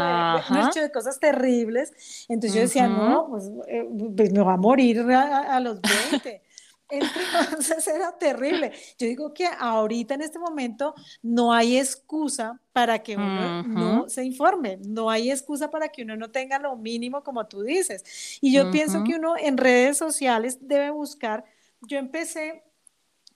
un 0.49 0.57
hecho 0.57 0.81
de 0.81 0.91
cosas 0.91 1.19
terribles. 1.19 2.25
Entonces 2.29 2.55
yo 2.55 2.62
decía, 2.62 2.88
no, 2.88 3.27
pues, 3.29 3.51
eh, 3.67 3.88
pues, 4.15 4.31
me 4.31 4.41
va 4.41 4.53
a 4.53 4.57
morir 4.57 5.01
a, 5.01 5.59
los 5.59 5.79
20. 6.12 6.41
Entonces 6.89 7.88
era 7.88 8.12
terrible. 8.17 8.71
Yo 8.99 9.07
digo 9.07 9.33
que 9.33 9.47
ahorita 9.47 10.13
en 10.13 10.21
este 10.21 10.38
momento 10.38 10.93
no 11.23 11.51
hay 11.51 11.77
excusa 11.77 12.59
para 12.71 12.99
que 13.01 13.15
uno 13.15 13.63
no 13.63 14.09
se 14.09 14.23
informe, 14.23 14.77
no 14.86 15.09
hay 15.09 15.31
excusa 15.31 15.71
para 15.71 15.89
que 15.89 16.03
uno 16.03 16.15
no 16.15 16.29
tenga 16.29 16.59
lo 16.59 16.75
mínimo 16.75 17.23
como 17.23 17.47
tú 17.47 17.63
dices. 17.63 18.38
Y 18.41 18.53
yo 18.53 18.69
pienso 18.69 19.03
que 19.03 19.15
uno 19.15 19.36
en 19.38 19.57
redes 19.57 19.97
sociales 19.97 20.59
debe 20.62 20.91
buscar, 20.91 21.45
yo 21.81 21.97
empecé 21.97 22.63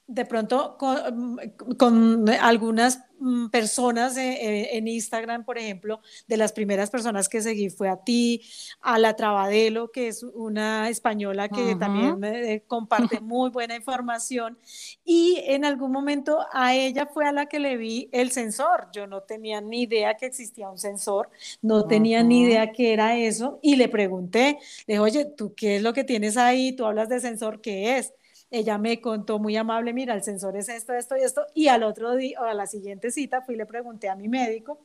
de 0.08 0.26
pronto 0.26 0.78
con, 0.78 2.30
algunas 2.30 3.00
mm, 3.00 3.02
personas 3.52 4.16
en 4.18 4.88
Instagram, 4.88 5.46
por 5.46 5.58
ejemplo, 5.58 6.02
de 6.28 6.38
las 6.38 6.54
primeras 6.54 6.90
personas 6.90 7.30
que 7.30 7.42
seguí 7.42 7.70
fue 7.70 7.90
a 7.90 7.98
ti, 7.98 8.42
a 8.82 9.00
la 9.00 9.16
Trabadelo, 9.16 9.92
que 9.92 10.08
es 10.08 10.24
una 10.24 10.90
española 10.90 11.50
que 11.50 11.76
también 11.76 12.20
me 12.20 12.62
comparte 12.68 13.20
muy 13.22 13.50
buena 13.50 13.76
información, 13.76 14.58
y 15.04 15.42
en 15.46 15.66
algún 15.66 15.92
momento 15.92 16.46
a 16.54 16.76
ella 16.76 17.08
fue 17.08 17.26
a 17.26 17.32
la 17.32 17.48
que 17.48 17.60
le 17.60 17.78
vi 17.78 18.10
el 18.12 18.32
sensor. 18.32 18.88
Yo 18.94 19.08
no 19.08 19.22
tenía 19.22 19.62
ni 19.62 19.84
idea 19.84 20.16
que 20.16 20.26
existía 20.26 20.70
un 20.70 20.78
sensor, 20.78 21.30
no 21.62 21.88
tenía 21.88 22.24
ni 22.24 22.42
idea 22.42 22.72
que 22.72 22.94
era 22.94 23.18
eso, 23.18 23.60
y 23.62 23.76
le 23.76 23.88
pregunté, 23.90 24.60
le 24.86 24.94
dije, 24.94 25.00
oye, 25.00 25.26
¿tú 25.26 25.54
qué 25.56 25.78
es 25.78 25.82
lo 25.82 25.94
que 25.94 26.04
tienes 26.04 26.38
ahí? 26.38 26.76
Tú 26.76 26.86
hablas 26.86 27.10
de 27.10 27.20
sensor, 27.20 27.62
¿qué 27.62 27.98
es? 27.98 28.14
Ella 28.50 28.78
me 28.78 29.02
contó 29.02 29.40
muy 29.40 29.58
amable, 29.58 29.94
mira, 29.94 30.14
el 30.14 30.24
sensor 30.24 30.56
es 30.56 30.70
esto, 30.70 30.94
esto 30.94 31.18
y 31.18 31.22
esto. 31.22 31.46
Y 31.54 31.68
al 31.68 31.84
otro 31.84 32.16
día, 32.16 32.40
o 32.42 32.46
a 32.46 32.54
la 32.54 32.66
siguiente 32.66 33.12
cita, 33.12 33.42
fui 33.42 33.56
y 33.56 33.58
le 33.58 33.66
pregunté 33.66 34.08
a 34.10 34.16
mi 34.16 34.28
médico 34.30 34.80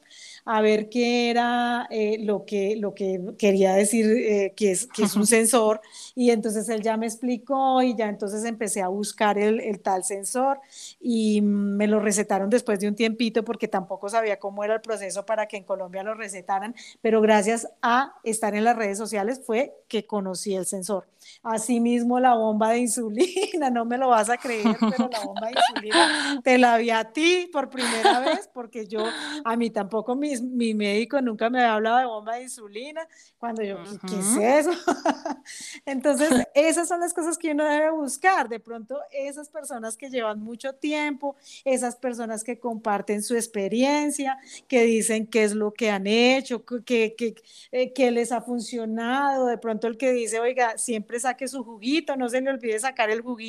a 0.44 0.60
ver 0.60 0.88
qué 0.88 1.30
era 1.30 1.86
eh, 1.90 2.18
lo, 2.20 2.44
que, 2.44 2.76
lo 2.76 2.94
que 2.94 3.20
quería 3.38 3.74
decir 3.74 4.06
eh, 4.06 4.52
que, 4.56 4.72
es, 4.72 4.86
que 4.86 5.04
es 5.04 5.14
un 5.14 5.26
sensor. 5.26 5.80
Y 6.14 6.30
entonces 6.30 6.68
él 6.68 6.82
ya 6.82 6.96
me 6.96 7.06
explicó 7.06 7.82
y 7.82 7.94
ya 7.96 8.08
entonces 8.08 8.44
empecé 8.44 8.82
a 8.82 8.88
buscar 8.88 9.38
el, 9.38 9.60
el 9.60 9.80
tal 9.80 10.04
sensor 10.04 10.60
y 11.00 11.40
me 11.42 11.86
lo 11.86 12.00
recetaron 12.00 12.50
después 12.50 12.80
de 12.80 12.88
un 12.88 12.94
tiempito 12.96 13.44
porque 13.44 13.68
tampoco 13.68 14.08
sabía 14.08 14.38
cómo 14.38 14.64
era 14.64 14.74
el 14.74 14.80
proceso 14.80 15.24
para 15.24 15.46
que 15.46 15.56
en 15.56 15.64
Colombia 15.64 16.02
lo 16.02 16.14
recetaran. 16.14 16.74
Pero 17.00 17.20
gracias 17.20 17.68
a 17.82 18.14
estar 18.24 18.54
en 18.54 18.64
las 18.64 18.76
redes 18.76 18.98
sociales 18.98 19.40
fue 19.44 19.74
que 19.88 20.06
conocí 20.06 20.54
el 20.54 20.66
sensor. 20.66 21.06
Asimismo, 21.42 22.18
la 22.20 22.34
bomba 22.34 22.70
de 22.70 22.78
insulina, 22.78 23.51
no 23.58 23.84
me 23.84 23.98
lo 23.98 24.08
vas 24.08 24.30
a 24.30 24.36
creer, 24.36 24.76
pero 24.78 25.08
la 25.10 25.20
bomba 25.20 25.48
de 25.48 25.54
insulina 25.58 26.40
te 26.42 26.58
la 26.58 26.78
vi 26.78 26.90
a 26.90 27.04
ti 27.04 27.48
por 27.52 27.68
primera 27.68 28.20
vez, 28.20 28.48
porque 28.52 28.86
yo, 28.86 29.04
a 29.44 29.56
mí 29.56 29.70
tampoco 29.70 30.14
mi, 30.14 30.36
mi 30.40 30.74
médico 30.74 31.20
nunca 31.20 31.50
me 31.50 31.60
había 31.60 31.74
hablado 31.74 31.98
de 31.98 32.06
bomba 32.06 32.34
de 32.36 32.42
insulina, 32.44 33.06
cuando 33.38 33.62
yo, 33.62 33.78
¿qué 34.08 34.18
es 34.18 34.66
eso? 34.66 34.70
Entonces, 35.86 36.30
esas 36.54 36.88
son 36.88 37.00
las 37.00 37.12
cosas 37.12 37.36
que 37.38 37.52
uno 37.52 37.64
debe 37.64 37.90
buscar. 37.90 38.48
De 38.48 38.60
pronto, 38.60 39.00
esas 39.10 39.48
personas 39.48 39.96
que 39.96 40.10
llevan 40.10 40.40
mucho 40.40 40.74
tiempo, 40.74 41.36
esas 41.64 41.96
personas 41.96 42.44
que 42.44 42.58
comparten 42.58 43.22
su 43.22 43.34
experiencia, 43.34 44.38
que 44.68 44.84
dicen 44.84 45.26
qué 45.26 45.44
es 45.44 45.54
lo 45.54 45.72
que 45.72 45.90
han 45.90 46.06
hecho, 46.06 46.64
qué, 46.84 47.14
qué, 47.16 47.34
eh, 47.72 47.92
qué 47.92 48.10
les 48.10 48.32
ha 48.32 48.40
funcionado, 48.40 49.46
de 49.46 49.58
pronto 49.58 49.86
el 49.86 49.96
que 49.96 50.12
dice, 50.12 50.40
oiga, 50.40 50.78
siempre 50.78 51.20
saque 51.20 51.48
su 51.48 51.64
juguito, 51.64 52.16
no 52.16 52.28
se 52.28 52.40
le 52.40 52.50
olvide 52.50 52.78
sacar 52.78 53.10
el 53.10 53.20
juguito 53.20 53.41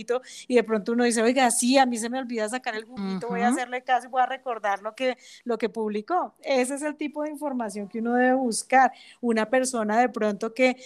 y 0.48 0.56
de 0.56 0.64
pronto 0.64 0.94
uno 0.94 1.04
dice, 1.04 1.22
oiga, 1.22 1.50
sí, 1.52 1.78
a 1.78 1.86
mí 1.86 1.98
se 1.98 2.10
me 2.10 2.20
olvida 2.20 2.50
sacar 2.50 2.76
el 2.76 2.86
juguito, 2.86 3.28
voy 3.28 3.42
a 3.42 3.50
hacerle 3.50 3.84
caso 3.84 4.08
y 4.08 4.10
voy 4.10 4.22
a 4.22 4.26
recordar 4.26 4.82
lo 4.82 4.96
que, 4.96 5.18
lo 5.44 5.58
que 5.58 5.70
publicó. 5.70 6.34
Ese 6.42 6.76
es 6.76 6.82
el 6.82 6.96
tipo 6.96 7.24
de 7.24 7.30
información 7.30 7.88
que 7.88 8.00
uno 8.00 8.16
debe 8.16 8.34
buscar. 8.34 8.92
Una 9.22 9.50
persona 9.50 10.00
de 10.00 10.10
pronto 10.10 10.54
que 10.54 10.78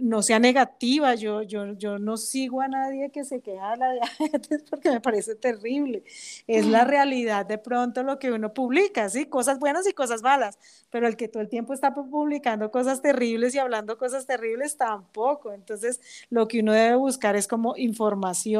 no 0.00 0.22
sea 0.22 0.38
negativa, 0.38 1.14
yo, 1.14 1.42
yo, 1.42 1.72
yo 1.74 1.98
no 1.98 2.16
sigo 2.16 2.60
a 2.60 2.68
nadie 2.68 3.10
que 3.10 3.24
se 3.24 3.40
queja 3.40 3.72
de 3.72 3.76
la 3.78 3.92
diabetes 3.92 4.62
porque 4.70 4.90
me 4.90 5.00
parece 5.00 5.34
terrible. 5.34 6.04
Es 6.46 6.66
la 6.66 6.84
realidad 6.84 7.46
de 7.46 7.58
pronto 7.58 8.02
lo 8.02 8.18
que 8.18 8.32
uno 8.32 8.52
publica, 8.52 9.08
¿sí? 9.08 9.26
Cosas 9.26 9.58
buenas 9.58 9.88
y 9.88 9.92
cosas 9.92 10.22
malas, 10.22 10.58
pero 10.90 11.06
el 11.06 11.16
que 11.16 11.28
todo 11.28 11.42
el 11.42 11.48
tiempo 11.48 11.72
está 11.72 11.94
publicando 11.94 12.70
cosas 12.70 13.00
terribles 13.02 13.54
y 13.54 13.58
hablando 13.58 13.98
cosas 13.98 14.26
terribles 14.26 14.76
tampoco. 14.76 15.52
Entonces, 15.52 16.00
lo 16.30 16.48
que 16.48 16.60
uno 16.60 16.72
debe 16.72 16.96
buscar 16.96 17.36
es 17.36 17.46
como 17.46 17.76
información, 17.76 18.51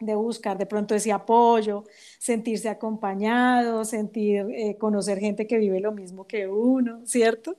de 0.00 0.14
buscar 0.14 0.58
de 0.58 0.66
pronto 0.66 0.94
ese 0.94 1.12
apoyo, 1.12 1.84
sentirse 2.18 2.68
acompañado, 2.68 3.84
sentir, 3.84 4.46
eh, 4.50 4.76
conocer 4.78 5.18
gente 5.18 5.46
que 5.46 5.58
vive 5.58 5.80
lo 5.80 5.92
mismo 5.92 6.26
que 6.26 6.48
uno, 6.48 7.00
¿cierto? 7.06 7.56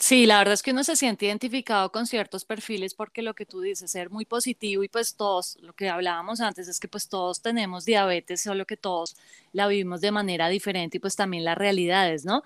Sí, 0.00 0.26
la 0.26 0.38
verdad 0.38 0.54
es 0.54 0.62
que 0.64 0.72
uno 0.72 0.82
se 0.82 0.96
siente 0.96 1.26
identificado 1.26 1.92
con 1.92 2.08
ciertos 2.08 2.44
perfiles 2.44 2.94
porque 2.94 3.22
lo 3.22 3.34
que 3.34 3.46
tú 3.46 3.60
dices, 3.60 3.92
ser 3.92 4.10
muy 4.10 4.24
positivo 4.24 4.82
y 4.82 4.88
pues 4.88 5.14
todos, 5.14 5.56
lo 5.60 5.72
que 5.72 5.88
hablábamos 5.88 6.40
antes 6.40 6.66
es 6.66 6.80
que 6.80 6.88
pues 6.88 7.08
todos 7.08 7.42
tenemos 7.42 7.84
diabetes, 7.84 8.40
solo 8.40 8.66
que 8.66 8.76
todos 8.76 9.16
la 9.52 9.68
vivimos 9.68 10.00
de 10.00 10.10
manera 10.10 10.48
diferente 10.48 10.96
y 10.96 11.00
pues 11.00 11.14
también 11.14 11.44
las 11.44 11.56
realidades, 11.56 12.24
¿no? 12.24 12.42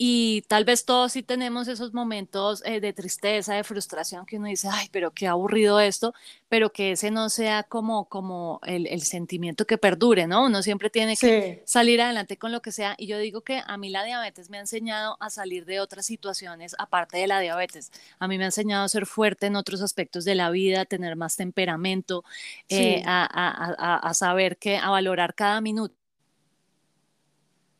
Y 0.00 0.42
tal 0.42 0.64
vez 0.64 0.84
todos 0.84 1.10
sí 1.12 1.24
tenemos 1.24 1.66
esos 1.66 1.92
momentos 1.92 2.62
eh, 2.64 2.80
de 2.80 2.92
tristeza, 2.92 3.54
de 3.54 3.64
frustración, 3.64 4.26
que 4.26 4.36
uno 4.36 4.46
dice, 4.46 4.68
ay, 4.70 4.88
pero 4.92 5.10
qué 5.10 5.26
aburrido 5.26 5.80
esto, 5.80 6.14
pero 6.48 6.70
que 6.72 6.92
ese 6.92 7.10
no 7.10 7.28
sea 7.30 7.64
como, 7.64 8.08
como 8.08 8.60
el, 8.64 8.86
el 8.86 9.02
sentimiento 9.02 9.66
que 9.66 9.76
perdure, 9.76 10.28
¿no? 10.28 10.44
Uno 10.46 10.62
siempre 10.62 10.88
tiene 10.88 11.16
que 11.16 11.64
salir 11.66 12.00
adelante 12.00 12.36
con 12.38 12.52
lo 12.52 12.62
que 12.62 12.70
sea. 12.70 12.94
Y 12.96 13.08
yo 13.08 13.18
digo 13.18 13.42
que 13.42 13.60
a 13.66 13.76
mí 13.76 13.90
la 13.90 14.04
diabetes 14.04 14.50
me 14.50 14.58
ha 14.58 14.60
enseñado 14.60 15.16
a 15.18 15.30
salir 15.30 15.64
de 15.64 15.80
otras 15.80 16.06
situaciones 16.06 16.76
aparte 16.78 17.18
de 17.18 17.26
la 17.26 17.40
diabetes. 17.40 17.90
A 18.20 18.28
mí 18.28 18.38
me 18.38 18.44
ha 18.44 18.48
enseñado 18.48 18.84
a 18.84 18.88
ser 18.88 19.04
fuerte 19.04 19.46
en 19.46 19.56
otros 19.56 19.82
aspectos 19.82 20.24
de 20.24 20.36
la 20.36 20.50
vida, 20.50 20.82
a 20.82 20.84
tener 20.84 21.16
más 21.16 21.34
temperamento, 21.34 22.24
eh, 22.68 23.02
a, 23.04 23.24
a, 23.24 23.96
a, 23.96 23.96
a 23.96 24.14
saber 24.14 24.58
que, 24.58 24.76
a 24.76 24.90
valorar 24.90 25.34
cada 25.34 25.60
minuto 25.60 25.97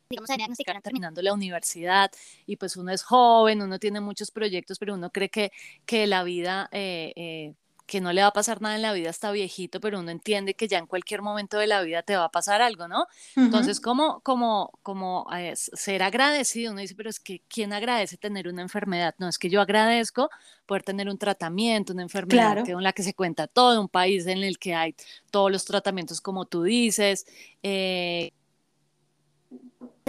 digamos, 0.09 0.29
terminando 0.81 1.21
la 1.21 1.33
universidad 1.33 2.11
y 2.47 2.55
pues 2.55 2.75
uno 2.77 2.91
es 2.91 3.03
joven, 3.03 3.61
uno 3.61 3.77
tiene 3.77 4.01
muchos 4.01 4.31
proyectos, 4.31 4.79
pero 4.79 4.95
uno 4.95 5.11
cree 5.11 5.29
que, 5.29 5.51
que 5.85 6.07
la 6.07 6.23
vida, 6.23 6.67
eh, 6.71 7.13
eh, 7.15 7.53
que 7.85 8.01
no 8.01 8.11
le 8.11 8.21
va 8.21 8.27
a 8.27 8.33
pasar 8.33 8.59
nada 8.59 8.75
en 8.75 8.81
la 8.81 8.93
vida 8.93 9.11
hasta 9.11 9.31
viejito, 9.31 9.79
pero 9.79 9.99
uno 9.99 10.09
entiende 10.09 10.55
que 10.55 10.67
ya 10.67 10.79
en 10.79 10.87
cualquier 10.87 11.21
momento 11.21 11.57
de 11.57 11.67
la 11.67 11.81
vida 11.81 12.01
te 12.01 12.15
va 12.15 12.25
a 12.25 12.31
pasar 12.31 12.61
algo, 12.61 12.87
¿no? 12.87 13.05
Entonces, 13.35 13.79
como, 13.79 14.19
como, 14.21 14.71
como 14.83 15.27
eh, 15.35 15.53
ser 15.55 16.01
agradecido, 16.03 16.71
uno 16.71 16.81
dice, 16.81 16.95
pero 16.95 17.09
es 17.09 17.19
que 17.19 17.41
¿quién 17.47 17.73
agradece 17.73 18.17
tener 18.17 18.47
una 18.47 18.63
enfermedad? 18.63 19.13
No, 19.19 19.27
es 19.27 19.37
que 19.37 19.49
yo 19.49 19.61
agradezco 19.61 20.29
poder 20.65 20.83
tener 20.83 21.07
un 21.09 21.17
tratamiento, 21.17 21.93
una 21.93 22.03
enfermedad 22.03 22.63
con 22.65 22.83
la 22.83 22.93
que 22.93 23.03
se 23.03 23.13
cuenta 23.13 23.47
todo, 23.47 23.81
un 23.81 23.89
país 23.89 24.25
en 24.27 24.43
el 24.43 24.57
que 24.57 24.73
hay 24.73 24.95
todos 25.31 25.51
los 25.51 25.65
tratamientos 25.65 26.21
como 26.21 26.45
tú 26.45 26.63
dices. 26.63 27.25
Eh, 27.63 28.31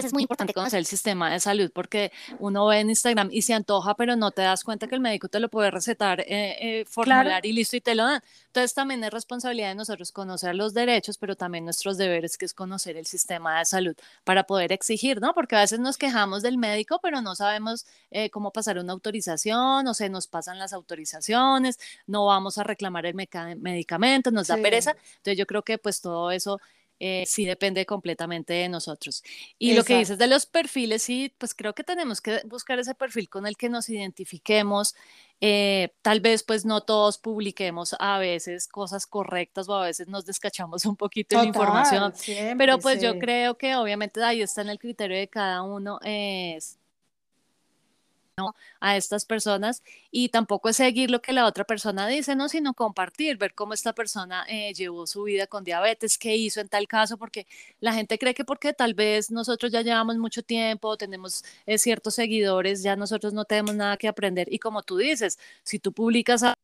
es 0.06 0.12
muy 0.12 0.22
importante 0.22 0.54
conocer 0.54 0.78
el 0.78 0.86
sistema 0.86 1.30
de 1.32 1.40
salud 1.40 1.70
porque 1.72 2.12
uno 2.38 2.66
ve 2.66 2.80
en 2.80 2.90
Instagram 2.90 3.28
y 3.32 3.42
se 3.42 3.54
antoja, 3.54 3.94
pero 3.94 4.16
no 4.16 4.30
te 4.30 4.42
das 4.42 4.64
cuenta 4.64 4.86
que 4.86 4.94
el 4.94 5.00
médico 5.00 5.28
te 5.28 5.40
lo 5.40 5.48
puede 5.48 5.70
recetar, 5.70 6.20
eh, 6.20 6.80
eh, 6.80 6.84
formular 6.86 7.44
y 7.44 7.52
listo 7.52 7.76
y 7.76 7.80
te 7.80 7.94
lo 7.94 8.04
dan. 8.04 8.22
Entonces 8.46 8.74
también 8.74 9.02
es 9.04 9.10
responsabilidad 9.10 9.68
de 9.68 9.74
nosotros 9.76 10.12
conocer 10.12 10.54
los 10.54 10.74
derechos, 10.74 11.18
pero 11.18 11.36
también 11.36 11.64
nuestros 11.64 11.98
deberes, 11.98 12.36
que 12.36 12.44
es 12.44 12.54
conocer 12.54 12.96
el 12.96 13.06
sistema 13.06 13.58
de 13.58 13.64
salud 13.64 13.96
para 14.24 14.44
poder 14.44 14.72
exigir, 14.72 15.20
¿no? 15.20 15.34
Porque 15.34 15.56
a 15.56 15.60
veces 15.60 15.78
nos 15.78 15.96
quejamos 15.96 16.42
del 16.42 16.58
médico, 16.58 16.98
pero 17.02 17.20
no 17.20 17.34
sabemos 17.34 17.86
eh, 18.10 18.30
cómo 18.30 18.52
pasar 18.52 18.78
una 18.78 18.92
autorización 18.92 19.86
o 19.86 19.94
se 19.94 20.08
nos 20.08 20.26
pasan 20.26 20.58
las 20.58 20.72
autorizaciones, 20.72 21.78
no 22.06 22.26
vamos 22.26 22.58
a 22.58 22.64
reclamar 22.64 23.06
el 23.06 23.14
medicamento, 23.14 24.30
nos 24.30 24.48
da 24.48 24.56
pereza. 24.56 24.96
Entonces 25.18 25.38
yo 25.38 25.46
creo 25.46 25.62
que 25.62 25.78
pues 25.78 26.00
todo 26.00 26.30
eso 26.30 26.60
eh, 27.02 27.24
sí 27.26 27.46
depende 27.46 27.86
completamente 27.86 28.52
de 28.52 28.68
nosotros. 28.68 29.22
Y 29.58 29.72
lo 29.72 29.84
que 29.84 29.96
dices 29.96 30.18
de 30.18 30.26
los 30.26 30.44
perfiles, 30.44 31.02
sí, 31.02 31.34
pues 31.38 31.54
creo 31.54 31.74
que 31.74 31.82
tenemos 31.82 32.20
que 32.20 32.42
buscar 32.44 32.78
ese 32.78 32.94
perfil 32.94 33.30
con 33.30 33.46
el 33.46 33.56
que 33.56 33.70
nos 33.70 33.88
identifiquemos. 33.88 34.94
Eh, 35.40 35.94
tal 36.02 36.20
vez 36.20 36.42
pues 36.42 36.66
no 36.66 36.82
todos 36.82 37.16
publiquemos 37.16 37.96
a 37.98 38.18
veces 38.18 38.68
cosas 38.68 39.06
correctas 39.06 39.66
o 39.70 39.74
a 39.74 39.86
veces 39.86 40.06
nos 40.08 40.26
descachamos 40.26 40.84
un 40.84 40.96
poquito 40.96 41.36
de 41.36 41.42
la 41.44 41.48
información, 41.48 42.12
pero 42.58 42.78
pues 42.78 43.00
yo 43.00 43.18
creo 43.18 43.56
que 43.56 43.74
obviamente 43.74 44.22
ahí 44.22 44.42
está 44.42 44.60
en 44.60 44.68
el 44.68 44.78
criterio 44.78 45.16
de 45.16 45.28
cada 45.28 45.62
uno. 45.62 45.98
es 46.04 46.79
a 48.80 48.96
estas 48.96 49.24
personas 49.24 49.82
y 50.10 50.28
tampoco 50.30 50.68
es 50.68 50.76
seguir 50.76 51.10
lo 51.10 51.22
que 51.22 51.32
la 51.32 51.46
otra 51.46 51.64
persona 51.64 52.06
dice, 52.06 52.34
no, 52.36 52.48
sino 52.48 52.74
compartir, 52.74 53.36
ver 53.38 53.54
cómo 53.54 53.74
esta 53.74 53.92
persona 53.92 54.44
eh, 54.48 54.72
llevó 54.74 55.06
su 55.06 55.24
vida 55.24 55.46
con 55.46 55.64
diabetes, 55.64 56.18
qué 56.18 56.36
hizo 56.36 56.60
en 56.60 56.68
tal 56.68 56.86
caso, 56.88 57.16
porque 57.18 57.46
la 57.80 57.92
gente 57.92 58.18
cree 58.18 58.34
que 58.34 58.44
porque 58.44 58.72
tal 58.72 58.94
vez 58.94 59.30
nosotros 59.30 59.72
ya 59.72 59.82
llevamos 59.82 60.16
mucho 60.18 60.42
tiempo, 60.42 60.96
tenemos 60.96 61.44
eh, 61.66 61.78
ciertos 61.78 62.14
seguidores, 62.14 62.82
ya 62.82 62.96
nosotros 62.96 63.32
no 63.32 63.44
tenemos 63.44 63.74
nada 63.74 63.96
que 63.96 64.08
aprender 64.08 64.48
y 64.52 64.58
como 64.58 64.82
tú 64.82 64.96
dices, 64.96 65.38
si 65.62 65.78
tú 65.78 65.92
publicas 65.92 66.42
a 66.42 66.54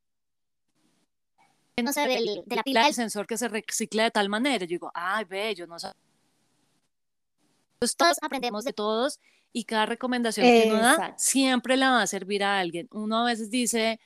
no 1.82 1.92
sé, 1.92 2.00
de 2.08 2.56
la 2.56 2.62
pila 2.62 2.84
del 2.84 2.94
sensor 2.94 3.26
que 3.26 3.36
se 3.36 3.48
recicla 3.48 4.04
de 4.04 4.10
tal 4.10 4.28
manera. 4.28 4.64
Yo 4.64 4.68
digo, 4.68 4.90
ay, 4.94 5.24
ve, 5.24 5.54
yo 5.54 5.66
no 5.66 5.78
sé. 5.78 5.88
todos 7.96 8.16
aprendemos 8.22 8.64
de 8.64 8.72
todos 8.72 9.20
y 9.52 9.64
cada 9.64 9.86
recomendación 9.86 10.46
que 10.46 10.68
uno 10.68 10.82
da 10.82 11.14
siempre 11.16 11.76
la 11.76 11.90
va 11.90 12.02
a 12.02 12.06
servir 12.06 12.44
a 12.44 12.58
alguien. 12.58 12.88
Uno 12.92 13.18
a 13.18 13.24
veces 13.24 13.50
dice, 13.50 14.00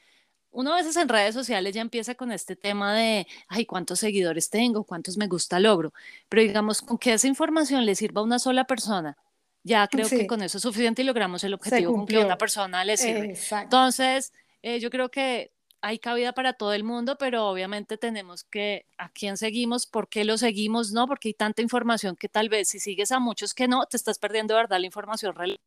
uno 0.51 0.73
a 0.73 0.77
veces 0.77 0.97
en 0.97 1.09
redes 1.09 1.35
sociales 1.35 1.75
ya 1.75 1.81
empieza 1.81 2.15
con 2.15 2.33
este 2.33 2.57
tema 2.57 2.95
de, 2.95 3.27
ay, 3.49 3.67
cuántos 3.67 4.01
seguidores 4.01 4.51
tengo, 4.51 4.85
cuántos 4.85 5.17
me 5.17 5.27
gusta 5.27 5.61
logro, 5.61 5.93
pero 6.29 6.43
digamos, 6.43 6.83
con 6.83 6.99
que 6.99 7.13
esa 7.13 7.27
información 7.27 7.85
le 7.87 7.95
sirva 7.95 8.21
a 8.21 8.25
una 8.25 8.39
sola 8.39 8.65
persona, 8.65 9.17
ya 9.63 9.87
creo 9.89 10.09
que 10.09 10.27
con 10.27 10.43
eso 10.43 10.59
es 10.59 10.63
suficiente 10.63 11.03
y 11.03 11.05
logramos 11.05 11.45
el 11.45 11.55
objetivo 11.55 11.93
con 11.93 12.07
que 12.07 12.19
una 12.19 12.39
persona 12.39 12.85
le 12.85 12.97
sirve. 12.97 13.35
Entonces, 13.63 14.33
eh, 14.63 14.81
yo 14.81 14.91
creo 14.91 15.11
que 15.11 15.53
hay 15.83 15.99
cabida 15.99 16.33
para 16.33 16.53
todo 16.53 16.73
el 16.73 16.85
mundo, 16.85 17.17
pero 17.19 17.47
obviamente 17.47 17.97
tenemos 17.97 18.45
que 18.45 18.87
a 18.99 19.09
quién 19.09 19.37
seguimos, 19.37 19.87
por 19.87 20.09
qué 20.09 20.25
lo 20.25 20.37
seguimos, 20.39 20.93
¿no? 20.93 21.07
Porque 21.07 21.29
hay 21.29 21.35
tanta 21.35 21.63
información 21.63 22.17
que 22.17 22.29
tal 22.29 22.49
vez 22.49 22.69
si 22.69 22.81
sigues 22.81 23.13
a 23.13 23.19
muchos 23.19 23.55
que 23.55 23.69
no, 23.69 23.87
te 23.87 23.97
estás 23.97 24.19
perdiendo, 24.19 24.55
¿verdad? 24.55 24.79
La 24.79 24.87
información 24.87 25.35
relevante 25.35 25.63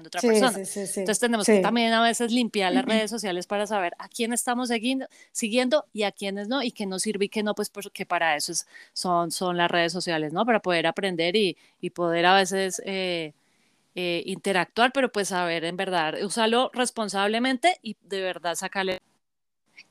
de 0.00 0.06
otra 0.06 0.20
persona. 0.20 0.58
Entonces 0.58 1.18
tenemos 1.20 1.46
que 1.46 1.60
también 1.60 1.92
a 1.92 2.02
veces 2.02 2.32
limpiar 2.32 2.72
las 2.72 2.84
redes 2.84 3.10
sociales 3.10 3.46
para 3.46 3.66
saber 3.66 3.94
a 3.98 4.08
quién 4.08 4.32
estamos 4.32 4.68
siguiendo, 4.68 5.06
siguiendo 5.30 5.86
y 5.92 6.02
a 6.02 6.12
quiénes 6.12 6.48
no, 6.48 6.62
y 6.62 6.72
qué 6.72 6.86
nos 6.86 7.02
sirve 7.02 7.26
y 7.26 7.28
qué 7.28 7.42
no, 7.42 7.54
pues 7.54 7.70
porque 7.70 8.04
para 8.06 8.34
eso 8.34 8.52
son, 8.92 9.30
son 9.30 9.56
las 9.56 9.70
redes 9.70 9.92
sociales, 9.92 10.32
¿no? 10.32 10.44
Para 10.44 10.60
poder 10.60 10.86
aprender 10.86 11.36
y, 11.36 11.56
y 11.80 11.90
poder 11.90 12.26
a 12.26 12.34
veces... 12.34 12.82
Eh, 12.84 13.34
eh, 13.94 14.22
interactuar, 14.24 14.90
pero 14.90 15.12
pues 15.12 15.28
saber 15.28 15.64
en 15.66 15.76
verdad, 15.76 16.14
usarlo 16.24 16.70
responsablemente 16.72 17.78
y 17.82 17.98
de 18.00 18.22
verdad 18.22 18.54
sacarle 18.54 19.02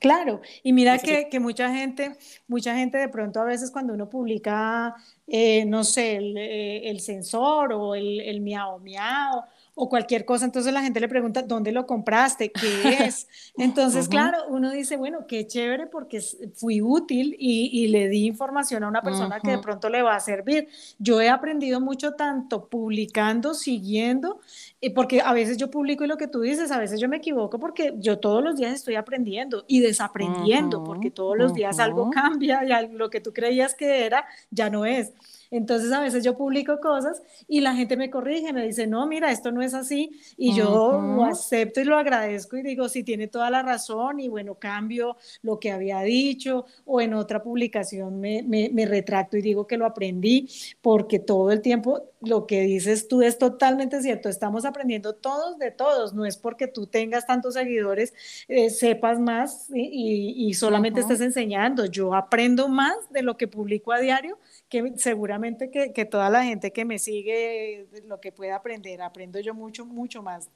Claro, 0.02 0.42
y 0.64 0.74
mira 0.74 0.98
que, 0.98 1.30
que, 1.30 1.40
mucha 1.40 1.72
gente, 1.72 2.18
mucha 2.48 2.76
gente 2.76 2.98
de 2.98 3.08
pronto 3.08 3.40
a 3.40 3.44
veces 3.44 3.70
cuando 3.70 3.94
uno 3.94 4.10
publica, 4.10 4.96
eh, 5.28 5.64
no 5.66 5.84
sé, 5.84 6.16
el, 6.16 6.36
eh, 6.38 6.90
el, 6.90 7.00
sensor 7.02 7.72
o 7.72 7.94
el, 7.94 8.20
el 8.22 8.42
miau 8.42 8.80
miau 8.80 9.44
o 9.74 9.90
cualquier 9.90 10.26
cosa, 10.26 10.46
entonces 10.46 10.74
la 10.74 10.82
gente 10.82 11.00
le 11.00 11.08
pregunta, 11.08 11.42
¿dónde 11.42 11.72
lo 11.72 11.86
compraste? 11.86 12.52
¿Qué 12.52 12.60
es? 13.06 13.28
Entonces, 13.58 14.08
claro, 14.08 14.38
uno 14.50 14.72
dice, 14.72 14.98
bueno, 14.98 15.26
qué 15.28 15.48
chévere 15.48 15.88
porque 15.88 16.22
fui 16.56 16.82
útil 16.82 17.36
y, 17.40 17.70
y 17.72 17.88
le 17.88 18.10
di 18.10 18.26
información 18.26 18.84
a 18.84 18.88
una 18.88 19.02
persona 19.02 19.40
que 19.40 19.52
de 19.52 19.58
pronto 19.60 19.90
le 19.90 20.02
va 20.02 20.16
a 20.16 20.20
servir. 20.20 20.68
Yo 21.00 21.22
he 21.22 21.30
aprendido 21.30 21.80
mucho 21.80 22.14
tanto 22.14 22.68
publicando, 22.68 23.54
siguiendo, 23.54 24.40
eh, 24.82 24.94
porque 24.94 25.22
a 25.22 25.34
veces 25.34 25.58
yo 25.58 25.72
publico 25.72 26.04
y 26.04 26.08
lo 26.08 26.18
que 26.18 26.28
tú 26.28 26.42
dices, 26.42 26.72
a 26.72 26.78
veces 26.78 27.00
yo 27.00 27.08
me 27.08 27.18
equivoco 27.18 27.60
porque 27.60 27.94
yo 27.98 28.20
todos 28.20 28.44
los 28.44 28.58
días 28.58 28.74
estoy 28.74 28.96
aprendiendo 28.96 29.64
y 29.68 29.80
desaprendiendo, 29.80 30.84
porque 30.84 31.12
todos 31.12 31.38
los 31.38 31.54
días 31.54 31.80
algo 31.80 32.10
cambia 32.12 32.64
y 32.64 32.88
lo 32.94 33.10
que 33.10 33.22
tú 33.22 33.34
creías 33.34 33.74
que 33.74 34.06
era 34.06 34.26
ya 34.50 34.70
no 34.70 34.86
es. 34.86 35.14
Entonces 35.52 35.92
a 35.92 36.00
veces 36.00 36.24
yo 36.24 36.38
publico 36.38 36.80
cosas 36.80 37.22
y 37.46 37.60
la 37.60 37.76
gente 37.76 37.98
me 37.98 38.10
corrige, 38.10 38.54
me 38.54 38.66
dice, 38.66 38.88
no, 38.88 39.06
mira, 39.06 39.32
esto 39.32 39.52
no 39.52 39.62
es 39.62 39.74
así. 39.74 40.12
Y 40.38 40.56
yo 40.56 41.02
lo 41.02 41.26
acepto 41.26 41.82
y 41.82 41.84
lo 41.84 41.98
agradezco 41.98 42.56
y 42.56 42.64
digo, 42.64 42.88
sí, 42.88 43.04
tiene 43.04 43.28
toda 43.28 43.50
la 43.50 43.62
razón 43.62 44.22
y 44.22 44.30
bueno, 44.30 44.56
cambio 44.56 45.18
lo 45.42 45.60
que 45.60 45.72
había 45.72 46.00
dicho 46.02 46.66
o 46.86 47.02
en 47.02 47.14
otra 47.14 47.44
publicación 47.44 48.22
me, 48.22 48.44
me, 48.44 48.86
retracto 48.86 49.38
y 49.38 49.42
digo 49.42 49.68
que 49.68 49.78
lo 49.78 49.86
aprendí 49.86 50.50
porque 50.82 51.20
todo 51.20 51.52
el 51.52 51.62
tiempo 51.62 52.02
lo 52.22 52.48
que 52.48 52.62
dices 52.62 53.08
tú 53.10 53.22
es 53.22 53.38
totalmente 53.38 54.02
cierto. 54.02 54.30
Estamos 54.30 54.64
aprendiendo 54.64 55.16
todos 55.16 55.58
de 55.58 55.72
todos. 55.72 56.14
No 56.14 56.26
es 56.26 56.38
porque 56.38 56.68
tú 56.68 56.88
tengas 56.88 57.28
tantos 57.28 57.56
seguidores, 57.56 58.14
eh, 58.48 58.70
sepas 58.70 59.20
más 59.20 59.68
y, 59.74 60.34
y, 60.38 60.54
solamente 60.54 61.02
estés 61.02 61.20
enseñando. 61.20 61.86
Yo 61.86 62.16
aprendo 62.16 62.70
más 62.70 62.96
de 63.10 63.22
lo 63.22 63.36
que 63.36 63.48
publico 63.48 63.92
a 63.92 64.00
diario 64.00 64.38
que 64.72 64.94
seguramente 64.96 65.70
que, 65.70 65.92
que, 65.92 66.06
toda 66.06 66.30
la 66.30 66.46
gente 66.46 66.72
que 66.72 66.86
me 66.86 66.98
sigue, 66.98 67.88
lo 68.06 68.22
que 68.22 68.32
pueda 68.32 68.56
aprender, 68.56 69.02
aprendo 69.02 69.40
yo 69.42 69.54
mucho, 69.54 69.86
mucho 69.86 70.24
más. 70.24 70.50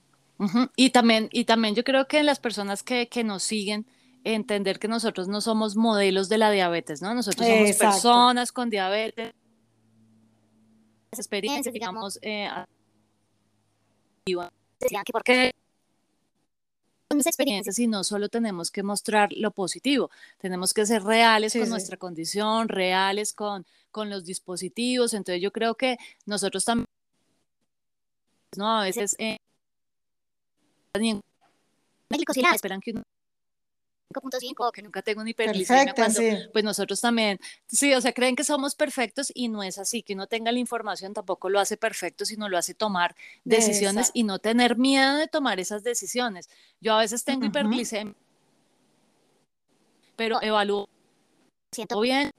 Y 0.78 0.90
también, 0.92 1.28
y 1.32 1.44
también 1.44 1.76
yo 1.76 1.84
creo 1.84 2.08
que 2.08 2.24
las 2.24 2.40
personas 2.40 2.82
que, 2.82 3.10
que 3.10 3.26
nos 3.26 3.44
siguen, 3.44 3.86
entender 4.24 4.80
que 4.80 4.88
nosotros 4.88 5.28
no 5.28 5.42
somos 5.42 5.76
modelos 5.76 6.30
de 6.30 6.38
la 6.38 6.50
diabetes, 6.50 7.02
¿no? 7.02 7.14
Nosotros 7.14 7.46
somos 7.46 7.76
personas 7.76 8.52
con 8.52 8.70
diabetes, 8.70 9.34
experiencias, 11.12 11.74
digamos, 11.74 12.18
eh, 12.22 12.50
que 14.26 15.12
porque 15.12 15.52
experiencias 17.10 17.78
y 17.80 17.88
no 17.88 18.04
solo 18.04 18.30
tenemos 18.30 18.72
que 18.72 18.82
mostrar 18.82 19.30
lo 19.34 19.52
positivo, 19.52 20.10
tenemos 20.40 20.74
que 20.74 20.86
ser 20.86 21.04
reales 21.04 21.54
con 21.54 21.70
nuestra 21.70 21.98
condición, 21.98 22.68
reales 22.68 23.34
con, 23.34 23.66
con 23.96 24.10
los 24.10 24.26
dispositivos. 24.26 25.14
Entonces 25.14 25.42
yo 25.42 25.54
creo 25.54 25.76
que 25.76 25.96
nosotros 26.26 26.66
también, 26.66 26.86
¿no? 28.58 28.80
A 28.80 28.84
veces... 28.84 29.16
Eh, 29.20 29.38
esperan 32.54 32.82
que 32.82 32.94
5.5 32.94 34.68
o 34.68 34.72
que 34.74 34.82
nunca 34.82 35.02
tengo 35.02 35.22
una 35.22 35.30
hiperglicemia 35.30 35.94
cuando 35.94 36.20
pues 36.52 36.64
nosotros 36.64 37.00
también, 37.00 37.40
sí, 37.68 37.94
o 37.94 38.02
sea, 38.02 38.12
creen 38.12 38.36
que 38.36 38.44
somos 38.44 38.76
perfectos 38.76 39.32
y 39.34 39.48
no 39.48 39.64
es 39.64 39.78
así, 39.78 40.04
que 40.04 40.14
uno 40.14 40.28
tenga 40.28 40.52
la 40.52 40.60
información 40.60 41.14
tampoco 41.14 41.50
lo 41.50 41.60
hace 41.60 41.78
perfecto, 41.78 42.26
sino 42.26 42.50
lo 42.50 42.58
hace 42.58 42.74
tomar 42.74 43.16
decisiones 43.46 44.12
y 44.14 44.24
no 44.24 44.40
tener 44.40 44.78
miedo 44.78 45.16
de 45.16 45.28
tomar 45.28 45.60
esas 45.60 45.84
decisiones. 45.84 46.50
Yo 46.82 46.94
a 46.94 47.00
veces 47.00 47.24
tengo 47.24 47.46
hiperglicemia, 47.46 48.16
pero 50.16 50.42
evalúo, 50.42 50.88
siento 51.72 52.00
bien, 52.00 52.32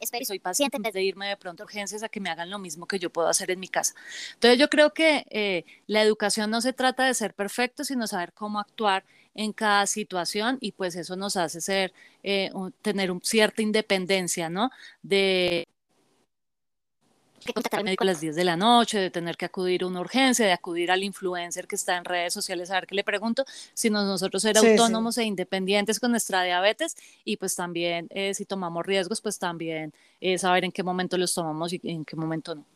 espero 0.00 0.24
soy 0.24 0.38
paciente 0.38 0.76
en 0.76 0.82
vez 0.82 0.94
de 0.94 1.02
irme 1.02 1.28
de 1.28 1.36
pronto 1.36 1.62
a 1.62 1.66
urgencias 1.66 2.02
a 2.02 2.08
que 2.08 2.20
me 2.20 2.30
hagan 2.30 2.50
lo 2.50 2.58
mismo 2.58 2.86
que 2.86 2.98
yo 2.98 3.10
puedo 3.10 3.28
hacer 3.28 3.50
en 3.50 3.60
mi 3.60 3.68
casa. 3.68 3.94
Entonces 4.34 4.58
yo 4.58 4.68
creo 4.68 4.92
que 4.92 5.26
eh, 5.30 5.64
la 5.86 6.02
educación 6.02 6.50
no 6.50 6.60
se 6.60 6.72
trata 6.72 7.06
de 7.06 7.14
ser 7.14 7.34
perfecto, 7.34 7.84
sino 7.84 8.06
saber 8.06 8.32
cómo 8.32 8.58
actuar 8.58 9.04
en 9.34 9.52
cada 9.52 9.86
situación 9.86 10.58
y 10.60 10.72
pues 10.72 10.96
eso 10.96 11.14
nos 11.14 11.36
hace 11.36 11.60
ser, 11.60 11.92
eh, 12.22 12.50
tener 12.82 13.12
cierta 13.22 13.62
independencia, 13.62 14.48
¿no? 14.48 14.70
De 15.02 15.65
que 17.44 17.52
contactar 17.52 17.80
al 17.80 17.84
médico 17.84 18.04
a 18.04 18.06
las 18.06 18.20
10 18.20 18.34
de 18.34 18.44
la 18.44 18.56
noche, 18.56 18.98
de 18.98 19.10
tener 19.10 19.36
que 19.36 19.44
acudir 19.44 19.82
a 19.82 19.86
una 19.86 20.00
urgencia, 20.00 20.46
de 20.46 20.52
acudir 20.52 20.90
al 20.90 21.02
influencer 21.02 21.66
que 21.66 21.76
está 21.76 21.96
en 21.96 22.04
redes 22.04 22.32
sociales 22.32 22.70
a 22.70 22.74
ver 22.74 22.86
qué 22.86 22.94
le 22.94 23.04
pregunto, 23.04 23.44
sino 23.74 24.04
nosotros 24.04 24.42
ser 24.42 24.58
autónomos 24.58 25.18
e 25.18 25.24
independientes 25.24 26.00
con 26.00 26.10
nuestra 26.10 26.42
diabetes 26.42 26.96
y 27.24 27.36
pues 27.36 27.54
también 27.54 28.08
eh, 28.10 28.34
si 28.34 28.44
tomamos 28.44 28.84
riesgos, 28.84 29.20
pues 29.20 29.38
también 29.38 29.92
eh, 30.20 30.38
saber 30.38 30.64
en 30.64 30.72
qué 30.72 30.82
momento 30.82 31.16
los 31.18 31.34
tomamos 31.34 31.72
y 31.72 31.80
en 31.84 32.04
qué 32.04 32.16
momento 32.16 32.54
no. 32.54 32.75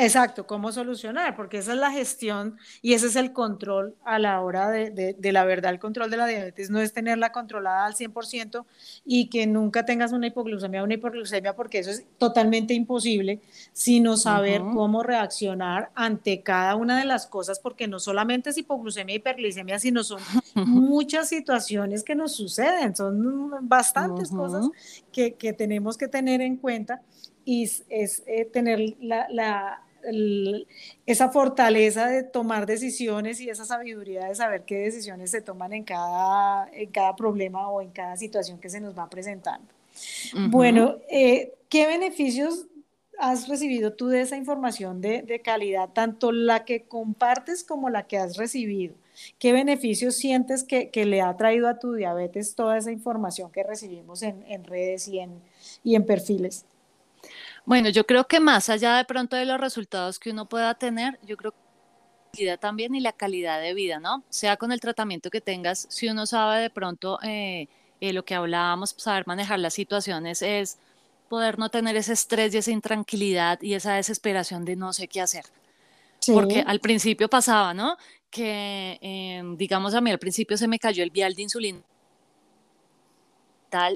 Exacto, 0.00 0.46
cómo 0.46 0.72
solucionar, 0.72 1.36
porque 1.36 1.58
esa 1.58 1.72
es 1.72 1.78
la 1.78 1.90
gestión 1.90 2.56
y 2.80 2.94
ese 2.94 3.08
es 3.08 3.16
el 3.16 3.34
control 3.34 3.94
a 4.02 4.18
la 4.18 4.40
hora 4.40 4.70
de, 4.70 5.14
la 5.20 5.44
verdad. 5.44 5.72
El 5.72 5.78
control 5.78 6.10
de 6.10 6.16
la 6.16 6.26
diabetes 6.26 6.70
no 6.70 6.80
es 6.80 6.94
tenerla 6.94 7.32
controlada 7.32 7.84
al 7.84 7.94
100% 7.94 8.64
y 9.04 9.28
que 9.28 9.46
nunca 9.46 9.84
tengas 9.84 10.12
una 10.12 10.28
hipoglucemia 10.28 10.80
o 10.80 10.84
una 10.84 10.94
hiperglucemia, 10.94 11.54
porque 11.54 11.80
eso 11.80 11.90
es 11.90 12.06
totalmente 12.16 12.72
imposible, 12.72 13.42
sino 13.74 14.16
saber 14.16 14.62
cómo 14.62 15.02
reaccionar 15.02 15.90
ante 15.94 16.40
cada 16.42 16.76
una 16.76 16.98
de 16.98 17.04
las 17.04 17.26
cosas, 17.26 17.60
porque 17.60 17.86
no 17.86 18.00
solamente 18.00 18.50
es 18.50 18.56
hipoglucemia 18.56 19.16
y 19.16 19.18
hiperglicemia, 19.18 19.78
sino 19.78 20.02
son 20.02 20.22
muchas 20.54 21.28
situaciones 21.28 22.04
que 22.04 22.14
nos 22.14 22.34
suceden, 22.34 22.96
son 22.96 23.68
bastantes 23.68 24.30
cosas 24.30 24.66
que, 25.12 25.30
tenemos 25.58 25.98
que 25.98 26.08
tener 26.08 26.40
en 26.40 26.56
cuenta 26.56 27.02
y 27.44 27.64
es, 27.64 28.22
eh, 28.26 28.46
tener 28.50 28.96
la 29.00 29.82
esa 31.06 31.30
fortaleza 31.30 32.08
de 32.08 32.22
tomar 32.22 32.66
decisiones 32.66 33.40
y 33.40 33.48
esa 33.48 33.64
sabiduría 33.64 34.26
de 34.26 34.34
saber 34.34 34.64
qué 34.64 34.78
decisiones 34.78 35.30
se 35.30 35.42
toman 35.42 35.72
en 35.72 35.84
cada, 35.84 36.68
en 36.72 36.90
cada 36.90 37.16
problema 37.16 37.68
o 37.68 37.82
en 37.82 37.90
cada 37.90 38.16
situación 38.16 38.58
que 38.58 38.70
se 38.70 38.80
nos 38.80 38.96
va 38.98 39.08
presentando. 39.08 39.66
Bueno, 40.48 40.96
eh, 41.10 41.52
¿qué 41.68 41.86
beneficios 41.86 42.66
has 43.18 43.48
recibido 43.48 43.92
tú 43.92 44.08
de 44.08 44.22
esa 44.22 44.36
información 44.36 45.00
de, 45.00 45.22
de, 45.22 45.40
calidad, 45.40 45.90
tanto 45.90 46.32
la 46.32 46.64
que 46.64 46.82
compartes 46.82 47.64
como 47.64 47.90
la 47.90 48.06
que 48.06 48.16
has 48.16 48.36
recibido? 48.36 48.94
¿Qué 49.38 49.52
beneficios 49.52 50.16
sientes 50.16 50.64
que, 50.64 50.88
que 50.88 51.04
le 51.04 51.20
ha 51.20 51.36
traído 51.36 51.68
a 51.68 51.78
tu 51.78 51.92
diabetes 51.92 52.54
toda 52.54 52.78
esa 52.78 52.90
información 52.90 53.50
que 53.50 53.62
recibimos 53.62 54.22
en, 54.22 54.42
en 54.48 54.64
redes 54.64 55.08
y 55.08 55.18
en, 55.18 55.42
y 55.84 55.94
en 55.94 56.06
perfiles? 56.06 56.64
Bueno, 57.70 57.88
yo 57.88 58.04
creo 58.04 58.26
que 58.26 58.40
más 58.40 58.68
allá 58.68 58.96
de 58.96 59.04
pronto 59.04 59.36
de 59.36 59.44
los 59.44 59.60
resultados 59.60 60.18
que 60.18 60.30
uno 60.30 60.48
pueda 60.48 60.74
tener, 60.74 61.20
yo 61.22 61.36
creo 61.36 61.54
que 62.32 62.44
la 62.44 62.56
también 62.56 62.96
y 62.96 63.00
la 63.00 63.12
calidad 63.12 63.60
de 63.60 63.74
vida, 63.74 64.00
¿no? 64.00 64.24
Sea 64.28 64.56
con 64.56 64.72
el 64.72 64.80
tratamiento 64.80 65.30
que 65.30 65.40
tengas, 65.40 65.86
si 65.88 66.08
uno 66.08 66.26
sabe 66.26 66.62
de 66.62 66.70
pronto 66.70 67.20
eh, 67.22 67.68
eh, 68.00 68.12
lo 68.12 68.24
que 68.24 68.34
hablábamos, 68.34 68.96
saber 68.98 69.24
manejar 69.28 69.60
las 69.60 69.74
situaciones 69.74 70.42
es 70.42 70.78
poder 71.28 71.60
no 71.60 71.68
tener 71.68 71.94
ese 71.94 72.14
estrés 72.14 72.52
y 72.54 72.58
esa 72.58 72.72
intranquilidad 72.72 73.62
y 73.62 73.74
esa 73.74 73.94
desesperación 73.94 74.64
de 74.64 74.74
no 74.74 74.92
sé 74.92 75.06
qué 75.06 75.20
hacer. 75.20 75.44
Porque 76.26 76.64
al 76.66 76.80
principio 76.80 77.28
pasaba, 77.30 77.72
¿no? 77.72 77.96
Que, 78.30 78.98
em, 79.00 79.56
digamos, 79.56 79.94
a 79.94 80.00
mí 80.00 80.10
al 80.10 80.18
principio 80.18 80.56
se 80.56 80.66
me 80.66 80.80
cayó 80.80 81.04
el 81.04 81.10
vial 81.10 81.36
de 81.36 81.42
insulina 81.42 81.84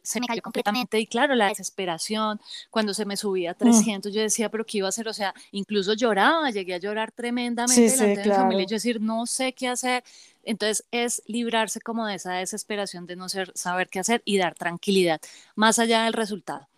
se 0.02 0.20
me 0.20 0.26
cayó 0.26 0.42
completamente 0.42 0.98
y 0.98 1.06
claro, 1.06 1.34
la 1.34 1.48
desesperación, 1.48 2.40
cuando 2.70 2.94
se 2.94 3.04
me 3.04 3.16
subía 3.16 3.52
a 3.52 3.54
300, 3.54 4.10
mm. 4.10 4.14
yo 4.14 4.22
decía, 4.22 4.50
pero 4.50 4.64
¿qué 4.64 4.78
iba 4.78 4.88
a 4.88 4.90
hacer? 4.90 5.08
O 5.08 5.12
sea, 5.12 5.34
incluso 5.52 5.94
lloraba, 5.94 6.50
llegué 6.50 6.74
a 6.74 6.78
llorar 6.78 7.12
tremendamente 7.12 7.90
delante 7.90 8.20
de 8.20 8.28
mi 8.28 8.34
familia, 8.34 8.66
yo 8.66 8.76
decir, 8.76 9.00
no 9.00 9.26
sé 9.26 9.52
qué 9.52 9.68
hacer. 9.68 10.04
Entonces 10.42 10.84
es 10.90 11.22
librarse 11.26 11.80
como 11.80 12.06
de 12.06 12.16
esa 12.16 12.34
desesperación 12.34 13.06
de 13.06 13.16
no 13.16 13.28
ser, 13.28 13.52
saber 13.54 13.88
qué 13.88 14.00
hacer 14.00 14.22
y 14.24 14.38
dar 14.38 14.54
tranquilidad, 14.54 15.20
más 15.54 15.78
allá 15.78 16.04
del 16.04 16.12
resultado. 16.12 16.68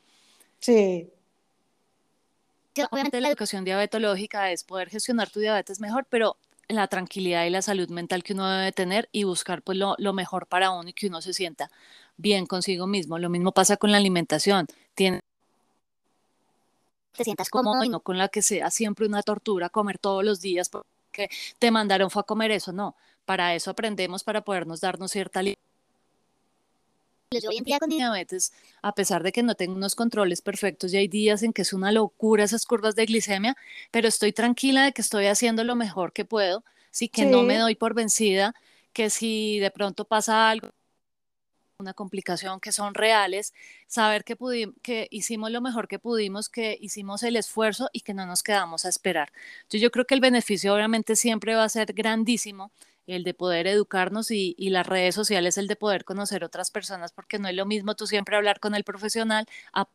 Sí. 0.61 1.11
Obviamente 2.91 3.21
la 3.21 3.29
educación 3.29 3.65
diabetológica 3.65 4.51
es 4.51 4.63
poder 4.63 4.91
gestionar 4.91 5.31
tu 5.31 5.41
diabetes 5.41 5.81
mejor, 5.81 6.07
pero 6.11 6.37
la 6.69 6.89
tranquilidad 6.89 7.45
y 7.45 7.51
la 7.51 7.63
salud 7.63 7.89
mental 7.91 8.23
que 8.23 8.33
uno 8.33 8.49
debe 8.51 8.73
tener 8.73 9.09
y 9.13 9.25
buscar 9.25 9.63
pues 9.63 9.79
lo, 9.79 9.95
lo 9.99 10.13
mejor 10.13 10.47
para 10.47 10.71
uno 10.71 10.89
y 10.89 10.93
que 10.93 11.07
uno 11.07 11.23
se 11.23 11.33
sienta 11.33 11.71
bien 12.17 12.47
consigo 12.47 12.87
mismo. 12.87 13.19
Lo 13.19 13.29
mismo 13.29 13.53
pasa 13.53 13.77
con 13.77 13.93
la 13.93 13.99
alimentación. 13.99 14.67
te 14.95 15.21
sientas 17.25 17.49
cómodo 17.49 17.85
y 17.85 17.89
no 17.89 18.01
con 18.01 18.19
la 18.19 18.29
que 18.29 18.43
sea 18.43 18.71
siempre 18.71 19.07
una 19.07 19.23
tortura 19.23 19.69
comer 19.71 19.99
todos 19.99 20.25
los 20.25 20.41
días 20.41 20.69
porque 20.69 21.29
te 21.59 21.71
mandaron 21.71 22.11
fue 22.11 22.21
a 22.21 22.25
comer 22.25 22.51
eso. 22.51 22.73
No, 22.73 22.95
para 23.25 23.55
eso 23.55 23.71
aprendemos 23.71 24.25
para 24.25 24.43
podernos 24.43 24.81
darnos 24.81 25.13
cierta 25.13 25.43
libertad. 25.43 25.63
Yo 27.33 27.51
hoy 27.51 27.57
en 27.59 27.65
día 27.65 27.81
con 27.81 27.89
diabetes, 27.91 28.53
a 28.83 28.95
pesar 28.95 29.25
de 29.25 29.33
que 29.33 29.43
no 29.43 29.57
tengo 29.57 29.75
unos 29.75 29.97
controles 29.97 30.43
perfectos 30.43 30.95
y 30.95 30.97
hay 30.97 31.09
días 31.09 31.43
en 31.43 31.53
que 31.53 31.63
es 31.63 31.73
una 31.73 31.91
locura 31.91 32.45
esas 32.45 32.65
curvas 32.65 32.95
de 32.95 33.05
glicemia, 33.05 33.57
pero 33.91 34.07
estoy 34.07 34.33
tranquila 34.33 34.85
de 34.85 34.93
que 34.93 35.03
estoy 35.03 35.27
haciendo 35.27 35.65
lo 35.65 35.75
mejor 35.75 36.13
que 36.13 36.25
puedo, 36.25 36.63
sí 36.93 37.09
que 37.09 37.27
no 37.27 37.43
me 37.43 37.59
doy 37.59 37.75
por 37.75 37.95
vencida, 37.95 38.55
que 38.93 39.11
si 39.11 39.59
de 39.59 39.73
pronto 39.73 40.05
pasa 40.05 40.49
algo, 40.49 40.71
una 41.79 41.95
complicación 41.95 42.61
que 42.61 42.73
son 42.73 42.95
reales, 42.95 43.53
saber 43.87 44.25
que, 44.25 44.37
que 44.83 45.09
hicimos 45.11 45.51
lo 45.51 45.61
mejor 45.61 45.89
que 45.89 45.99
pudimos, 45.99 46.49
que 46.49 46.77
hicimos 46.81 47.23
el 47.23 47.37
esfuerzo 47.37 47.91
y 47.93 48.01
que 48.01 48.15
no 48.15 48.27
nos 48.27 48.43
quedamos 48.43 48.85
a 48.85 48.89
esperar. 48.89 49.33
Yo, 49.69 49.79
yo 49.79 49.91
creo 49.91 50.07
que 50.07 50.15
el 50.15 50.21
beneficio 50.21 50.75
obviamente 50.75 51.17
siempre 51.17 51.55
va 51.55 51.65
a 51.65 51.69
ser 51.69 51.93
grandísimo, 51.93 52.71
el 53.07 53.25
de 53.25 53.35
poder 53.35 53.67
educarnos 53.67 54.31
y, 54.31 54.55
y, 54.59 54.71
las 54.71 54.87
redes 54.87 55.15
sociales, 55.15 55.59
el 55.59 55.69
de 55.69 55.77
poder 55.77 56.05
conocer 56.05 56.43
otras 56.45 56.71
personas, 56.71 57.13
porque 57.13 57.39
no 57.39 57.49
es 57.49 57.55
lo 57.55 57.67
mismo 57.67 57.95
tú 57.95 58.07
siempre 58.07 58.37
hablar 58.37 58.59
con 58.59 58.75
el 58.75 58.83
profesional 58.83 59.47
a 59.73 59.87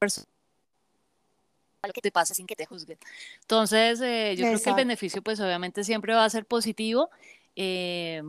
lo 0.00 1.92
que 1.92 2.00
te 2.00 2.10
pasa 2.12 2.32
sin 2.32 2.46
que 2.46 2.56
te 2.56 2.64
juzguen. 2.64 2.98
Entonces, 3.42 4.00
eh, 4.00 4.34
yo 4.36 4.46
creo 4.46 4.62
que 4.62 4.70
el 4.70 4.76
beneficio, 4.76 5.20
pues 5.20 5.40
obviamente 5.40 5.84
siempre 5.84 6.14
va 6.14 6.24
a 6.24 6.30
ser 6.30 6.46
positivo. 6.46 7.10
Eh, 7.56 8.22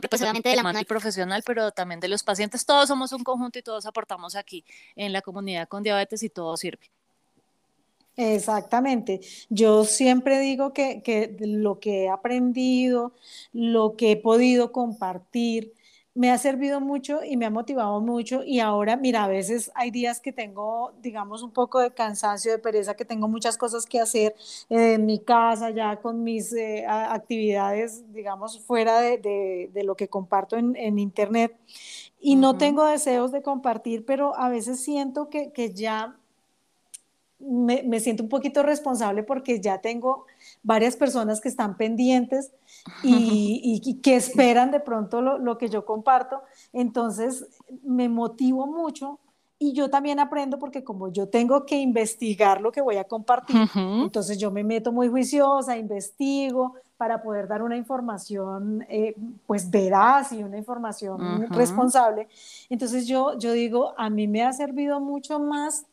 pues 0.00 0.22
obviamente 0.22 0.48
de 0.48 0.56
la 0.56 0.62
mano 0.62 0.78
del 0.78 0.86
profesional, 0.86 1.42
pero 1.44 1.70
también 1.70 2.00
de 2.00 2.08
los 2.08 2.22
pacientes. 2.22 2.64
Todos 2.64 2.88
somos 2.88 3.12
un 3.12 3.22
conjunto 3.22 3.58
y 3.58 3.62
todos 3.62 3.84
aportamos 3.84 4.34
aquí 4.34 4.64
en 4.96 5.12
la 5.12 5.20
comunidad 5.20 5.68
con 5.68 5.82
diabetes 5.82 6.22
y 6.22 6.30
todo 6.30 6.56
sirve. 6.56 6.90
Exactamente. 8.16 9.20
Yo 9.48 9.84
siempre 9.84 10.38
digo 10.38 10.72
que, 10.72 11.02
que 11.02 11.36
lo 11.40 11.78
que 11.78 12.04
he 12.04 12.08
aprendido, 12.08 13.12
lo 13.52 13.96
que 13.96 14.12
he 14.12 14.16
podido 14.16 14.72
compartir, 14.72 15.72
me 16.14 16.30
ha 16.30 16.36
servido 16.36 16.80
mucho 16.80 17.20
y 17.24 17.36
me 17.36 17.46
ha 17.46 17.50
motivado 17.50 18.00
mucho 18.00 18.42
y 18.44 18.60
ahora, 18.60 18.96
mira, 18.96 19.24
a 19.24 19.28
veces 19.28 19.70
hay 19.74 19.90
días 19.90 20.20
que 20.20 20.32
tengo, 20.32 20.92
digamos, 21.00 21.42
un 21.42 21.50
poco 21.50 21.80
de 21.80 21.90
cansancio, 21.90 22.52
de 22.52 22.58
pereza, 22.58 22.94
que 22.94 23.06
tengo 23.06 23.28
muchas 23.28 23.56
cosas 23.56 23.86
que 23.86 23.98
hacer 23.98 24.34
en 24.68 25.06
mi 25.06 25.20
casa, 25.20 25.70
ya 25.70 25.96
con 25.96 26.22
mis 26.22 26.52
eh, 26.52 26.84
actividades, 26.86 28.12
digamos, 28.12 28.60
fuera 28.60 29.00
de, 29.00 29.70
lo 29.84 29.94
que 29.96 30.08
comparto 30.08 30.56
en, 30.56 30.98
Internet 30.98 31.56
y 32.20 32.36
no 32.36 32.56
tengo 32.56 32.84
deseos 32.84 33.32
de 33.32 33.42
compartir, 33.42 34.04
pero 34.04 34.36
a 34.36 34.48
veces 34.48 34.80
siento 34.80 35.30
que, 35.30 35.72
ya 35.74 36.16
me, 37.42 37.82
me 37.82 38.00
siento 38.00 38.22
un 38.22 38.28
poquito 38.28 38.62
responsable 38.62 39.22
porque 39.22 39.60
ya 39.60 39.78
tengo 39.78 40.26
varias 40.62 40.96
personas 40.96 41.40
que 41.40 41.48
están 41.48 41.76
pendientes 41.76 42.52
y, 43.02 44.00
que 44.02 44.16
esperan 44.16 44.70
de 44.70 44.80
pronto 44.80 45.20
lo, 45.20 45.58
que 45.58 45.68
yo 45.68 45.84
comparto. 45.84 46.42
Entonces 46.72 47.46
me 47.82 48.08
motivo 48.08 48.66
mucho 48.66 49.18
y 49.58 49.72
yo 49.72 49.90
también 49.90 50.18
aprendo 50.18 50.58
porque 50.58 50.82
como 50.82 51.08
yo 51.12 51.28
tengo 51.28 51.64
que 51.66 51.78
investigar 51.80 52.60
lo 52.60 52.72
que 52.72 52.80
voy 52.80 52.96
a 52.96 53.04
compartir, 53.04 53.56
entonces 53.76 54.36
yo 54.38 54.50
me 54.50 54.64
meto 54.64 54.90
muy 54.90 55.08
juiciosa, 55.08 55.76
investigo 55.76 56.74
para 56.96 57.22
poder 57.22 57.46
dar 57.46 57.62
una 57.62 57.76
información 57.76 58.84
eh, 58.88 59.14
pues 59.46 59.70
veraz 59.70 60.32
y 60.32 60.42
una 60.42 60.58
información 60.58 61.48
responsable. 61.50 62.28
Entonces 62.70 63.06
yo, 63.06 63.38
yo 63.38 63.52
digo, 63.52 63.94
a 63.96 64.10
mí 64.10 64.26
me 64.26 64.42
ha 64.42 64.52
servido 64.52 64.98
mucho 65.00 65.38
más 65.38 65.86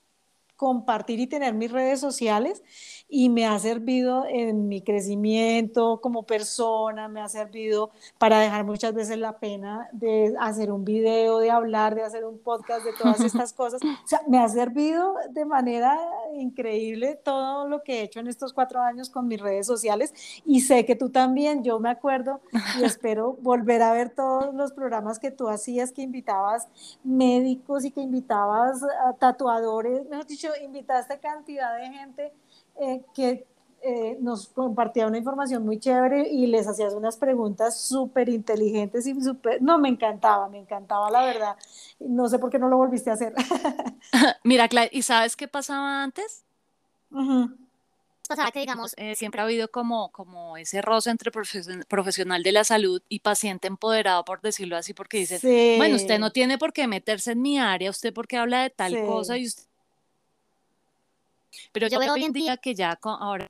compartir 0.60 1.22
y 1.22 1.28
tener 1.28 1.54
mis 1.54 1.72
redes 1.72 2.02
sociales 2.02 2.62
y 3.08 3.30
me 3.30 3.48
ha 3.48 3.58
servido 3.60 4.26
en 4.28 4.68
mi 4.68 4.82
crecimiento 4.82 6.02
como 6.02 6.24
persona, 6.24 7.08
me 7.08 7.22
ha 7.22 7.30
servido 7.30 7.92
para 8.18 8.40
dejar 8.42 8.66
muchas 8.66 8.94
veces 8.94 9.18
la 9.20 9.40
pena 9.40 9.88
de 9.94 10.36
hacer 10.38 10.70
un 10.74 10.84
video, 10.84 11.40
de 11.40 11.50
hablar, 11.50 11.96
de 11.96 12.04
hacer 12.04 12.26
un 12.26 12.40
podcast, 12.40 12.86
de 12.86 12.92
todas 12.92 13.22
estas 13.22 13.54
cosas. 13.54 13.82
O 13.82 14.08
sea, 14.08 14.20
me 14.28 14.38
ha 14.38 14.50
servido 14.50 15.16
de 15.30 15.46
manera 15.46 15.98
increíble 16.34 17.18
todo 17.24 17.66
lo 17.70 17.82
que 17.82 18.02
he 18.02 18.04
hecho 18.04 18.20
en 18.20 18.28
estos 18.28 18.52
cuatro 18.52 18.82
años 18.82 19.10
con 19.10 19.30
mis 19.30 19.40
redes 19.40 19.66
sociales 19.66 20.14
y 20.46 20.60
sé 20.60 20.86
que 20.86 20.98
tú 20.98 21.10
también, 21.10 21.64
yo 21.64 21.80
me 21.80 21.90
acuerdo 21.90 22.42
y 22.78 22.84
espero 22.84 23.38
volver 23.42 23.82
a 23.82 23.94
ver 23.94 24.10
todos 24.10 24.54
los 24.54 24.74
programas 24.74 25.20
que 25.20 25.32
tú 25.32 25.48
hacías, 25.48 25.94
que 25.94 26.02
invitabas 26.02 26.68
médicos 27.06 27.86
y 27.86 27.92
que 27.92 28.02
invitabas 28.02 28.84
a 28.84 29.14
tatuadores, 29.14 30.06
mejor 30.10 30.28
dicho, 30.28 30.49
invitaste 30.56 31.20
cantidad 31.20 31.78
de 31.78 31.90
gente 31.90 32.34
eh, 32.80 33.02
que 33.14 33.46
eh, 33.82 34.18
nos 34.20 34.50
compartía 34.50 35.08
una 35.08 35.18
información 35.18 35.64
muy 35.64 35.80
chévere 35.80 36.28
y 36.28 36.48
les 36.48 36.68
hacías 36.68 36.94
unas 36.94 37.16
preguntas 37.16 37.80
súper 37.80 38.28
inteligentes 38.28 39.08
y 39.08 39.20
súper, 39.22 39.62
no, 39.62 39.78
me 39.78 39.88
encantaba, 39.88 40.50
me 40.50 40.58
encantaba 40.58 41.10
la 41.10 41.24
verdad. 41.24 41.56
No 42.00 42.28
sé 42.28 42.40
por 42.40 42.50
qué 42.50 42.60
no 42.60 42.68
lo 42.68 42.76
volviste 42.76 43.10
a 43.10 43.14
hacer. 43.14 43.34
Mira, 44.44 44.68
Clara, 44.68 44.90
¿y 44.92 45.02
sabes 45.02 45.38
qué 45.38 45.48
pasaba 45.48 46.04
antes? 46.04 46.44
Pasaba 48.28 48.52
que, 48.52 48.60
digamos, 48.60 48.94
eh, 48.98 49.16
siempre 49.16 49.40
ha 49.40 49.46
habido 49.46 49.72
como, 49.72 50.12
como 50.12 50.58
ese 50.58 50.82
roce 50.82 51.10
entre 51.10 51.32
profesional 51.32 52.44
de 52.44 52.52
la 52.52 52.66
salud 52.66 53.02
y 53.08 53.20
paciente 53.22 53.70
empoderado, 53.70 54.26
por 54.26 54.42
decirlo 54.42 54.76
así, 54.76 54.94
porque 54.94 55.20
dicen, 55.20 55.40
bueno, 55.78 55.96
usted 55.96 56.20
no 56.20 56.32
tiene 56.32 56.58
por 56.58 56.74
qué 56.74 56.86
meterse 56.88 57.32
en 57.32 57.42
mi 57.42 57.60
área, 57.60 57.90
usted 57.90 58.14
porque 58.14 58.36
habla 58.36 58.64
de 58.64 58.72
tal 58.72 59.06
cosa 59.06 59.38
y 59.38 59.46
usted... 59.46 59.69
Pero 61.72 61.88
yo 61.88 62.00
veo 62.00 62.14
hoy 62.14 62.24
en 62.24 62.34
día 62.34 62.58
que 62.58 62.76
ya 62.76 62.96
con, 62.96 63.22
ahora 63.22 63.48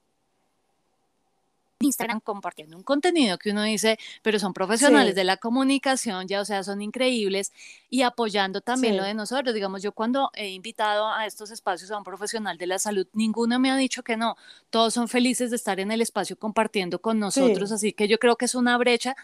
Instagram 1.82 2.20
compartiendo 2.20 2.76
un 2.76 2.84
contenido 2.84 3.38
que 3.38 3.52
uno 3.52 3.64
dice, 3.64 3.98
pero 4.22 4.38
son 4.38 4.54
profesionales 4.54 5.16
de 5.16 5.24
la 5.24 5.38
comunicación, 5.38 6.28
ya, 6.28 6.42
o 6.42 6.46
sea, 6.46 6.62
son 6.62 6.82
increíbles 6.82 7.54
y 7.90 8.02
apoyando 8.02 8.60
también 8.60 8.98
lo 8.98 9.04
de 9.04 9.14
nosotros. 9.14 9.54
Digamos, 9.54 9.82
yo 9.82 9.94
cuando 9.94 10.30
he 10.34 10.50
invitado 10.50 11.08
a 11.08 11.26
estos 11.26 11.52
espacios 11.52 11.90
a 11.92 11.98
un 11.98 12.04
profesional 12.04 12.58
de 12.58 12.68
la 12.68 12.80
salud, 12.80 13.08
ninguno 13.14 13.60
me 13.60 13.72
ha 13.72 13.78
dicho 13.78 14.04
que 14.04 14.18
no. 14.18 14.36
Todos 14.70 14.94
son 14.94 15.08
felices 15.08 15.52
de 15.52 15.56
estar 15.56 15.80
en 15.80 15.92
el 15.92 16.02
espacio 16.02 16.38
compartiendo 16.38 17.00
con 17.00 17.18
nosotros, 17.18 17.72
así 17.72 17.94
que 17.94 18.10
yo 18.10 18.20
creo 18.20 18.36
que 18.36 18.46
es 18.46 18.56
una 18.56 18.78
brecha 18.78 19.16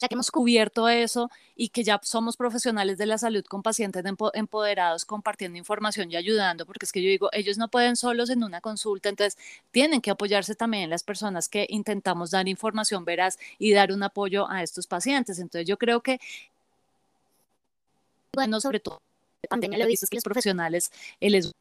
ya 0.00 0.08
que 0.08 0.14
hemos 0.14 0.30
cubierto 0.30 0.88
eso 0.88 1.30
y 1.56 1.68
que 1.70 1.84
ya 1.84 1.98
somos 2.02 2.36
profesionales 2.36 2.98
de 2.98 3.06
la 3.06 3.18
salud 3.18 3.44
con 3.44 3.62
pacientes 3.62 4.04
empoderados 4.34 5.04
compartiendo 5.04 5.58
información 5.58 6.10
y 6.10 6.16
ayudando, 6.16 6.66
porque 6.66 6.84
es 6.84 6.92
que 6.92 7.02
yo 7.02 7.08
digo, 7.08 7.30
ellos 7.32 7.56
no 7.56 7.68
pueden 7.68 7.96
solos 7.96 8.30
en 8.30 8.44
una 8.44 8.60
consulta, 8.60 9.08
entonces 9.08 9.38
tienen 9.70 10.00
que 10.00 10.10
apoyarse 10.10 10.54
también 10.54 10.90
las 10.90 11.02
personas 11.02 11.48
que 11.48 11.66
intentamos 11.70 12.30
dar 12.30 12.46
información 12.48 13.04
veraz 13.04 13.38
y 13.58 13.72
dar 13.72 13.92
un 13.92 14.02
apoyo 14.02 14.48
a 14.50 14.62
estos 14.62 14.86
pacientes. 14.86 15.38
Entonces 15.38 15.66
yo 15.66 15.78
creo 15.78 16.00
que, 16.02 16.20
bueno, 18.34 18.60
sobre 18.60 18.80
todo, 18.80 19.00
pandemia 19.48 19.78
lo 19.78 19.86
dices 19.86 20.10
que 20.10 20.16
los 20.16 20.24
profesionales, 20.24 20.90
les, 21.20 21.52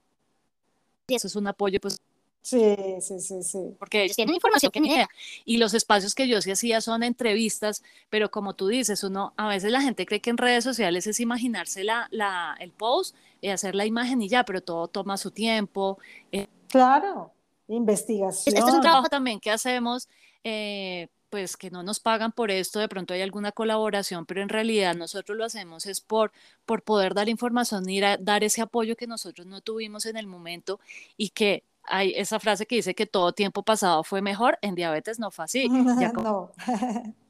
y 1.08 1.16
eso 1.16 1.28
es 1.28 1.36
un 1.36 1.48
apoyo 1.48 1.80
pues 1.80 2.00
Sí, 2.44 2.76
sí, 3.00 3.22
sí, 3.22 3.42
sí. 3.42 3.76
Porque 3.80 4.04
ellos 4.04 4.18
tienen 4.18 4.36
información 4.36 4.70
que 4.70 4.82
ni 4.82 4.90
idea. 4.90 5.08
Y 5.46 5.58
los 5.58 5.74
espacios 5.74 6.14
que 6.14 6.28
yo 6.28 6.42
sí 6.42 6.52
hacía 6.52 6.82
son 6.82 7.02
entrevistas, 7.02 7.82
pero 8.10 8.32
como 8.32 8.54
tú 8.54 8.68
dices, 8.68 9.02
uno, 9.06 9.34
a 9.38 9.48
veces 9.48 9.72
la 9.72 9.82
gente 9.82 10.06
cree 10.06 10.20
que 10.20 10.30
en 10.30 10.38
redes 10.38 10.66
sociales 10.66 11.08
es 11.08 11.22
imaginarse 11.22 11.86
la, 11.86 12.10
la, 12.12 12.58
el 12.60 12.74
post 12.74 13.16
y 13.40 13.48
hacer 13.48 13.76
la 13.76 13.86
imagen 13.86 14.22
y 14.22 14.28
ya, 14.28 14.44
pero 14.44 14.60
todo 14.60 14.90
toma 14.90 15.16
su 15.16 15.32
tiempo. 15.32 15.98
Eh. 16.34 16.48
claro, 16.68 17.32
investigación. 17.70 18.54
Este 18.54 18.70
es 18.70 18.76
un 18.76 18.82
trabajo 18.82 19.08
también 19.08 19.40
que 19.40 19.50
hacemos, 19.50 20.10
eh, 20.44 21.08
pues 21.30 21.56
que 21.56 21.72
no 21.72 21.82
nos 21.82 22.02
pagan 22.02 22.34
por 22.34 22.52
esto, 22.52 22.80
de 22.80 22.90
pronto 22.90 23.14
hay 23.14 23.22
alguna 23.22 23.54
colaboración, 23.54 24.26
pero 24.26 24.42
en 24.42 24.50
realidad 24.50 24.96
nosotros 24.96 25.38
lo 25.38 25.46
hacemos 25.46 25.86
es 25.86 26.02
por, 26.02 26.34
por 26.66 26.84
poder 26.84 27.14
dar 27.14 27.30
información 27.30 27.90
y 27.90 28.02
dar 28.02 28.44
ese 28.44 28.62
apoyo 28.62 28.98
que 28.98 29.08
nosotros 29.08 29.48
no 29.48 29.62
tuvimos 29.62 30.06
en 30.06 30.18
el 30.18 30.28
momento 30.28 30.82
y 31.16 31.30
que 31.30 31.64
hay 31.86 32.14
esa 32.16 32.40
frase 32.40 32.66
que 32.66 32.76
dice 32.76 32.96
que 32.96 33.06
todo 33.06 33.34
tiempo 33.34 33.64
pasado 33.64 34.04
fue 34.04 34.22
mejor, 34.22 34.58
en 34.62 34.76
diabetes 34.76 35.20
no 35.20 35.32
fue 35.32 35.46
así. 35.46 35.70
Ya 36.00 36.12
no. 36.14 36.52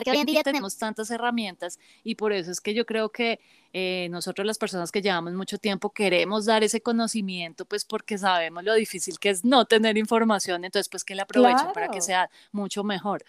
que 0.00 0.10
hoy 0.10 0.18
en 0.18 0.26
día 0.26 0.42
tenemos 0.42 0.76
tantas 0.76 1.10
herramientas 1.10 1.78
y 2.02 2.14
por 2.14 2.32
eso 2.32 2.50
es 2.50 2.60
que 2.60 2.72
yo 2.72 2.86
creo 2.86 3.10
que 3.10 3.40
eh, 3.72 4.08
nosotros 4.10 4.46
las 4.46 4.58
personas 4.58 4.90
que 4.90 5.02
llevamos 5.02 5.34
mucho 5.34 5.58
tiempo 5.58 5.90
queremos 5.90 6.46
dar 6.46 6.62
ese 6.62 6.80
conocimiento, 6.80 7.64
pues 7.66 7.84
porque 7.84 8.16
sabemos 8.16 8.64
lo 8.64 8.74
difícil 8.74 9.18
que 9.18 9.30
es 9.30 9.44
no 9.44 9.66
tener 9.66 9.98
información, 9.98 10.64
entonces 10.64 10.88
pues 10.88 11.04
que 11.04 11.14
la 11.14 11.24
aprovechen 11.24 11.72
para 11.74 11.88
que 11.88 12.00
sea 12.00 12.30
mucho 12.52 12.84
mejor. 12.84 13.24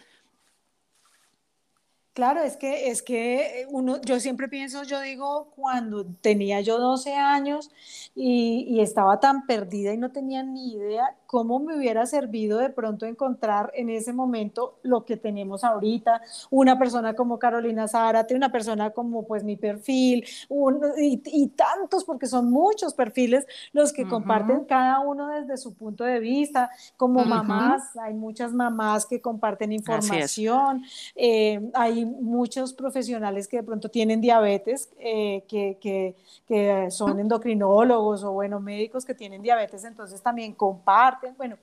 Claro, 2.13 2.43
es 2.43 2.57
que, 2.57 2.91
es 2.91 3.01
que 3.01 3.61
eh, 3.61 3.67
uno, 3.71 3.99
yo 4.01 4.19
siempre 4.19 4.47
pienso, 4.47 4.83
yo 4.83 5.01
digo, 5.01 5.47
cuando 5.55 6.05
tenía 6.21 6.61
yo 6.61 6.77
12 6.77 7.15
años 7.15 7.71
y, 8.13 8.67
y, 8.69 8.81
estaba 8.81 9.19
tan 9.19 9.47
perdida 9.47 9.91
y 9.93 9.97
no 9.97 10.11
tenía 10.11 10.43
ni 10.43 10.73
idea 10.73 11.15
cómo 11.33 11.59
me 11.59 11.75
hubiera 11.75 12.05
servido 12.05 12.59
de 12.59 12.69
pronto 12.69 13.07
encontrar 13.07 13.71
en 13.73 13.89
ese 13.89 14.13
momento 14.13 14.77
lo 14.83 15.03
que 15.03 15.17
tenemos 15.17 15.63
ahorita, 15.63 16.21
una 16.51 16.77
persona 16.77 17.15
como 17.15 17.39
Carolina 17.39 17.87
Zárate, 17.87 18.35
una 18.35 18.51
persona 18.51 18.91
como 18.91 19.25
pues 19.25 19.43
mi 19.43 19.55
perfil, 19.55 20.23
y, 20.95 21.47
tantos, 21.47 22.03
porque 22.03 22.27
son 22.27 22.51
muchos 22.51 22.93
perfiles 22.93 23.47
los 23.71 23.91
que 23.91 24.07
comparten 24.07 24.65
cada 24.65 24.99
uno 24.99 25.29
desde 25.29 25.57
su 25.57 25.73
punto 25.73 26.03
de 26.03 26.19
vista, 26.19 26.69
como 26.97 27.25
mamás, 27.25 27.97
hay 27.97 28.13
muchas 28.13 28.53
mamás 28.53 29.07
que 29.07 29.19
comparten 29.19 29.71
información, 29.71 30.83
eh, 31.15 31.67
hay 31.73 32.02
muchos 32.05 32.73
profesionales 32.73 33.47
que 33.47 33.57
de 33.57 33.63
pronto 33.63 33.89
tienen 33.89 34.21
diabetes, 34.21 34.89
eh, 34.99 35.43
que, 35.47 35.77
que, 35.81 36.15
que 36.47 36.91
son 36.91 37.19
endocrinólogos 37.19 38.23
o 38.23 38.31
bueno, 38.31 38.59
médicos 38.59 39.05
que 39.05 39.13
tienen 39.13 39.41
diabetes, 39.41 39.83
entonces 39.83 40.21
también 40.21 40.53
comparten. 40.53 41.35
Bueno, 41.37 41.57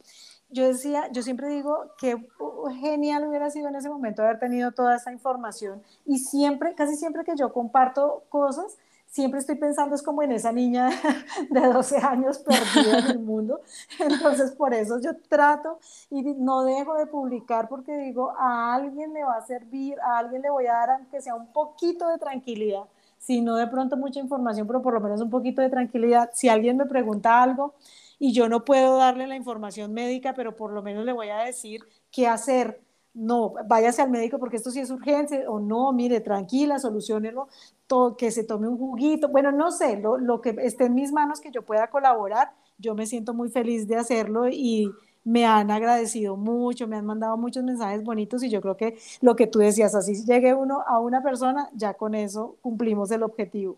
yo 0.51 0.67
decía, 0.67 1.09
yo 1.13 1.23
siempre 1.23 1.49
digo 1.49 1.93
que 1.97 2.17
uh, 2.17 2.67
genial 2.81 3.27
hubiera 3.29 3.51
sido 3.51 3.69
en 3.69 3.77
ese 3.77 3.89
momento 3.89 4.23
haber 4.23 4.39
tenido 4.39 4.73
toda 4.73 4.97
esa 4.97 5.13
información 5.13 5.83
y 6.05 6.19
siempre, 6.19 6.75
casi 6.75 6.97
siempre 6.97 7.25
que 7.25 7.37
yo 7.37 7.53
comparto 7.53 8.25
cosas, 8.29 8.77
siempre 9.11 9.41
estoy 9.41 9.57
pensando 9.57 9.95
es 9.95 10.03
como 10.03 10.23
en 10.23 10.33
esa 10.33 10.53
niña 10.53 10.89
de 11.51 11.61
12 11.61 11.99
años 11.99 12.39
perdida 12.39 13.01
en 13.01 13.07
el 13.07 13.19
mundo. 13.31 13.61
Entonces, 13.99 14.53
por 14.53 14.73
eso 14.73 14.99
yo 15.01 15.11
trato 15.29 15.79
y 16.11 16.23
no 16.23 16.63
dejo 16.65 16.95
de 16.95 17.07
publicar 17.07 17.69
porque 17.69 17.97
digo, 17.99 18.33
a 18.39 18.75
alguien 18.75 19.13
le 19.13 19.25
va 19.25 19.35
a 19.35 19.47
servir, 19.47 20.01
a 20.01 20.19
alguien 20.19 20.43
le 20.43 20.51
voy 20.51 20.67
a 20.67 20.73
dar 20.73 20.91
aunque 20.91 21.21
sea 21.21 21.35
un 21.35 21.53
poquito 21.53 22.09
de 22.09 22.19
tranquilidad, 22.19 22.85
si 23.19 23.41
no 23.43 23.57
de 23.57 23.67
pronto 23.67 23.97
mucha 23.97 24.21
información, 24.21 24.67
pero 24.67 24.81
por 24.81 24.95
lo 24.95 25.01
menos 25.01 25.21
un 25.21 25.31
poquito 25.31 25.61
de 25.61 25.69
tranquilidad. 25.69 26.31
Si 26.33 26.49
alguien 26.49 26.77
me 26.77 26.87
pregunta 26.87 27.43
algo, 27.43 27.75
y 28.23 28.33
yo 28.33 28.49
no 28.49 28.65
puedo 28.65 28.99
darle 28.99 29.27
la 29.27 29.35
información 29.35 29.95
médica, 29.95 30.35
pero 30.35 30.55
por 30.55 30.73
lo 30.73 30.83
menos 30.83 31.05
le 31.07 31.13
voy 31.13 31.31
a 31.31 31.39
decir 31.39 31.81
qué 32.13 32.29
hacer. 32.29 32.81
No, 33.15 33.55
váyase 33.67 34.03
al 34.03 34.11
médico 34.11 34.39
porque 34.39 34.57
esto 34.57 34.71
sí 34.71 34.79
es 34.79 34.91
urgencia, 34.91 35.51
o 35.51 35.59
no, 35.59 35.91
mire, 35.93 36.21
tranquila, 36.21 36.79
solucionenlo, 36.79 37.49
todo, 37.91 38.17
que 38.17 38.31
se 38.31 38.45
tome 38.45 38.69
un 38.69 38.79
juguito. 38.79 39.29
Bueno, 39.29 39.51
no 39.51 39.73
sé, 39.73 39.97
lo, 39.97 40.17
lo 40.17 40.41
que 40.41 40.55
esté 40.63 40.85
en 40.85 40.95
mis 40.95 41.11
manos 41.11 41.41
que 41.41 41.51
yo 41.51 41.63
pueda 41.63 41.89
colaborar, 41.91 42.53
yo 42.79 42.95
me 42.95 43.05
siento 43.05 43.35
muy 43.35 43.51
feliz 43.51 43.89
de 43.89 43.97
hacerlo 43.97 44.49
y, 44.49 44.93
me 45.23 45.45
han 45.45 45.71
agradecido 45.71 46.35
mucho, 46.35 46.89
me 46.89 46.97
han 46.97 47.05
mandado 47.05 47.37
muchos 47.37 47.63
mensajes 47.63 48.03
bonitos 48.03 48.43
y 48.43 48.49
yo 48.49 48.63
creo 48.63 48.79
que 48.79 48.99
lo 49.21 49.37
que 49.37 49.47
tú 49.47 49.59
decías, 49.59 49.95
así 49.95 50.25
llegue 50.25 50.55
uno 50.55 50.83
a 50.87 50.99
una 50.99 51.23
persona, 51.23 51.69
ya 51.75 51.93
con 51.93 52.15
eso 52.15 52.57
cumplimos 52.63 53.11
el 53.11 53.23
objetivo. 53.23 53.77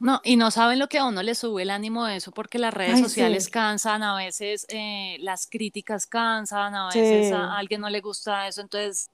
No, 0.00 0.20
y 0.24 0.36
no 0.36 0.50
saben 0.50 0.78
lo 0.78 0.88
que 0.88 0.98
a 0.98 1.04
uno 1.04 1.22
le 1.22 1.34
sube 1.34 1.62
el 1.62 1.70
ánimo 1.70 2.06
de 2.06 2.16
eso, 2.16 2.30
porque 2.30 2.58
las 2.58 2.72
redes 2.72 3.00
sociales 3.00 3.50
cansan, 3.50 4.02
a 4.02 4.16
veces 4.16 4.64
eh, 4.70 5.18
las 5.20 5.46
críticas 5.46 6.06
cansan, 6.06 6.74
a 6.74 6.86
veces 6.86 7.32
a, 7.32 7.58
alguien 7.58 7.80
no 7.80 7.90
le 7.90 8.00
gusta 8.00 8.48
eso, 8.48 8.62
entonces 8.62 9.10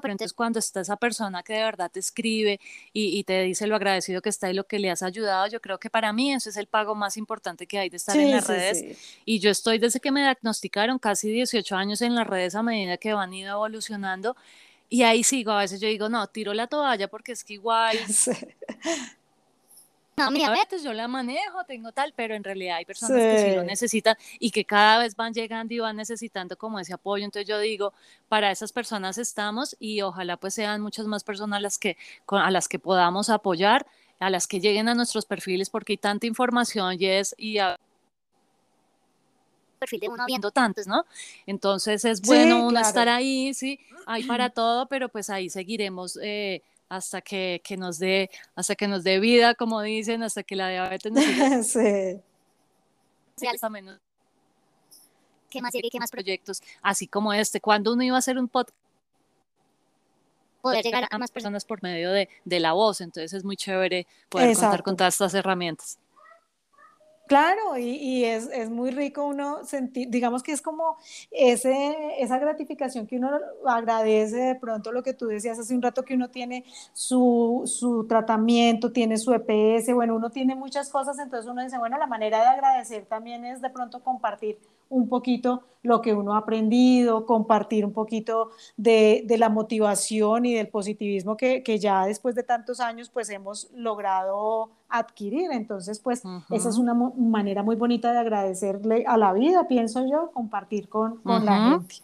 pero 0.00 0.12
entonces 0.12 0.32
cuando 0.32 0.58
está 0.58 0.80
esa 0.80 0.96
persona 0.96 1.42
que 1.42 1.54
de 1.54 1.64
verdad 1.64 1.90
te 1.90 2.00
escribe 2.00 2.60
y, 2.92 3.22
te 3.24 3.42
dice 3.42 3.66
lo 3.66 3.76
agradecido 3.76 4.22
que 4.22 4.28
está 4.28 4.50
y 4.50 4.54
lo 4.54 4.64
que 4.64 4.78
le 4.78 4.90
has 4.90 5.02
ayudado, 5.02 5.46
yo 5.48 5.60
creo 5.60 5.78
que 5.78 5.90
para 5.90 6.12
mí 6.12 6.32
eso 6.32 6.50
es 6.50 6.56
el 6.56 6.66
pago 6.66 6.94
más 6.94 7.16
importante 7.16 7.66
que 7.66 7.78
hay 7.78 7.90
de 7.90 7.96
estar 7.98 8.16
en 8.16 8.30
las 8.30 8.46
redes. 8.46 8.98
Y 9.24 9.38
yo 9.38 9.50
estoy 9.50 9.78
desde 9.78 10.00
que 10.00 10.10
me 10.10 10.20
diagnosticaron 10.20 10.98
casi 10.98 11.30
18 11.30 11.76
años 11.76 12.00
en 12.02 12.14
las 12.14 12.26
redes 12.26 12.54
a 12.54 12.62
medida 12.62 12.96
que 12.96 13.12
van 13.12 13.32
ido 13.34 13.50
evolucionando 13.52 14.36
y 14.88 15.02
ahí 15.04 15.24
sigo, 15.24 15.52
a 15.52 15.60
veces 15.60 15.80
yo 15.80 15.88
digo, 15.88 16.08
no, 16.08 16.26
tiro 16.26 16.52
la 16.52 16.66
toalla 16.66 17.08
porque 17.08 17.32
es 17.32 17.44
que 17.44 17.54
igual... 17.54 17.96
No, 20.16 20.30
mi 20.30 20.38
diabetes 20.38 20.82
yo 20.82 20.92
la 20.92 21.08
manejo, 21.08 21.64
tengo 21.64 21.90
tal, 21.90 22.12
pero 22.14 22.34
en 22.34 22.44
realidad 22.44 22.76
hay 22.76 22.84
personas 22.84 23.16
que 23.16 23.50
sí 23.50 23.56
lo 23.56 23.64
necesitan 23.64 24.16
y 24.38 24.50
que 24.50 24.64
cada 24.64 24.98
vez 24.98 25.16
van 25.16 25.32
llegando 25.32 25.72
y 25.72 25.78
van 25.78 25.96
necesitando 25.96 26.56
como 26.56 26.78
ese 26.78 26.92
apoyo. 26.92 27.24
Entonces 27.24 27.48
yo 27.48 27.58
digo, 27.58 27.94
para 28.28 28.50
esas 28.50 28.72
personas 28.72 29.16
estamos 29.16 29.74
y 29.80 30.02
ojalá 30.02 30.36
pues 30.36 30.54
sean 30.54 30.82
muchas 30.82 31.06
más 31.06 31.24
personas 31.24 31.62
las 31.62 31.78
que, 31.78 31.96
a 32.26 32.50
las 32.50 32.68
que 32.68 32.78
podamos 32.78 33.30
apoyar 33.30 33.86
a 34.22 34.30
las 34.30 34.46
que 34.46 34.60
lleguen 34.60 34.88
a 34.88 34.94
nuestros 34.94 35.26
perfiles 35.26 35.68
porque 35.68 35.94
hay 35.94 35.96
tanta 35.96 36.26
información 36.26 36.96
y 36.98 37.06
es 37.06 37.34
y 37.36 37.58
a 37.58 37.76
perfil 39.80 39.98
de 39.98 40.08
uno 40.08 40.24
viendo 40.26 40.52
tantos, 40.52 40.86
¿no? 40.86 41.04
Entonces 41.44 42.04
es 42.04 42.22
bueno 42.22 42.66
uno 42.66 42.78
estar 42.78 43.08
ahí, 43.08 43.52
sí, 43.52 43.80
hay 44.06 44.22
para 44.22 44.50
todo, 44.50 44.86
pero 44.86 45.08
pues 45.08 45.28
ahí 45.28 45.50
seguiremos 45.50 46.18
eh, 46.22 46.62
hasta 46.92 47.22
que, 47.22 47.62
que, 47.64 47.78
nos 47.78 47.98
dé, 47.98 48.30
hasta 48.54 48.74
que 48.74 48.86
nos 48.86 49.02
dé 49.02 49.18
vida, 49.18 49.54
como 49.54 49.80
dicen, 49.80 50.22
hasta 50.22 50.42
que 50.42 50.56
la 50.56 50.68
diabetes 50.68 51.10
nos 51.10 51.24
sí. 51.66 52.20
sí. 53.36 53.46
menos 53.70 53.98
qué 55.48 55.62
más 55.62 55.72
llegue, 55.72 55.88
qué 55.90 55.98
más 55.98 56.10
proyectos, 56.10 56.62
así 56.82 57.06
como 57.06 57.32
este. 57.32 57.60
Cuando 57.60 57.94
uno 57.94 58.02
iba 58.02 58.16
a 58.16 58.18
hacer 58.18 58.38
un 58.38 58.48
podcast, 58.48 58.76
poder 60.60 60.84
llegar 60.84 61.08
a 61.10 61.18
más 61.18 61.30
personas 61.30 61.64
por 61.64 61.82
medio 61.82 62.12
de, 62.12 62.28
de 62.44 62.60
la 62.60 62.72
voz, 62.72 63.00
entonces 63.00 63.32
es 63.32 63.42
muy 63.42 63.56
chévere 63.56 64.06
poder 64.28 64.54
contar 64.54 64.82
con 64.82 64.96
todas 64.96 65.14
estas 65.14 65.34
herramientas. 65.34 65.98
Claro, 67.32 67.78
y, 67.78 68.24
es, 68.24 68.50
es, 68.52 68.68
muy 68.68 68.90
rico 68.90 69.24
uno 69.24 69.64
sentir, 69.64 70.10
digamos 70.10 70.42
que 70.42 70.52
es 70.52 70.60
como 70.60 70.98
ese, 71.30 71.96
esa 72.18 72.38
gratificación 72.38 73.06
que 73.06 73.16
uno 73.16 73.30
agradece 73.66 74.36
de 74.36 74.54
pronto 74.54 74.92
lo 74.92 75.02
que 75.02 75.14
tú 75.14 75.28
decías 75.28 75.58
hace 75.58 75.74
un 75.74 75.80
rato, 75.80 76.04
que 76.04 76.12
uno 76.12 76.28
tiene 76.28 76.66
su, 76.92 77.62
su 77.64 78.06
tratamiento, 78.06 78.92
tiene 78.92 79.16
su 79.16 79.32
EPS, 79.32 79.94
bueno, 79.94 80.14
uno 80.14 80.28
tiene 80.28 80.54
muchas 80.54 80.90
cosas, 80.90 81.18
entonces 81.18 81.50
uno 81.50 81.62
dice, 81.62 81.78
bueno, 81.78 81.96
la 81.96 82.06
manera 82.06 82.38
de 82.42 82.48
agradecer 82.48 83.06
también 83.06 83.46
es 83.46 83.62
de 83.62 83.70
pronto 83.70 84.00
compartir 84.00 84.58
un 84.90 85.08
poquito 85.08 85.62
lo 85.82 86.00
que 86.00 86.14
uno 86.14 86.34
ha 86.34 86.38
aprendido, 86.38 87.26
compartir 87.26 87.84
un 87.84 87.92
poquito 87.92 88.50
de, 88.76 89.22
de 89.26 89.38
la 89.38 89.48
motivación 89.48 90.46
y 90.46 90.54
del 90.54 90.68
positivismo 90.68 91.36
que, 91.36 91.62
que, 91.62 91.78
ya 91.78 92.06
después 92.06 92.34
de 92.34 92.42
tantos 92.42 92.80
años 92.80 93.10
pues 93.10 93.28
hemos 93.30 93.70
logrado 93.72 94.70
adquirir. 94.88 95.50
Entonces 95.52 95.98
pues 95.98 96.22
esa 96.50 96.68
es 96.68 96.78
una 96.78 96.94
manera 96.94 97.62
muy 97.62 97.76
bonita 97.76 98.12
de 98.12 98.18
agradecerle 98.18 99.04
a 99.06 99.16
la 99.16 99.32
vida, 99.32 99.66
pienso 99.66 100.06
yo, 100.06 100.30
compartir 100.32 100.88
con, 100.88 101.18
con 101.18 101.44
la 101.44 101.70
gente. 101.70 101.96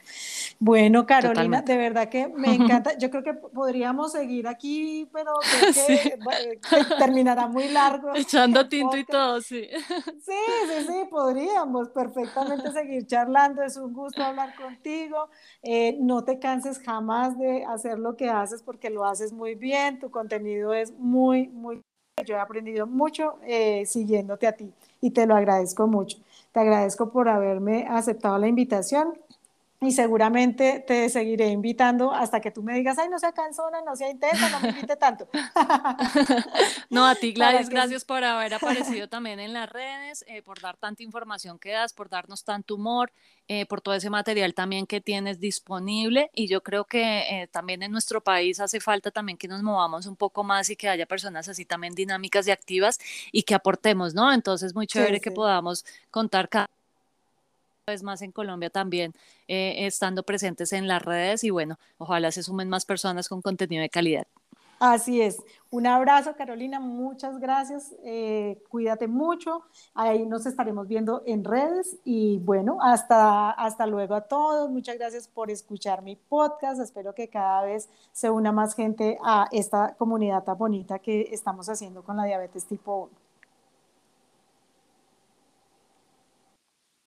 Bueno, 0.59 1.07
Carolina, 1.07 1.62
de 1.62 1.76
verdad 1.76 2.09
que 2.09 2.29
me 2.29 2.55
encanta. 2.55 2.99
Yo 2.99 3.11
creo 3.11 3.22
que 3.22 3.35
podríamos 3.35 4.12
seguir 4.12 4.49
aquí, 4.49 5.09
pero 5.12 5.33
creo 5.61 5.72
que, 6.89 6.95
terminará 6.99 7.47
muy 7.47 7.68
largo. 7.68 8.12
Echando 8.14 8.68
tinto 8.68 8.97
y 8.97 9.05
todo, 9.05 9.41
sí. 9.41 9.68
Sí, 10.24 10.33
sí, 10.66 10.87
sí, 10.87 11.05
podríamos 11.11 11.91
perfectamente 11.91 12.72
seguir 12.72 13.07
charlando, 13.07 13.62
es 13.69 13.77
un 13.77 13.93
gusto 13.93 14.23
hablar 14.23 14.55
contigo, 14.57 15.29
eh, 15.62 15.97
no 16.01 16.25
te 16.25 16.39
canses 16.39 16.79
jamás 16.81 17.39
de 17.39 17.64
hacer 17.64 17.99
lo 17.99 18.16
que 18.16 18.29
haces 18.29 18.62
porque 18.62 18.91
lo 18.91 19.05
haces 19.05 19.33
muy 19.33 19.55
bien, 19.55 19.99
tu 19.99 20.11
contenido 20.11 20.75
es 20.75 20.93
muy, 20.93 21.49
muy... 21.49 21.81
Yo 22.27 22.35
he 22.35 22.41
aprendido 22.41 22.87
mucho 22.87 23.39
eh, 23.47 23.87
siguiéndote 23.87 24.49
a 24.49 24.53
ti 24.53 24.73
y 25.01 25.11
te 25.11 25.27
lo 25.27 25.37
agradezco 25.37 25.87
mucho. 25.87 26.19
Te 26.53 26.61
agradezco 26.61 27.12
por 27.12 27.29
haberme 27.29 27.87
aceptado 27.89 28.39
la 28.39 28.49
invitación 28.49 29.14
y 29.81 29.93
seguramente 29.93 30.85
te 30.85 31.09
seguiré 31.09 31.49
invitando 31.49 32.12
hasta 32.12 32.41
que 32.41 32.51
tú 32.51 32.64
me 32.64 32.74
digas, 32.74 32.99
ay, 32.99 33.09
no 33.09 33.18
sea 33.18 33.31
cansona, 33.31 33.81
no 33.83 33.95
sea 33.95 34.11
intensa, 34.11 34.51
no 34.51 34.61
me 34.61 34.70
invite 34.70 34.97
tanto. 34.97 35.29
no, 36.91 37.07
a 37.07 37.14
ti, 37.14 37.33
Gladys, 37.35 37.68
gracias 37.68 38.05
por 38.05 38.24
haber 38.24 38.55
aparecido 38.55 39.09
también 39.09 39.39
en 39.39 39.53
las 39.53 39.70
redes, 39.70 40.24
eh, 40.26 40.43
por 40.43 40.61
dar 40.61 40.76
tanta 40.76 41.05
información 41.05 41.61
que 41.61 41.70
das, 41.70 41.93
por 41.93 42.09
darnos 42.09 42.43
tanto 42.43 42.74
humor, 42.74 43.12
eh, 43.47 43.66
por 43.66 43.81
todo 43.81 43.95
ese 43.95 44.11
material 44.11 44.53
también 44.53 44.85
que 44.85 45.01
tienes 45.01 45.39
disponible. 45.39 46.31
Y 46.35 46.49
yo 46.49 46.61
creo 46.62 46.85
que 46.85 47.43
eh, 47.43 47.47
también 47.47 47.85
en 47.85 47.93
nuestro 47.93 48.20
país 48.20 48.59
hace 48.59 48.81
falta 48.81 49.12
también 49.12 49.39
que 49.39 49.47
nos 49.47 49.62
movamos 49.62 50.07
un 50.07 50.16
poco 50.16 50.43
más 50.43 50.70
y 50.70 50.76
que 50.76 50.89
haya 50.89 51.07
personas 51.07 51.49
así 51.49 51.64
también 51.64 51.95
dinámicas 51.95 52.49
y 52.49 52.51
activas 52.51 52.99
y 53.31 53.45
que 53.45 53.55
aportemos, 53.55 54.12
¿no? 54.12 54.33
Entonces, 54.33 54.74
muy 54.74 54.89
chévere 54.89 55.20
que 55.20 55.31
podamos 55.31 55.85
contar 56.11 56.49
cada 56.49 56.68
vez 57.91 58.03
más 58.03 58.22
en 58.22 58.32
Colombia 58.32 58.70
también 58.70 59.14
eh, 59.49 59.86
estando 59.86 60.22
presentes 60.22 60.72
en 60.72 60.89
las 60.89 61.03
redes 61.03 61.45
y 61.45 61.51
bueno, 61.51 61.78
ojalá 61.99 62.30
se 62.32 62.43
sumen 62.43 62.68
más 62.68 62.84
personas 62.84 63.28
con 63.28 63.43
contenido 63.43 63.82
de 63.82 63.91
calidad. 63.91 64.26
Así 64.78 65.20
es. 65.20 65.43
Un 65.70 65.86
abrazo, 65.86 66.34
Carolina. 66.36 66.78
Muchas 66.78 67.39
gracias. 67.41 67.95
Eh, 68.05 68.62
cuídate 68.68 69.09
mucho. 69.09 69.62
Ahí 69.93 70.24
nos 70.24 70.47
estaremos 70.47 70.86
viendo 70.86 71.22
en 71.26 71.45
redes. 71.45 71.97
Y 72.05 72.39
bueno, 72.39 72.78
hasta, 72.80 73.51
hasta 73.51 73.86
luego 73.86 74.14
a 74.14 74.20
todos. 74.22 74.70
Muchas 74.70 74.97
gracias 74.97 75.26
por 75.26 75.51
escuchar 75.51 76.03
mi 76.03 76.14
podcast. 76.14 76.80
Espero 76.80 77.12
que 77.12 77.28
cada 77.28 77.62
vez 77.64 77.89
se 78.12 78.30
una 78.30 78.53
más 78.53 78.74
gente 78.74 79.18
a 79.24 79.49
esta 79.51 79.95
comunidad 79.99 80.45
tan 80.45 80.57
bonita 80.57 81.01
que 81.01 81.28
estamos 81.32 81.68
haciendo 81.68 82.03
con 82.05 82.16
la 82.16 82.24
diabetes 82.24 82.64
tipo 82.64 83.11
1. 83.11 83.28